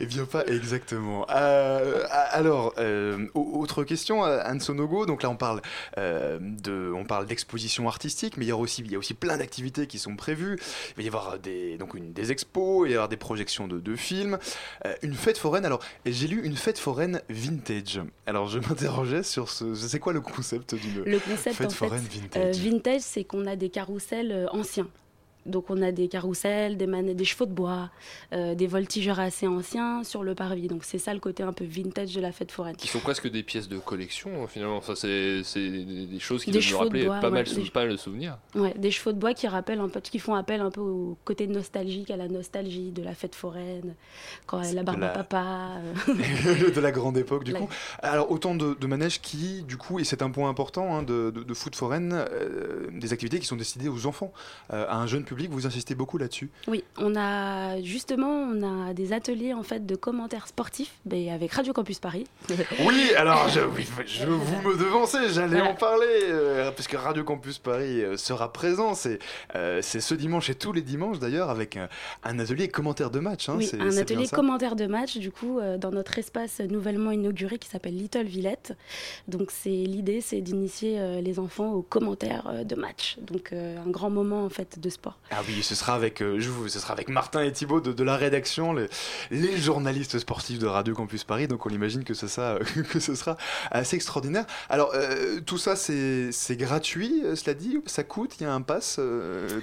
Eh 0.00 0.06
bien 0.06 0.24
pas 0.24 0.44
exactement. 0.46 1.26
Euh, 1.30 2.04
alors, 2.30 2.74
euh, 2.78 3.26
au- 3.34 3.60
autre 3.60 3.84
question, 3.84 4.24
euh, 4.24 4.40
Anne 4.44 4.60
Sonogo. 4.60 5.06
Donc 5.06 5.22
là, 5.22 5.30
on 5.30 5.36
parle 5.36 5.62
euh, 5.98 6.38
de, 6.40 6.92
on 6.94 7.04
parle 7.04 7.26
d'exposition 7.26 7.88
artistique, 7.88 8.36
mais 8.36 8.44
il 8.44 8.48
y 8.48 8.52
a 8.52 8.56
aussi, 8.56 8.82
il 8.84 8.90
y 8.92 8.94
a 8.94 8.98
aussi 8.98 9.14
plein 9.14 9.36
d'activités 9.36 9.86
qui 9.86 9.98
sont 9.98 10.16
prévues. 10.16 10.58
Il 10.90 10.96
va 10.96 11.02
y 11.02 11.06
avoir 11.06 11.38
des, 11.38 11.76
donc 11.78 11.94
une, 11.94 12.12
des 12.12 12.32
expos, 12.32 12.80
il 12.86 12.88
va 12.88 12.90
y 12.90 12.94
avoir 12.94 13.08
des 13.08 13.16
projections 13.16 13.68
de, 13.68 13.78
de 13.80 13.96
films, 13.96 14.38
euh, 14.86 14.94
une 15.02 15.14
fête 15.14 15.38
foraine. 15.38 15.64
Alors, 15.64 15.80
j'ai 16.06 16.26
lu 16.28 16.42
une 16.44 16.56
fête 16.56 16.78
foraine 16.78 17.20
vintage. 17.28 18.00
Alors, 18.26 18.48
je 18.48 18.58
m'interrogeais 18.68 19.22
sur 19.22 19.48
ce, 19.48 19.74
c'est 19.74 19.98
quoi 20.00 20.12
le 20.12 20.20
concept 20.20 20.74
d'une 20.74 21.04
Le 21.04 21.18
concept 21.18 21.56
fête 21.56 21.66
en 21.66 21.70
fait, 21.70 21.76
foraine 21.76 22.02
vintage? 22.10 22.41
euh, 22.41 22.41
vintage, 22.50 23.02
c'est 23.02 23.24
qu'on 23.24 23.46
a 23.46 23.56
des 23.56 23.68
carrousels 23.68 24.32
euh, 24.32 24.46
anciens. 24.50 24.88
Donc 25.46 25.70
on 25.70 25.82
a 25.82 25.90
des 25.92 26.08
carrousels, 26.08 26.76
des, 26.76 26.86
manettes, 26.86 27.16
des 27.16 27.24
chevaux 27.24 27.46
de 27.46 27.52
bois, 27.52 27.90
euh, 28.32 28.54
des 28.54 28.66
voltigeurs 28.66 29.18
assez 29.20 29.46
anciens 29.46 30.04
sur 30.04 30.22
le 30.22 30.34
parvis. 30.34 30.68
Donc 30.68 30.84
c'est 30.84 30.98
ça 30.98 31.12
le 31.14 31.20
côté 31.20 31.42
un 31.42 31.52
peu 31.52 31.64
vintage 31.64 32.14
de 32.14 32.20
la 32.20 32.30
fête 32.32 32.52
foraine. 32.52 32.76
Qui 32.76 32.88
sont 32.88 33.00
presque 33.00 33.28
des 33.30 33.42
pièces 33.42 33.68
de 33.68 33.78
collection 33.78 34.46
finalement. 34.46 34.76
Enfin, 34.76 34.94
c'est 34.94 35.42
c'est 35.42 35.68
des 35.68 36.18
choses 36.20 36.44
qui 36.44 36.50
Des 36.52 36.60
doivent 36.60 36.70
nous 36.72 36.78
rappeler 36.78 37.04
bois, 37.06 37.18
pas, 37.20 37.26
ouais, 37.28 37.32
mal, 37.32 37.44
des- 37.44 37.70
pas 37.70 37.80
mal 37.80 37.90
de 37.92 37.96
souvenirs. 37.96 38.38
Ouais, 38.54 38.74
des 38.78 38.90
chevaux 38.90 39.12
de 39.12 39.18
bois 39.18 39.34
qui 39.34 39.48
rappellent 39.48 39.80
un 39.80 39.88
peu, 39.88 40.00
qui 40.00 40.18
font 40.18 40.34
appel 40.34 40.60
un 40.60 40.70
peu 40.70 40.80
au 40.80 41.16
côté 41.24 41.46
nostalgique, 41.46 42.10
à 42.10 42.16
la 42.16 42.28
nostalgie 42.28 42.90
de 42.92 43.02
la 43.02 43.14
fête 43.14 43.34
foraine, 43.34 43.94
quand 44.46 44.60
la 44.72 44.82
barbe 44.84 45.00
la- 45.00 45.10
à 45.12 45.14
papa. 45.24 45.70
euh. 46.08 46.70
de 46.74 46.80
la 46.80 46.92
grande 46.92 47.16
époque 47.16 47.44
du 47.44 47.52
La- 47.52 47.58
coup. 47.60 47.68
Alors 48.00 48.30
autant 48.30 48.54
de, 48.54 48.74
de 48.74 48.86
manèges 48.86 49.20
qui 49.20 49.62
du 49.64 49.76
coup, 49.76 49.98
et 49.98 50.04
c'est 50.04 50.22
un 50.22 50.30
point 50.30 50.48
important 50.48 50.94
hein, 50.96 51.02
de, 51.02 51.30
de, 51.34 51.42
de 51.42 51.54
foot 51.54 51.74
foraine, 51.74 52.12
euh, 52.12 52.86
des 52.92 53.12
activités 53.12 53.38
qui 53.40 53.46
sont 53.46 53.56
destinées 53.56 53.88
aux 53.88 54.06
enfants, 54.06 54.32
euh, 54.72 54.84
à 54.88 54.96
un 54.98 55.06
jeune 55.06 55.24
public, 55.24 55.31
vous 55.50 55.66
insistez 55.66 55.94
beaucoup 55.94 56.18
là-dessus. 56.18 56.50
Oui, 56.68 56.84
on 56.98 57.14
a 57.16 57.80
justement 57.82 58.28
on 58.28 58.88
a 58.88 58.94
des 58.94 59.12
ateliers 59.12 59.52
en 59.54 59.62
fait 59.62 59.86
de 59.86 59.94
commentaires 59.96 60.46
sportifs, 60.48 60.92
mais 61.06 61.30
avec 61.30 61.52
Radio 61.52 61.72
Campus 61.72 61.98
Paris. 61.98 62.26
Oui, 62.86 63.10
alors 63.16 63.48
je, 63.48 63.60
oui, 63.60 63.86
je 64.06 64.26
vous 64.26 64.68
me 64.68 64.76
devancez, 64.76 65.18
j'allais 65.30 65.58
Voilà. 65.58 65.70
en 65.70 65.74
parler, 65.74 66.06
euh, 66.24 66.70
parce 66.72 66.88
que 66.88 66.96
Radio 66.96 67.22
Campus 67.24 67.58
Paris 67.58 68.02
euh, 68.02 68.16
sera 68.16 68.52
présent, 68.52 68.94
c'est 68.94 69.18
euh, 69.54 69.80
c'est 69.82 70.00
ce 70.00 70.14
dimanche 70.14 70.50
et 70.50 70.54
tous 70.54 70.72
les 70.72 70.82
dimanches 70.82 71.18
d'ailleurs, 71.18 71.50
avec 71.50 71.76
un, 71.76 71.88
un 72.24 72.38
atelier 72.38 72.68
commentaires 72.68 73.10
de 73.10 73.20
match. 73.20 73.48
hein, 73.48 73.54
oui, 73.56 73.70
un 73.78 73.96
atelier 73.96 74.26
commentaires 74.28 74.76
de 74.76 74.86
match, 74.86 75.16
du 75.18 75.30
coup, 75.30 75.58
euh, 75.58 75.78
dans 75.78 75.90
notre 75.90 76.18
espace 76.18 76.60
nouvellement 76.60 77.10
inauguré 77.10 77.58
qui 77.58 77.68
s'appelle 77.68 77.96
Little 77.96 78.24
Villette. 78.26 78.74
Donc, 79.28 79.50
c'est 79.50 79.68
l'idée, 79.70 80.20
c'est 80.20 80.40
d'initier 80.40 80.98
euh, 80.98 81.20
les 81.20 81.38
enfants 81.38 81.72
aux 81.72 81.82
commentaires 81.82 82.46
euh, 82.48 82.64
de 82.64 82.74
match. 82.74 83.16
Donc, 83.22 83.52
euh, 83.52 83.76
un 83.84 83.90
grand 83.90 84.10
moment 84.10 84.44
en 84.44 84.48
fait 84.50 84.78
de 84.80 84.88
sport. 84.90 85.18
Ah 85.30 85.40
oui, 85.48 85.62
ce 85.62 85.74
sera 85.74 85.94
avec, 85.94 86.20
euh, 86.20 86.38
je 86.38 86.50
vous, 86.50 86.68
ce 86.68 86.78
sera 86.78 86.92
avec 86.92 87.08
Martin 87.08 87.42
et 87.42 87.52
Thibaut 87.52 87.80
de, 87.80 87.92
de 87.92 88.04
la 88.04 88.16
rédaction, 88.16 88.74
les, 88.74 88.88
les 89.30 89.56
journalistes 89.56 90.18
sportifs 90.18 90.58
de 90.58 90.66
Radio 90.66 90.94
Campus 90.94 91.24
Paris. 91.24 91.48
Donc 91.48 91.64
on 91.64 91.70
imagine 91.70 92.04
que, 92.04 92.14
ce 92.14 92.26
sera, 92.26 92.58
que 92.90 93.00
ce 93.00 93.14
sera 93.14 93.36
assez 93.70 93.96
extraordinaire. 93.96 94.44
Alors 94.68 94.92
euh, 94.94 95.40
tout 95.40 95.58
ça, 95.58 95.76
c'est 95.76 96.56
gratuit, 96.56 97.22
euh, 97.24 97.34
cela 97.34 97.54
dit 97.54 97.78
Ça 97.86 98.04
coûte 98.04 98.36
Il 98.40 98.44
y 98.44 98.46
a 98.46 98.52
un 98.52 98.60
pass 98.60 99.00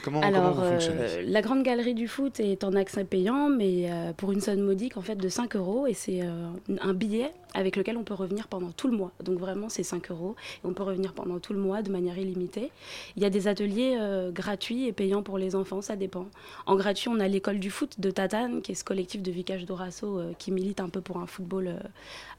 comment, 0.03 0.22
comment 0.22 0.22
Alors, 0.22 0.53
vous 0.53 0.70
fonctionnez 0.70 1.01
euh, 1.01 1.24
la 1.26 1.41
grande 1.41 1.64
galerie 1.64 1.93
du 1.93 2.07
foot 2.07 2.39
est 2.39 2.64
en 2.64 2.74
accès 2.74 3.03
payant, 3.03 3.49
mais 3.49 3.89
pour 4.18 4.32
une 4.32 4.41
somme 4.41 4.62
modique 4.62 4.97
en 4.97 5.01
fait 5.01 5.16
de 5.16 5.30
5 5.30 5.55
euros, 5.55 5.88
et 5.88 5.93
c'est 5.93 6.22
un 6.22 6.93
billet 6.93 7.32
avec 7.55 7.76
lequel 7.76 7.97
on 7.97 8.03
peut 8.03 8.14
revenir 8.14 8.47
pendant 8.47 8.72
tout 8.72 8.88
le 8.88 8.95
mois. 8.95 9.12
Donc 9.24 9.39
vraiment, 9.39 9.70
c'est 9.70 9.84
5 9.84 10.12
euros, 10.12 10.36
et 10.64 10.68
on 10.68 10.74
peut 10.74 10.84
revenir 10.84 11.14
pendant 11.14 11.39
tout 11.39 11.53
le 11.53 11.60
mois 11.60 11.82
de 11.82 11.91
manière 11.91 12.18
illimitée. 12.18 12.72
Il 13.16 13.24
y 13.24 13.26
a 13.26 13.30
des 13.30 13.47
ateliers 13.47 13.97
gratuits 14.32 14.88
et 14.88 14.93
payants 14.93 15.24
pour 15.24 15.38
les 15.38 15.49
enfants, 15.56 15.82
ça 15.82 15.95
dépend. 15.95 16.28
En 16.66 16.76
gratuit, 16.76 17.10
on 17.10 17.20
a 17.20 17.28
l'école 17.28 17.60
du 17.60 17.70
foot 17.70 18.00
de 18.00 18.12
Tatane, 18.12 18.62
qui 18.62 18.72
est 18.72 18.76
ce 18.76 18.84
collectif 18.84 19.22
de 19.22 19.32
Vicage 19.32 19.66
Dorasso 19.66 20.20
euh, 20.20 20.34
qui 20.38 20.52
milite 20.52 20.80
un 20.80 20.89
peu 20.89 21.02
pour 21.02 21.18
un 21.18 21.28
football 21.28 21.68
euh, 21.68 21.80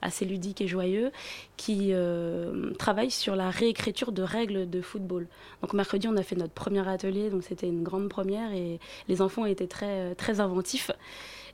assez 0.02 0.24
ludique 0.24 0.60
et 0.60 0.68
joyeux, 0.68 1.10
qui 1.56 1.90
euh, 1.92 2.72
travaille 2.74 3.10
sur 3.10 3.36
la 3.36 3.50
réécriture 3.50 4.12
de 4.12 4.22
règles 4.22 4.68
de 4.68 4.80
football. 4.80 5.26
Donc 5.62 5.72
mercredi, 5.72 6.08
on 6.08 6.16
a 6.16 6.22
fait 6.22 6.36
notre 6.36 6.54
premier 6.54 6.86
atelier, 6.88 7.30
donc 7.30 7.44
c'était 7.44 7.68
une 7.68 7.82
grande 7.82 8.08
première 8.08 8.52
et 8.52 8.80
les 9.08 9.22
enfants 9.22 9.44
étaient 9.44 9.66
très, 9.66 10.14
très 10.14 10.40
inventifs. 10.40 10.90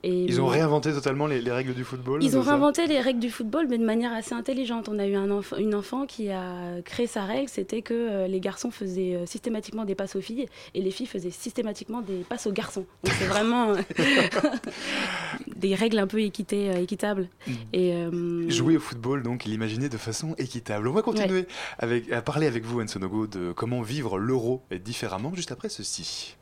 Et 0.08 0.22
Ils 0.24 0.40
ont 0.40 0.46
réinventé 0.46 0.92
totalement 0.92 1.26
les, 1.26 1.40
les 1.40 1.50
règles 1.50 1.74
du 1.74 1.82
football 1.82 2.22
ils 2.22 2.36
ont 2.36 2.40
réinventé 2.42 2.86
les 2.86 3.00
règles 3.00 3.18
du 3.18 3.28
football, 3.30 3.66
mais 3.68 3.76
de 3.76 3.84
manière 3.84 4.12
assez 4.12 4.34
intelligente. 4.34 4.88
On 4.88 4.98
a 5.00 5.06
eu 5.06 5.16
un 5.16 5.28
enf- 5.28 5.58
une 5.60 5.74
enfant 5.74 6.06
qui 6.06 6.30
a 6.30 6.80
créé 6.84 7.08
sa 7.08 7.24
règle, 7.24 7.48
c'était 7.48 7.82
que 7.82 7.92
euh, 7.94 8.26
les 8.28 8.38
garçons 8.38 8.70
faisaient 8.70 9.16
euh, 9.16 9.26
systématiquement 9.26 9.84
des 9.84 9.96
passes 9.96 10.14
aux 10.14 10.20
filles 10.20 10.46
et 10.74 10.80
les 10.80 10.90
filles 10.92 11.06
faisaient 11.06 11.30
systématiquement 11.32 12.02
des 12.02 12.18
passes 12.28 12.46
aux 12.46 12.52
garçons. 12.52 12.86
Donc 13.02 13.14
c'est 13.18 13.26
vraiment 13.26 13.70
euh, 13.70 13.76
des 15.56 15.74
règles 15.74 15.98
un 15.98 16.06
peu 16.06 16.18
équité- 16.20 16.70
équitables. 16.80 17.28
Et, 17.72 17.92
euh, 17.94 18.48
Jouer 18.48 18.76
au 18.76 18.80
football, 18.80 19.22
donc, 19.22 19.44
l'imaginer 19.44 19.88
de 19.88 19.96
façon 19.98 20.34
équitable. 20.38 20.88
On 20.88 20.92
va 20.92 21.02
continuer 21.02 21.46
avec, 21.78 22.10
à 22.12 22.22
parler 22.22 22.46
avec 22.46 22.64
vous, 22.64 22.80
Anne 22.80 22.88
Sonogo, 22.88 23.26
de 23.26 23.52
comment 23.52 23.82
vivre 23.82 24.18
l'euro 24.18 24.62
différemment, 24.84 25.32
juste 25.34 25.52
après 25.52 25.68
ceci. 25.68 26.36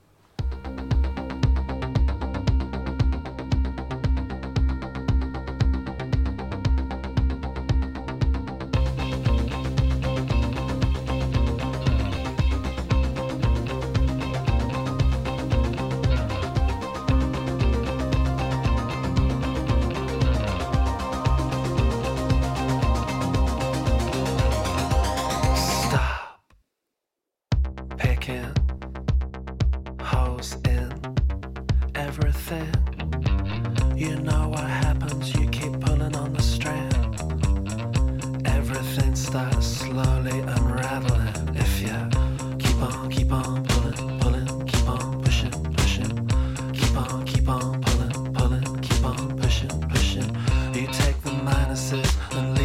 And 52.33 52.64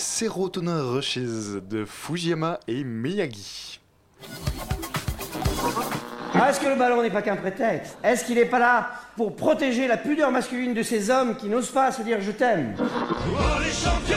Serotonin 0.00 0.82
Rushes 0.82 1.18
de 1.18 1.84
Fujiyama 1.84 2.58
et 2.66 2.84
Miyagi. 2.84 3.80
Ah, 6.34 6.48
Est-ce 6.50 6.60
que 6.60 6.68
le 6.68 6.76
ballon 6.76 7.02
n'est 7.02 7.10
pas 7.10 7.20
qu'un 7.22 7.36
prétexte? 7.36 7.98
Est-ce 8.02 8.24
qu'il 8.24 8.36
n'est 8.36 8.46
pas 8.46 8.58
là 8.58 8.90
pour 9.16 9.36
protéger 9.36 9.86
la 9.86 9.98
pudeur 9.98 10.30
masculine 10.30 10.72
de 10.72 10.82
ces 10.82 11.10
hommes 11.10 11.36
qui 11.36 11.48
n'osent 11.48 11.70
pas 11.70 11.92
se 11.92 12.00
dire 12.02 12.18
je 12.22 12.30
t'aime? 12.30 12.74
Oh 12.78 13.60
les 13.62 13.70
champions, 13.70 14.16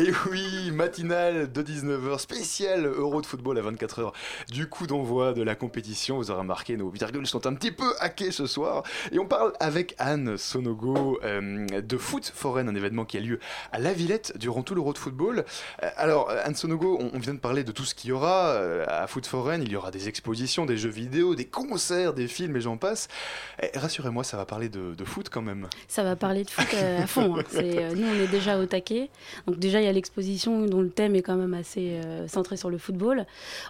Et 0.00 0.12
oui, 0.30 0.70
matinale 0.70 1.52
de 1.52 1.62
19h, 1.62 2.18
spécial 2.20 2.86
Euro 2.86 3.20
de 3.20 3.26
football 3.26 3.58
à 3.58 3.60
24h 3.60 4.12
du 4.50 4.66
coup 4.66 4.86
d'envoi 4.86 5.34
de 5.34 5.42
la 5.42 5.54
compétition. 5.54 6.16
Vous 6.16 6.30
aurez 6.30 6.40
remarqué, 6.40 6.78
nos 6.78 6.88
virgules 6.88 7.26
sont 7.26 7.46
un 7.46 7.52
petit 7.52 7.70
peu 7.70 7.92
hackées 7.98 8.30
ce 8.30 8.46
soir. 8.46 8.82
Et 9.12 9.18
on 9.18 9.26
parle 9.26 9.52
avec 9.60 9.94
Anne 9.98 10.38
Sonogo 10.38 11.20
euh, 11.22 11.66
de 11.66 11.96
Foot 11.98 12.32
Foreign, 12.34 12.66
un 12.70 12.74
événement 12.74 13.04
qui 13.04 13.18
a 13.18 13.20
lieu 13.20 13.40
à 13.72 13.78
La 13.78 13.92
Villette 13.92 14.38
durant 14.38 14.62
tout 14.62 14.74
l'Euro 14.74 14.94
de 14.94 14.98
football. 14.98 15.44
Euh, 15.82 15.90
alors, 15.98 16.30
Anne 16.30 16.54
Sonogo, 16.54 16.98
on, 17.12 17.18
vient 17.18 17.34
de 17.34 17.38
parler 17.38 17.62
de 17.62 17.72
tout 17.72 17.84
ce 17.84 17.94
qu'il 17.94 18.08
y 18.08 18.12
aura 18.14 18.52
euh, 18.52 18.86
à 18.88 19.06
Foot 19.06 19.26
Foreign. 19.26 19.62
Il 19.62 19.70
y 19.70 19.76
aura 19.76 19.90
des 19.90 20.08
expositions, 20.08 20.64
des 20.64 20.78
jeux 20.78 20.88
vidéo, 20.88 21.34
des 21.34 21.44
concerts, 21.44 22.14
des 22.14 22.26
films 22.26 22.56
et 22.56 22.62
j'en 22.62 22.78
passe. 22.78 23.08
Eh, 23.62 23.76
Rassurez-moi, 23.76 24.24
ça 24.24 24.38
va 24.38 24.46
parler 24.46 24.70
de, 24.70 25.04
foot 25.04 25.28
quand 25.28 25.42
même. 25.42 25.68
Ça 25.88 26.04
va 26.04 26.16
parler 26.16 26.44
de 26.44 26.50
foot 26.50 26.68
euh, 26.72 27.02
à 27.02 27.06
fond. 27.06 27.36
hein. 27.36 27.42
Euh, 27.54 27.94
nous, 27.94 28.06
on 28.06 28.14
est 28.14 28.28
déjà 28.28 28.58
au 28.58 28.66
taquet. 28.66 29.10
Donc 29.46 29.58
déjà, 29.58 29.80
il 29.80 29.84
y 29.84 29.88
a 29.88 29.89
l'exposition 29.92 30.66
dont 30.66 30.80
le 30.80 30.90
thème 30.90 31.14
est 31.16 31.22
quand 31.22 31.36
même 31.36 31.54
assez 31.54 32.00
euh, 32.04 32.28
centré 32.28 32.56
sur 32.56 32.70
le 32.70 32.78
football. 32.78 33.26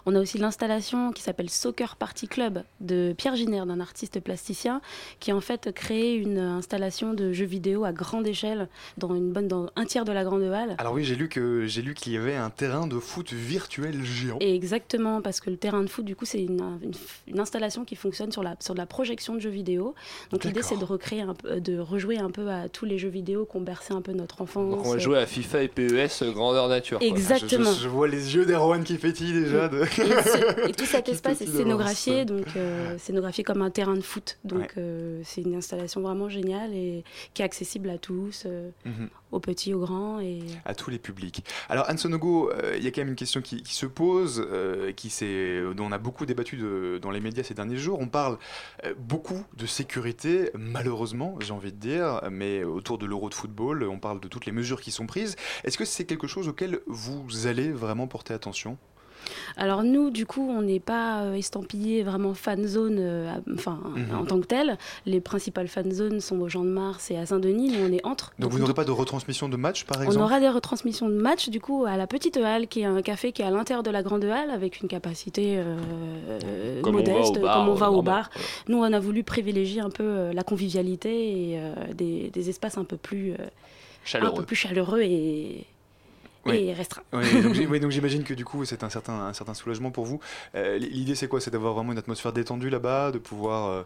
On 0.06 0.14
a 0.14 0.20
aussi 0.20 0.38
l'installation 0.38 1.12
qui 1.12 1.22
s'appelle 1.22 1.50
Soccer 1.50 1.96
Party 1.96 2.28
Club 2.28 2.62
de 2.80 3.14
Pierre 3.16 3.36
Giner, 3.36 3.62
d'un 3.66 3.80
artiste 3.80 4.20
plasticien, 4.20 4.80
qui 5.20 5.30
a 5.30 5.36
en 5.36 5.40
fait 5.40 5.72
créé 5.72 6.14
une 6.14 6.38
installation 6.38 7.14
de 7.14 7.32
jeux 7.32 7.44
vidéo 7.46 7.84
à 7.84 7.92
grande 7.92 8.26
échelle 8.26 8.68
dans, 8.98 9.14
une 9.14 9.32
bonne, 9.32 9.48
dans 9.48 9.70
un 9.76 9.84
tiers 9.84 10.04
de 10.04 10.12
la 10.12 10.24
grande 10.24 10.42
halle. 10.42 10.74
Alors 10.78 10.92
oui, 10.94 11.04
j'ai 11.04 11.14
lu 11.16 11.28
que 11.28 11.66
j'ai 11.66 11.82
lu 11.82 11.94
qu'il 11.94 12.12
y 12.12 12.16
avait 12.16 12.36
un 12.36 12.50
terrain 12.50 12.86
de 12.86 12.98
foot 12.98 13.32
virtuel 13.32 14.02
géant. 14.04 14.38
Et 14.40 14.54
exactement, 14.54 15.20
parce 15.20 15.40
que 15.40 15.50
le 15.50 15.56
terrain 15.56 15.82
de 15.82 15.88
foot, 15.88 16.04
du 16.04 16.16
coup, 16.16 16.24
c'est 16.24 16.42
une, 16.42 16.60
une- 16.82 16.92
une 17.28 17.40
installation 17.40 17.84
qui 17.84 17.96
fonctionne 17.96 18.32
sur, 18.32 18.42
la, 18.42 18.56
sur 18.60 18.74
de 18.74 18.78
la 18.78 18.86
projection 18.86 19.34
de 19.34 19.40
jeux 19.40 19.50
vidéo. 19.50 19.94
Donc 20.30 20.44
l'idée, 20.44 20.62
c'est 20.62 20.76
de 20.78 20.84
recréer, 20.84 21.20
un 21.22 21.34
de 21.58 21.78
rejouer 21.78 22.18
un 22.18 22.30
peu 22.30 22.48
à 22.50 22.68
tous 22.68 22.84
les 22.84 22.98
jeux 22.98 23.08
vidéo 23.08 23.46
qui 23.50 23.56
ont 23.56 23.60
bercé 23.60 23.92
un 23.92 24.00
peu 24.02 24.12
notre 24.12 24.42
enfance. 24.42 24.70
Donc 24.76 24.86
on 24.86 24.92
va 24.92 24.98
jouer 24.98 25.18
à 25.18 25.26
FIFA 25.26 25.62
et 25.62 25.68
PES 25.68 26.08
euh, 26.22 26.32
grandeur 26.32 26.68
nature. 26.68 26.98
quoi. 26.98 27.06
Exactement. 27.08 27.72
Je, 27.72 27.82
je 27.82 27.88
vois 27.88 28.08
les 28.08 28.34
yeux 28.34 28.46
d'Erwan 28.46 28.82
qui 28.84 28.94
pétillent 28.94 29.32
déjà. 29.32 29.68
De... 29.68 29.82
Et, 29.82 29.86
ce- 29.86 30.68
et 30.68 30.72
tout 30.72 30.84
cet 30.86 31.08
espace 31.08 31.40
est 31.40 31.46
scénographié, 31.46 32.24
donc 32.24 32.46
euh, 32.56 32.96
scénographié 32.98 33.44
comme 33.44 33.62
un 33.62 33.70
terrain 33.70 33.94
de 33.94 34.00
foot. 34.00 34.38
Donc 34.44 34.60
Ouais. 34.60 34.68
euh, 34.78 35.20
c'est 35.24 35.42
une 35.42 35.54
installation 35.56 36.00
vraiment 36.00 36.28
géniale 36.28 36.72
et 36.74 37.04
qui 37.34 37.42
est 37.42 37.44
accessible 37.44 37.90
à 37.90 37.98
tous, 37.98 38.44
euh, 38.46 38.70
Mhm. 38.84 39.08
Aux 39.32 39.40
petits, 39.40 39.74
aux 39.74 39.80
grands. 39.80 40.20
Et 40.20 40.40
à 40.64 40.74
tous 40.74 40.90
les 40.90 40.98
publics. 40.98 41.44
Alors 41.68 41.88
Anne 41.88 41.98
euh, 42.04 42.76
il 42.76 42.84
y 42.84 42.86
a 42.86 42.90
quand 42.90 43.00
même 43.00 43.10
une 43.10 43.16
question 43.16 43.40
qui, 43.40 43.62
se 43.64 43.86
pose, 43.86 44.46
euh, 44.50 44.92
qui 44.92 45.10
dont 45.74 45.86
on 45.86 45.92
a 45.92 45.98
beaucoup 45.98 46.26
débattu 46.26 46.58
dans 47.00 47.10
les 47.10 47.20
médias 47.20 47.42
ces 47.42 47.54
derniers 47.54 47.76
jours. 47.76 47.98
On 48.00 48.08
parle 48.08 48.38
euh, 48.84 48.94
beaucoup 48.98 49.44
de 49.56 49.66
sécurité, 49.66 50.50
malheureusement, 50.54 51.36
j'ai 51.40 51.52
envie 51.52 51.72
de 51.72 51.78
dire, 51.78 52.20
mais 52.30 52.64
autour 52.64 52.98
de 52.98 53.06
l'Euro 53.06 53.28
de 53.28 53.34
football, 53.34 53.84
on 53.84 53.98
parle 53.98 54.20
de 54.20 54.28
toutes 54.28 54.46
les 54.46 54.52
mesures 54.52 54.80
qui 54.80 54.90
sont 54.90 55.06
prises. 55.06 55.36
Est-ce 55.64 55.78
que 55.78 55.84
c'est 55.84 56.04
quelque 56.04 56.26
chose 56.26 56.48
auquel 56.48 56.80
vous 56.86 57.46
allez 57.46 57.72
vraiment 57.72 58.06
porter 58.06 58.34
attention? 58.34 58.78
Alors 59.56 59.82
nous, 59.82 60.10
du 60.10 60.26
coup, 60.26 60.48
on 60.48 60.62
n'est 60.62 60.80
pas 60.80 61.22
euh, 61.22 61.34
estampillé 61.34 62.02
vraiment 62.02 62.34
fan 62.34 62.66
zone, 62.66 62.96
euh, 62.98 63.32
enfin 63.54 63.78
Mhm. 63.96 64.18
en 64.18 64.24
tant 64.24 64.40
que 64.40 64.46
tel. 64.46 64.78
Les 65.06 65.20
principales 65.20 65.68
fan 65.68 65.90
zones 65.92 66.20
sont 66.20 66.38
au 66.40 66.48
Champ 66.48 66.64
de 66.64 66.70
Mars 66.70 67.10
et 67.10 67.16
à 67.16 67.26
Saint-Denis. 67.26 67.70
Nous, 67.78 67.86
on 67.88 67.92
est 67.92 68.04
entre. 68.06 68.32
Donc 68.38 68.52
vous 68.52 68.58
n'aurez 68.58 68.74
pas 68.74 68.84
de 68.84 68.90
retransmission 68.90 69.48
de 69.48 69.56
match, 69.56 69.84
par 69.84 69.98
On 69.98 70.02
exemple 70.02 70.24
aura 70.24 70.40
des 70.40 70.48
retransmissions 70.48 71.08
de 71.08 71.14
matchs 71.14 71.48
du 71.48 71.60
coup 71.60 71.84
à 71.86 71.96
la 71.96 72.06
petite 72.06 72.36
halle 72.36 72.66
qui 72.68 72.80
est 72.80 72.84
un 72.84 73.02
café 73.02 73.32
qui 73.32 73.42
est 73.42 73.44
à 73.44 73.50
l'intérieur 73.50 73.82
de 73.82 73.90
la 73.90 74.02
grande 74.02 74.24
halle 74.24 74.50
avec 74.50 74.80
une 74.80 74.88
capacité 74.88 75.56
euh, 75.58 76.80
Comme 76.82 76.94
on 76.96 76.98
modeste 76.98 77.40
bar, 77.40 77.56
comme 77.56 77.68
on 77.68 77.74
va 77.74 77.90
au 77.90 78.02
bar. 78.02 78.30
Nous 78.68 78.78
on 78.78 78.92
a 78.92 79.00
voulu 79.00 79.22
privilégier 79.24 79.80
un 79.80 79.90
peu 79.90 80.02
euh, 80.04 80.32
la 80.32 80.42
convivialité 80.42 81.10
et 81.52 81.58
euh, 81.58 81.74
des, 81.94 82.30
des 82.30 82.48
espaces 82.48 82.78
un 82.78 82.84
peu 82.84 82.96
plus 82.96 83.32
euh, 83.32 83.36
un 83.40 83.48
Chaleureux. 84.04 84.34
peu 84.36 84.44
plus 84.44 84.56
chaleureux 84.56 85.00
et, 85.02 85.66
Oui. 86.46 86.56
et 86.56 86.72
restreints. 86.72 87.02
Oui, 87.12 87.42
donc 87.42 87.54
j'ai- 87.54 87.66
oui, 87.70 87.80
donc 87.80 87.90
j'imagine 87.90 88.24
que 88.24 88.34
du 88.34 88.44
coup 88.44 88.64
c'est 88.64 88.82
un 88.82 88.90
certain, 88.90 89.12
un 89.26 89.32
certain 89.34 89.54
soulagement 89.54 89.90
pour 89.90 90.04
vous. 90.06 90.20
Euh, 90.54 90.78
L'idée 90.78 91.14
c'est 91.14 91.28
quoi? 91.28 91.40
C'est 91.40 91.50
d'avoir 91.50 91.74
vraiment 91.74 91.92
une 91.92 91.98
atmosphère 91.98 92.32
détendue 92.32 92.70
là-bas, 92.70 93.10
de 93.12 93.18
pouvoir, 93.18 93.68
euh, 93.68 93.82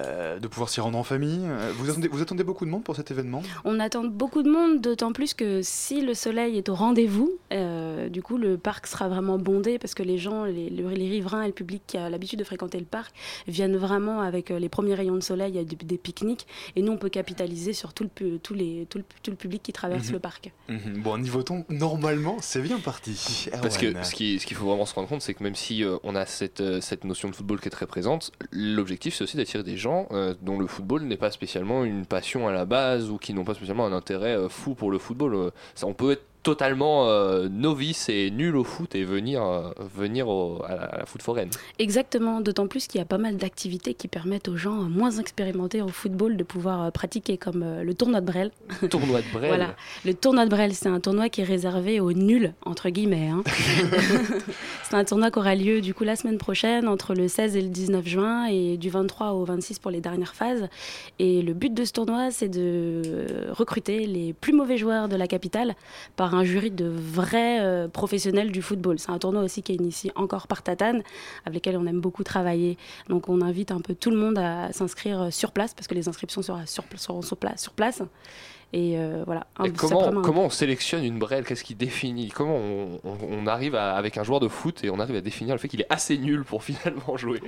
euh, 0.00 0.38
de 0.38 0.48
pouvoir 0.48 0.68
s'y 0.68 0.80
rendre 0.80 0.98
en 0.98 1.02
famille? 1.02 1.46
Vous 1.74 1.90
attendez, 1.90 2.08
vous 2.08 2.22
attendez 2.22 2.44
beaucoup 2.44 2.64
de 2.64 2.70
monde 2.70 2.84
pour 2.84 2.96
cet 2.96 3.10
événement? 3.10 3.42
On 3.64 3.78
attend 3.80 4.04
beaucoup 4.04 4.42
de 4.42 4.50
monde, 4.50 4.80
d'autant 4.80 5.12
plus 5.12 5.34
que 5.34 5.60
si 5.62 6.00
le 6.00 6.14
soleil 6.14 6.56
est 6.58 6.68
au 6.68 6.74
rendez-vous, 6.74 7.30
euh, 7.52 8.08
du 8.08 8.22
coup 8.22 8.38
le 8.38 8.56
parc 8.56 8.86
sera 8.86 9.08
vraiment 9.08 9.38
bondé 9.38 9.78
parce 9.78 9.94
que 9.94 10.02
les 10.02 10.18
gens, 10.18 10.44
les, 10.44 10.70
le- 10.70 10.88
les 10.90 11.08
riverains 11.08 11.42
et 11.42 11.46
le 11.48 11.52
public 11.52 11.82
qui 11.86 11.98
a 11.98 12.08
l'habitude 12.10 12.38
de 12.38 12.44
fréquenter 12.44 12.78
le 12.78 12.84
parc 12.86 13.14
viennent 13.46 13.76
vraiment 13.76 14.20
avec 14.20 14.48
les 14.50 14.68
premiers 14.68 14.94
rayons 14.94 15.14
de 15.16 15.20
soleil, 15.22 15.52
il 15.52 15.56
y 15.56 15.60
a 15.60 15.64
des, 15.64 15.76
des 15.76 15.98
pique-niques 15.98 16.46
et 16.76 16.82
nous 16.82 16.92
on 16.92 16.96
peut 16.96 17.08
capitaliser 17.10 17.72
sur 17.72 17.92
tout 17.92 18.08
le, 18.20 18.40
les, 18.56 18.86
tout 18.88 18.98
le, 18.98 19.04
tout 19.22 19.30
le 19.30 19.36
public 19.36 19.62
qui 19.62 19.72
traverse 19.72 20.06
Mhm. 20.06 20.12
le 20.12 20.18
parc. 20.18 20.52
Mhm. 20.68 21.02
Bon, 21.02 21.18
niveau 21.18 21.42
ton, 21.42 21.64
normalement 21.82 22.36
c'est 22.40 22.62
bien 22.62 22.78
parti. 22.78 23.48
Parce 23.60 23.76
que 23.76 23.86
ce 24.04 24.14
qui- 24.14 24.38
ce 24.38 24.46
qu'il 24.46 24.56
faut 24.56 24.66
vraiment 24.66 24.86
se 24.86 24.94
rendre 24.94 25.08
compte, 25.08 25.20
c'est 25.22 25.34
que 25.34 25.42
même 25.42 25.54
si 25.56 25.82
euh, 25.84 25.96
on 26.04 26.14
a 26.14 26.24
cette, 26.26 26.60
euh, 26.60 26.80
cette 26.80 27.04
notion 27.04 27.28
de 27.28 27.34
football 27.34 27.60
qui 27.60 27.66
est 27.66 27.70
très 27.70 27.86
présente, 27.86 28.30
l'objectif 28.52 29.14
c'est 29.14 29.24
aussi 29.24 29.36
d'attirer 29.36 29.62
des 29.64 29.76
gens 29.76 30.06
euh, 30.12 30.34
dont 30.42 30.58
le 30.58 30.66
football 30.66 31.02
n'est 31.02 31.16
pas 31.16 31.30
spécialement 31.32 31.84
une 31.84 32.06
passion 32.06 32.46
à 32.48 32.52
la 32.52 32.64
base 32.64 33.10
ou 33.10 33.18
qui 33.18 33.34
n'ont 33.34 33.44
pas 33.44 33.54
spécialement 33.54 33.84
un 33.86 33.92
intérêt 33.92 34.36
fou 34.48 34.74
pour 34.74 34.90
le 34.90 34.98
football. 34.98 35.50
Ça, 35.74 35.86
on 35.86 35.94
peut 35.94 36.12
être 36.12 36.24
totalement 36.42 37.06
euh, 37.08 37.48
novice 37.48 38.08
et 38.08 38.30
nul 38.30 38.56
au 38.56 38.64
foot 38.64 38.94
et 38.94 39.04
venir, 39.04 39.42
euh, 39.44 39.70
venir 39.96 40.28
au- 40.28 40.60
à, 40.66 40.74
la, 40.74 40.82
à 40.82 40.98
la 40.98 41.06
foot 41.06 41.22
foraine. 41.22 41.50
Exactement, 41.78 42.40
d'autant 42.40 42.66
plus 42.66 42.86
qu'il 42.88 42.98
y 42.98 43.02
a 43.02 43.04
pas 43.06 43.18
mal 43.18 43.36
d'activités 43.36 43.94
qui 43.94 44.08
permettent 44.08 44.48
aux 44.48 44.56
gens 44.56 44.72
moins 44.74 45.10
expérimentés 45.12 45.80
au 45.82 45.88
football 45.88 46.36
de 46.36 46.42
pouvoir 46.44 46.82
euh, 46.82 46.90
pratiquer 46.90 47.36
comme 47.38 47.62
euh, 47.62 47.84
le 47.84 47.94
tournoi 47.94 48.20
de 48.20 48.26
Brel. 48.26 48.50
Tournoi 48.90 49.20
de 49.22 49.28
Brel. 49.32 49.48
Voilà, 49.48 49.76
le 50.04 50.14
tournoi 50.14 50.44
de 50.44 50.50
Brel, 50.50 50.74
c'est 50.74 50.88
un 50.88 50.98
tournoi 51.00 51.28
qui 51.28 51.42
est 51.42 51.44
réservé 51.44 52.00
aux 52.00 52.12
nuls, 52.12 52.52
entre 52.64 52.88
guillemets. 52.90 53.28
hein. 53.28 53.42
c'est 54.84 54.96
un 54.96 55.04
tournoi 55.04 55.30
qui 55.30 55.38
aura 55.38 55.54
lieu 55.54 55.80
du 55.80 55.94
coup 55.94 56.04
la 56.04 56.16
semaine 56.16 56.38
prochaine, 56.38 56.88
entre 56.88 57.14
le 57.14 57.28
16 57.28 57.56
et 57.56 57.60
le 57.62 57.68
19 57.68 58.06
juin, 58.06 58.46
et 58.46 58.76
du 58.76 58.90
23 58.90 59.32
au 59.32 59.44
26 59.44 59.78
pour 59.78 59.90
les 59.90 60.00
dernières 60.00 60.34
phases. 60.34 60.68
Et 61.18 61.42
le 61.42 61.54
but 61.54 61.72
de 61.72 61.84
ce 61.84 61.92
tournoi, 61.92 62.30
c'est 62.30 62.48
de 62.48 63.02
recruter 63.50 64.06
les 64.06 64.32
plus 64.32 64.52
mauvais 64.52 64.76
joueurs 64.76 65.08
de 65.08 65.16
la 65.16 65.26
capitale 65.26 65.74
par 66.16 66.31
un 66.34 66.44
jury 66.44 66.70
de 66.70 66.86
vrais 66.86 67.60
euh, 67.60 67.88
professionnels 67.88 68.52
du 68.52 68.62
football. 68.62 68.98
C'est 68.98 69.10
un 69.10 69.18
tournoi 69.18 69.42
aussi 69.42 69.62
qui 69.62 69.72
est 69.72 69.76
initié 69.76 70.12
encore 70.14 70.46
par 70.46 70.62
Tatane, 70.62 71.02
avec 71.44 71.66
lesquels 71.66 71.76
on 71.76 71.86
aime 71.86 72.00
beaucoup 72.00 72.24
travailler. 72.24 72.78
Donc 73.08 73.28
on 73.28 73.40
invite 73.40 73.70
un 73.70 73.80
peu 73.80 73.94
tout 73.94 74.10
le 74.10 74.16
monde 74.16 74.38
à 74.38 74.72
s'inscrire 74.72 75.32
sur 75.32 75.52
place, 75.52 75.74
parce 75.74 75.86
que 75.86 75.94
les 75.94 76.08
inscriptions 76.08 76.42
seront. 76.42 77.22
Sur 77.56 77.72
place. 77.74 78.02
Et 78.74 78.94
euh, 78.96 79.22
voilà. 79.26 79.46
Un- 79.58 79.64
Et 79.64 79.70
comment, 79.72 80.08
un- 80.08 80.22
comment 80.22 80.44
on 80.46 80.50
sélectionne 80.50 81.04
une 81.04 81.18
brelle 81.18 81.44
Qu'est-ce 81.44 81.62
qui 81.64 81.74
définit? 81.74 82.28
Comment 82.30 82.56
on, 82.56 83.00
on- 83.04 83.18
on 83.30 83.46
arrive 83.46 83.74
à- 83.74 83.94
avec 83.94 84.16
un 84.16 84.22
joueur 84.24 84.40
de 84.40 84.48
foot 84.48 84.82
et 84.82 84.88
on 84.90 84.98
arrive 84.98 85.16
à 85.16 85.20
définir 85.20 85.54
le 85.54 85.58
fait 85.58 85.68
qu'il 85.68 85.80
est 85.82 85.86
assez 85.90 86.16
nul 86.16 86.42
pour 86.44 86.62
finalement 86.64 87.16
jouer? 87.18 87.40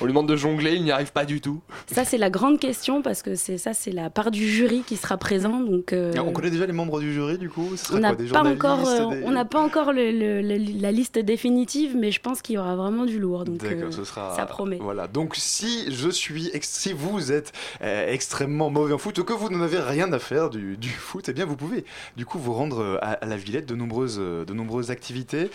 On 0.00 0.04
lui 0.06 0.12
demande 0.12 0.28
de 0.28 0.34
jongler, 0.36 0.74
il 0.74 0.82
n'y 0.82 0.90
arrive 0.90 1.12
pas 1.12 1.24
du 1.24 1.40
tout. 1.40 1.60
Ça, 1.86 2.04
c'est 2.04 2.18
la 2.18 2.30
grande 2.30 2.58
question 2.58 3.00
parce 3.00 3.22
que 3.22 3.36
c'est 3.36 3.58
ça, 3.58 3.74
c'est 3.74 3.92
la 3.92 4.10
part 4.10 4.30
du 4.32 4.48
jury 4.48 4.82
qui 4.86 4.96
sera 4.96 5.16
présent. 5.18 5.60
Donc, 5.60 5.92
euh, 5.92 6.12
On 6.18 6.32
connaît 6.32 6.50
déjà 6.50 6.66
les 6.66 6.72
membres 6.72 6.98
du 7.00 7.12
jury 7.12 7.38
du 7.38 7.48
coup? 7.48 7.68
On 7.92 7.98
n'a 7.98 8.14
pas 8.14 8.42
encore, 8.42 8.88
euh, 8.88 9.10
des- 9.10 9.22
on 9.24 9.30
n'a 9.30 9.44
pas 9.44 9.60
encore 9.60 9.92
le- 9.92 10.10
le- 10.10 10.42
le- 10.42 10.80
la 10.80 10.90
liste 10.92 11.18
définitive, 11.18 11.96
mais 11.96 12.10
je 12.10 12.20
pense 12.20 12.42
qu'il 12.42 12.56
y 12.56 12.58
aura 12.58 12.74
vraiment 12.76 13.04
du 13.04 13.18
lourd. 13.20 13.44
Donc, 13.44 13.62
euh, 13.64 13.90
ce 13.90 14.04
sera. 14.04 14.34
ça 14.36 14.46
promet. 14.46 14.78
Voilà. 14.80 15.06
Donc 15.06 15.34
si 15.36 15.92
je 15.92 16.08
suis, 16.08 16.48
ex- 16.52 16.68
si 16.68 16.92
vous 16.92 17.30
êtes 17.32 17.52
euh, 17.82 18.10
extrêmement 18.12 18.70
mauvais 18.70 18.92
en 18.94 18.98
foot 18.98 19.16
ou 19.18 19.24
que 19.24 19.32
vous 19.32 19.48
n'en 19.48 19.60
avez 19.62 19.78
rien 19.78 20.12
à 20.12 20.18
faire 20.18 20.50
du, 20.50 20.71
du 20.76 20.88
foot, 20.88 21.28
eh 21.28 21.32
bien 21.32 21.44
vous 21.44 21.56
pouvez 21.56 21.84
du 22.16 22.26
coup 22.26 22.38
vous 22.38 22.52
rendre 22.52 22.80
euh, 22.80 22.98
à, 23.02 23.12
à 23.12 23.26
la 23.26 23.36
Villette 23.36 23.66
de 23.66 23.74
nombreuses, 23.74 24.18
euh, 24.20 24.44
de 24.44 24.52
nombreuses 24.52 24.90
activités. 24.90 25.50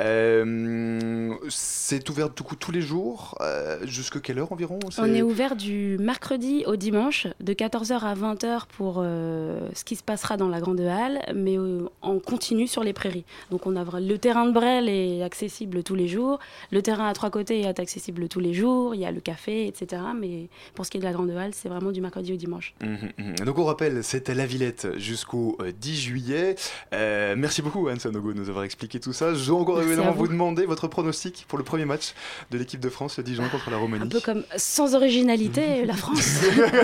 Euh, 0.00 1.34
c'est 1.48 2.08
ouvert 2.08 2.30
du 2.30 2.42
coup 2.42 2.56
tous 2.56 2.72
les 2.72 2.80
jours. 2.80 3.36
Euh, 3.40 3.78
jusque 3.86 4.20
quelle 4.20 4.38
heure 4.38 4.52
environ? 4.52 4.78
On 4.98 5.14
est 5.14 5.22
ouvert 5.22 5.56
du 5.56 5.96
mercredi 5.98 6.64
au 6.66 6.76
dimanche, 6.76 7.26
de 7.40 7.52
14h 7.52 8.00
à 8.00 8.14
20h 8.14 8.66
pour 8.76 8.96
euh, 8.98 9.68
ce 9.74 9.84
qui 9.84 9.96
se 9.96 10.02
passera 10.02 10.36
dans 10.36 10.48
la 10.48 10.60
grande 10.60 10.80
halle, 10.80 11.20
mais 11.34 11.56
en 12.02 12.18
continu 12.18 12.66
sur 12.66 12.82
les 12.82 12.92
prairies. 12.92 13.24
Donc 13.50 13.66
on 13.66 13.76
a 13.76 13.84
le 14.00 14.18
terrain 14.18 14.46
de 14.46 14.52
Brel 14.52 14.88
est 14.88 15.22
accessible 15.22 15.82
tous 15.82 15.94
les 15.94 16.08
jours, 16.08 16.38
le 16.70 16.82
terrain 16.82 17.08
à 17.08 17.12
trois 17.12 17.30
côtés 17.30 17.60
est 17.60 17.78
accessible 17.78 18.28
tous 18.28 18.40
les 18.40 18.54
jours, 18.54 18.94
il 18.94 19.00
y 19.00 19.04
a 19.04 19.12
le 19.12 19.20
café, 19.20 19.66
etc. 19.66 20.02
Mais 20.18 20.48
pour 20.74 20.84
ce 20.84 20.90
qui 20.90 20.96
est 20.96 21.00
de 21.00 21.04
la 21.04 21.12
grande 21.12 21.30
halle, 21.30 21.52
c'est 21.54 21.68
vraiment 21.68 21.92
du 21.92 22.00
mercredi 22.00 22.32
au 22.32 22.36
dimanche. 22.36 22.74
Mhm, 22.82 22.98
mhm. 23.18 23.34
Donc 23.44 23.58
on 23.58 23.64
rappelle, 23.64 24.02
c'est 24.02 24.28
à 24.28 24.34
la 24.34 24.46
Villette 24.46 24.55
jusqu'au 24.96 25.56
euh, 25.60 25.72
10 25.72 26.00
juillet. 26.00 26.56
Euh, 26.92 27.34
merci 27.36 27.62
beaucoup 27.62 27.88
Anne 27.88 28.00
Sanogo 28.00 28.32
de 28.32 28.38
nous 28.38 28.48
avoir 28.48 28.64
expliqué 28.64 29.00
tout 29.00 29.12
ça. 29.12 29.34
Je 29.34 29.46
dois 29.46 29.60
encore 29.60 29.76
Merci 29.76 29.92
évidemment 29.92 30.12
vous. 30.12 30.18
vous 30.24 30.28
demander 30.28 30.66
votre 30.66 30.88
pronostic 30.88 31.44
pour 31.48 31.58
le 31.58 31.64
premier 31.64 31.84
match 31.84 32.14
de 32.50 32.58
l'équipe 32.58 32.80
de 32.80 32.88
France 32.88 33.18
le 33.18 33.24
10 33.24 33.36
juin 33.36 33.48
contre 33.48 33.70
la 33.70 33.76
Roumanie. 33.76 34.04
Un 34.04 34.08
peu 34.08 34.20
comme 34.20 34.44
sans 34.56 34.94
originalité, 34.94 35.84
la 35.84 35.94
France. 35.94 36.40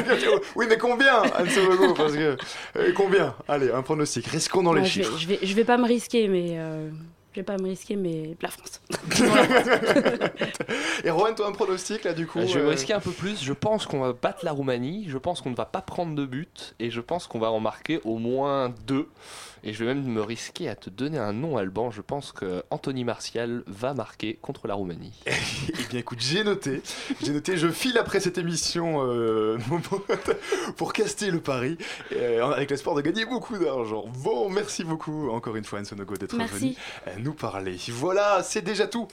oui, 0.56 0.66
mais 0.68 0.78
combien, 0.78 1.22
Anne 1.34 1.48
Sanogo 1.48 1.94
Parce 1.94 2.14
que 2.14 2.36
euh, 2.76 2.92
combien? 2.94 3.34
Allez, 3.48 3.70
un 3.70 3.82
pronostic. 3.82 4.26
Risquons 4.26 4.62
dans 4.62 4.72
les 4.72 4.84
je, 4.84 4.98
vais, 4.98 5.04
chiffres. 5.04 5.18
je, 5.18 5.28
vais, 5.28 5.38
je 5.42 5.54
vais 5.54 5.64
pas 5.64 5.78
me 5.78 5.86
risquer, 5.86 6.28
mais 6.28 6.52
euh, 6.58 6.90
je 7.32 7.40
vais 7.40 7.44
pas 7.44 7.56
me 7.56 7.68
risquer, 7.68 7.96
mais 7.96 8.36
la 8.42 8.50
France. 8.50 8.82
Et 11.04 11.10
Rowan, 11.10 11.34
toi 11.34 11.48
un 11.48 11.52
pronostic 11.52 12.04
là 12.04 12.12
du 12.12 12.26
coup 12.26 12.40
Bah, 12.40 12.46
je 12.46 12.54
vais 12.54 12.60
me 12.60 12.66
euh, 12.66 12.70
risquer 12.70 12.92
un 12.92 13.00
peu 13.00 13.10
plus. 13.10 13.42
Je 13.42 13.54
pense 13.54 13.86
qu'on 13.86 14.00
va 14.00 14.12
battre 14.12 14.44
la 14.44 14.52
Roumanie. 14.52 15.06
Je 15.08 15.16
pense 15.16 15.40
qu'on 15.40 15.50
ne 15.50 15.54
va 15.54 15.64
pas 15.64 15.80
prendre 15.80 16.14
de 16.14 16.26
but. 16.26 16.74
Et 16.78 16.90
je 16.90 17.00
pense 17.00 17.26
qu'on 17.26 17.38
va 17.38 17.50
en 17.50 17.60
marquer 17.60 18.00
au 18.04 18.18
moins 18.18 18.68
deux. 18.86 19.08
Et 19.64 19.72
je 19.72 19.84
vais 19.84 19.94
même 19.94 20.04
me 20.04 20.22
risquer 20.22 20.68
à 20.68 20.74
te 20.74 20.90
donner 20.90 21.18
un 21.18 21.32
nom, 21.32 21.56
Alban. 21.56 21.92
Je 21.92 22.02
pense 22.02 22.32
que 22.32 22.64
Anthony 22.70 23.04
Martial 23.04 23.62
va 23.66 23.94
marquer 23.94 24.38
contre 24.42 24.66
la 24.66 24.74
Roumanie. 24.74 25.12
Eh 25.68 25.84
bien 25.88 26.00
écoute, 26.00 26.20
j'ai 26.20 26.42
noté, 26.42 26.82
j'ai 27.22 27.32
noté, 27.32 27.56
je 27.56 27.68
file 27.68 27.98
après 27.98 28.20
cette 28.20 28.38
émission 28.38 29.06
euh, 29.06 29.58
pour 30.76 30.92
caster 30.92 31.30
le 31.30 31.40
pari, 31.40 31.76
euh, 32.12 32.44
avec 32.50 32.70
l'espoir 32.70 32.96
de 32.96 33.00
gagner 33.00 33.24
beaucoup 33.26 33.58
d'argent. 33.58 34.06
Bon, 34.22 34.48
merci 34.48 34.84
beaucoup 34.84 35.30
encore 35.30 35.56
une 35.56 35.64
fois 35.64 35.78
Anne 35.78 35.84
Sonogo 35.84 36.16
d'être 36.16 36.36
venue 36.36 36.74
euh, 37.06 37.10
nous 37.18 37.34
parler. 37.34 37.76
Voilà, 37.88 38.42
c'est 38.42 38.62
déjà 38.62 38.86
tout 38.86 39.06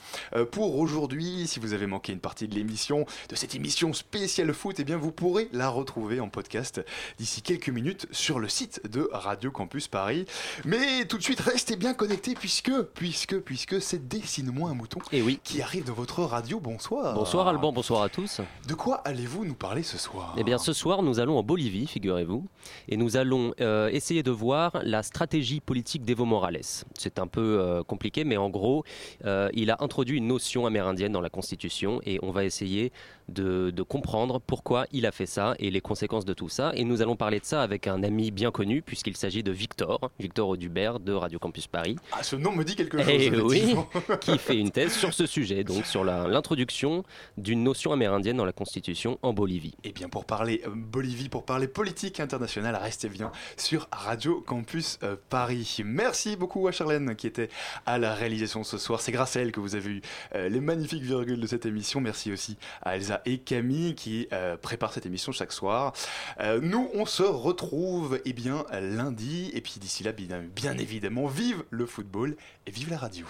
pour 0.52 0.78
aujourd'hui. 0.78 1.48
Si 1.48 1.60
vous 1.60 1.74
avez 1.74 1.88
manqué 1.88 2.14
une 2.14 2.20
partie 2.20 2.48
de 2.48 2.56
l'émission, 2.56 3.06
de 3.30 3.36
cette 3.36 3.56
émission 3.56 3.94
spéciale 3.94 4.54
foot, 4.54 4.78
eh 4.80 4.84
bien 4.84 4.98
vous 4.98 5.12
pourrez 5.12 5.50
la 5.52 5.70
retrouver 5.70 6.20
en 6.20 6.30
podcast 6.30 6.82
d'ici 7.18 7.42
quelques 7.42 7.70
minutes 7.70 8.08
sur 8.12 8.40
le 8.40 8.48
site 8.48 8.82
de 8.90 9.10
Radio 9.12 9.52
Campus 9.52 9.88
Paris. 9.88 10.26
Mais 10.66 11.06
tout 11.06 11.18
de 11.18 11.24
suite, 11.24 11.40
restez 11.40 11.76
bien 11.76 11.94
connectés 11.94 12.34
puisque, 12.34 12.82
puisque, 12.94 13.40
puisque 13.40 13.82
c'est 13.82 14.08
Dessine-moi 14.08 14.72
un 14.72 14.74
mouton 14.74 15.00
Et 15.12 15.22
oui. 15.22 15.40
qui 15.44 15.62
arrive 15.62 15.86
dans 15.86 15.94
votre 15.94 16.24
radio. 16.24 16.60
Bonsoir. 16.60 17.14
Bonsoir 17.14 17.48
Alban, 17.48 17.72
bonsoir 17.72 18.02
à 18.02 18.10
tous. 18.10 18.42
De 18.68 18.74
quoi 18.74 18.96
allez-vous 19.06 19.46
nous 19.46 19.54
parler 19.54 19.84
ce 19.84 19.98
soir? 19.98 20.34
Eh 20.38 20.44
bien 20.44 20.58
ce 20.58 20.74
soir 20.74 21.04
nous 21.04 21.20
allons 21.20 21.38
en 21.38 21.44
Bolivie, 21.44 21.86
figurez-vous, 21.86 22.48
et 22.88 22.98
nous 22.98 23.18
allons 23.18 23.54
euh, 23.62 23.90
essayer 23.90 24.24
de 24.24 24.32
voir 24.32 24.80
la 24.84 25.04
stratégie 25.04 25.60
politique 25.60 26.04
d'Evo 26.04 26.26
Morales. 26.26 26.62
C'est 26.98 27.20
un 27.20 27.28
peu 27.28 27.60
euh, 27.60 27.84
compliqué 27.84 28.00
compliqué, 28.00 28.24
mais 28.24 28.38
en 28.38 28.50
gros, 28.50 28.86
euh, 29.26 29.50
il 29.54 29.70
a 29.72 29.78
introduit 29.82 30.18
une 30.20 30.28
notion 30.28 30.66
amérindienne 30.66 31.12
dans 31.12 31.20
la 31.20 31.30
Constitution 31.30 32.00
et 32.06 32.18
on 32.24 32.32
va 32.32 32.46
essayer 32.46 32.94
de, 33.30 33.72
de 33.72 33.84
comprendre 33.84 34.40
pourquoi 34.40 34.86
il 34.92 35.06
a 35.06 35.12
fait 35.12 35.26
ça 35.26 35.56
et 35.60 35.72
les 35.72 35.82
conséquences 35.82 36.26
de 36.26 36.34
tout 36.34 36.50
ça. 36.50 36.72
Et 36.76 36.84
nous 36.84 37.02
allons 37.02 37.16
parler 37.16 37.40
de 37.40 37.46
ça 37.46 37.62
avec 37.62 37.88
un 37.88 38.04
ami 38.04 38.32
bien 38.32 38.52
connu, 38.52 38.82
puisqu'il 38.82 39.16
s'agit 39.16 39.44
de 39.44 39.52
Victor, 39.52 40.12
Victor 40.20 40.50
Audubert 40.50 41.00
de 41.00 41.14
Radio 41.14 41.40
Campus 41.40 41.68
Paris. 41.68 41.96
Ah, 42.12 42.24
ce 42.24 42.36
nom 42.36 42.52
me 42.52 42.64
dit 42.64 42.76
quelque 42.76 42.98
chose. 42.98 43.08
Eh 43.10 43.42
oui, 43.42 43.76
qui 44.22 44.38
fait 44.38 44.58
une 44.58 44.72
thèse 44.72 44.94
sur 44.94 45.14
ce 45.14 45.26
sujet, 45.26 45.64
donc 45.64 45.86
sur 45.86 46.04
l'introduction 46.04 47.04
d'une 47.38 47.64
notion 47.64 47.92
amérindienne 47.92 48.38
dans 48.38 48.46
la 48.46 48.52
Constitution 48.52 49.20
en 49.22 49.34
Bolivie. 49.34 49.76
Et 49.84 49.92
bien 49.92 50.10
pour 50.10 50.26
parler 50.26 50.62
euh, 50.66 50.72
Bolivie, 50.74 51.30
pour 51.30 51.46
parler 51.46 51.68
politique 51.68 52.20
internationale, 52.20 52.76
restez 52.76 53.10
bien 53.10 53.32
sur 53.58 53.88
Radio 53.92 54.42
Campus 54.42 55.00
euh, 55.04 55.16
Paris. 55.30 55.78
Merci 55.86 56.36
beaucoup 56.36 56.68
à 56.68 56.72
Charlène 56.72 57.16
qui 57.16 57.28
était 57.28 57.50
à 57.86 57.98
la 57.98 58.14
réalisation 58.14 58.64
ce 58.64 58.78
soir. 58.78 59.02
C'est 59.02 59.12
grâce 59.12 59.36
à 59.36 59.42
elle 59.42 59.52
que 59.52 59.60
vous 59.60 59.76
avez 59.76 59.90
eu 59.90 60.02
euh, 60.36 60.50
les 60.50 60.60
magnifiques 60.60 61.04
virgules 61.04 61.40
de 61.40 61.48
cette 61.48 61.66
émission. 61.66 62.02
Merci 62.02 62.32
aussi 62.32 62.58
à 62.82 62.96
Elsa 62.96 63.19
et 63.26 63.40
Camille 63.40 63.96
qui 63.96 64.28
euh, 64.34 64.58
préparent 64.58 64.94
cette 64.94 65.06
émission 65.06 65.32
chaque 65.32 65.52
soir. 65.52 65.94
Euh, 66.40 66.60
nous, 66.62 66.90
on 66.94 67.06
se 67.06 67.24
retrouve 67.24 68.20
eh 68.26 68.34
bien 68.34 68.66
lundi. 68.72 69.52
Et 69.54 69.62
puis 69.62 69.76
d'ici 69.80 70.04
là, 70.04 70.12
bien, 70.12 70.78
évidemment, 70.78 71.28
vive 71.28 71.64
le 71.70 71.86
football 71.86 72.36
et 72.66 72.72
vive 72.72 72.90
la 72.90 72.98
radio. 72.98 73.26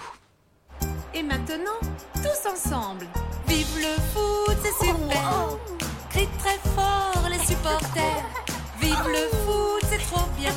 Et 1.14 1.24
maintenant, 1.24 1.80
tous 2.16 2.50
ensemble. 2.50 3.08
Vive 3.48 3.78
le 3.78 4.02
foot, 4.14 4.58
c'est 4.64 4.86
super. 4.86 5.58
Crie 6.10 6.28
très 6.38 6.58
fort 6.76 7.28
les 7.30 7.46
supporters. 7.46 8.26
Vive 8.80 9.08
le 9.08 9.38
foot, 9.46 9.84
c'est 9.90 9.98
trop 10.00 10.28
bien. 10.38 10.54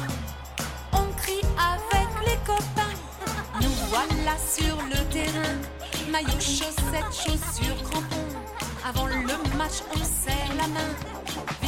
On 0.93 1.11
crie 1.17 1.43
avec 1.59 2.09
les 2.27 2.37
copains. 2.47 2.97
Nous 3.61 3.71
voilà 3.89 4.37
sur 4.39 4.77
le 4.87 5.13
terrain. 5.13 5.59
Maillot, 6.11 6.41
chaussettes, 6.41 7.13
chaussures, 7.13 7.83
crampons. 7.91 8.52
Avant 8.85 9.07
le 9.07 9.15
match, 9.57 9.83
on 9.93 9.99
serre 9.99 10.57
la 10.57 10.67
main. 10.67 11.62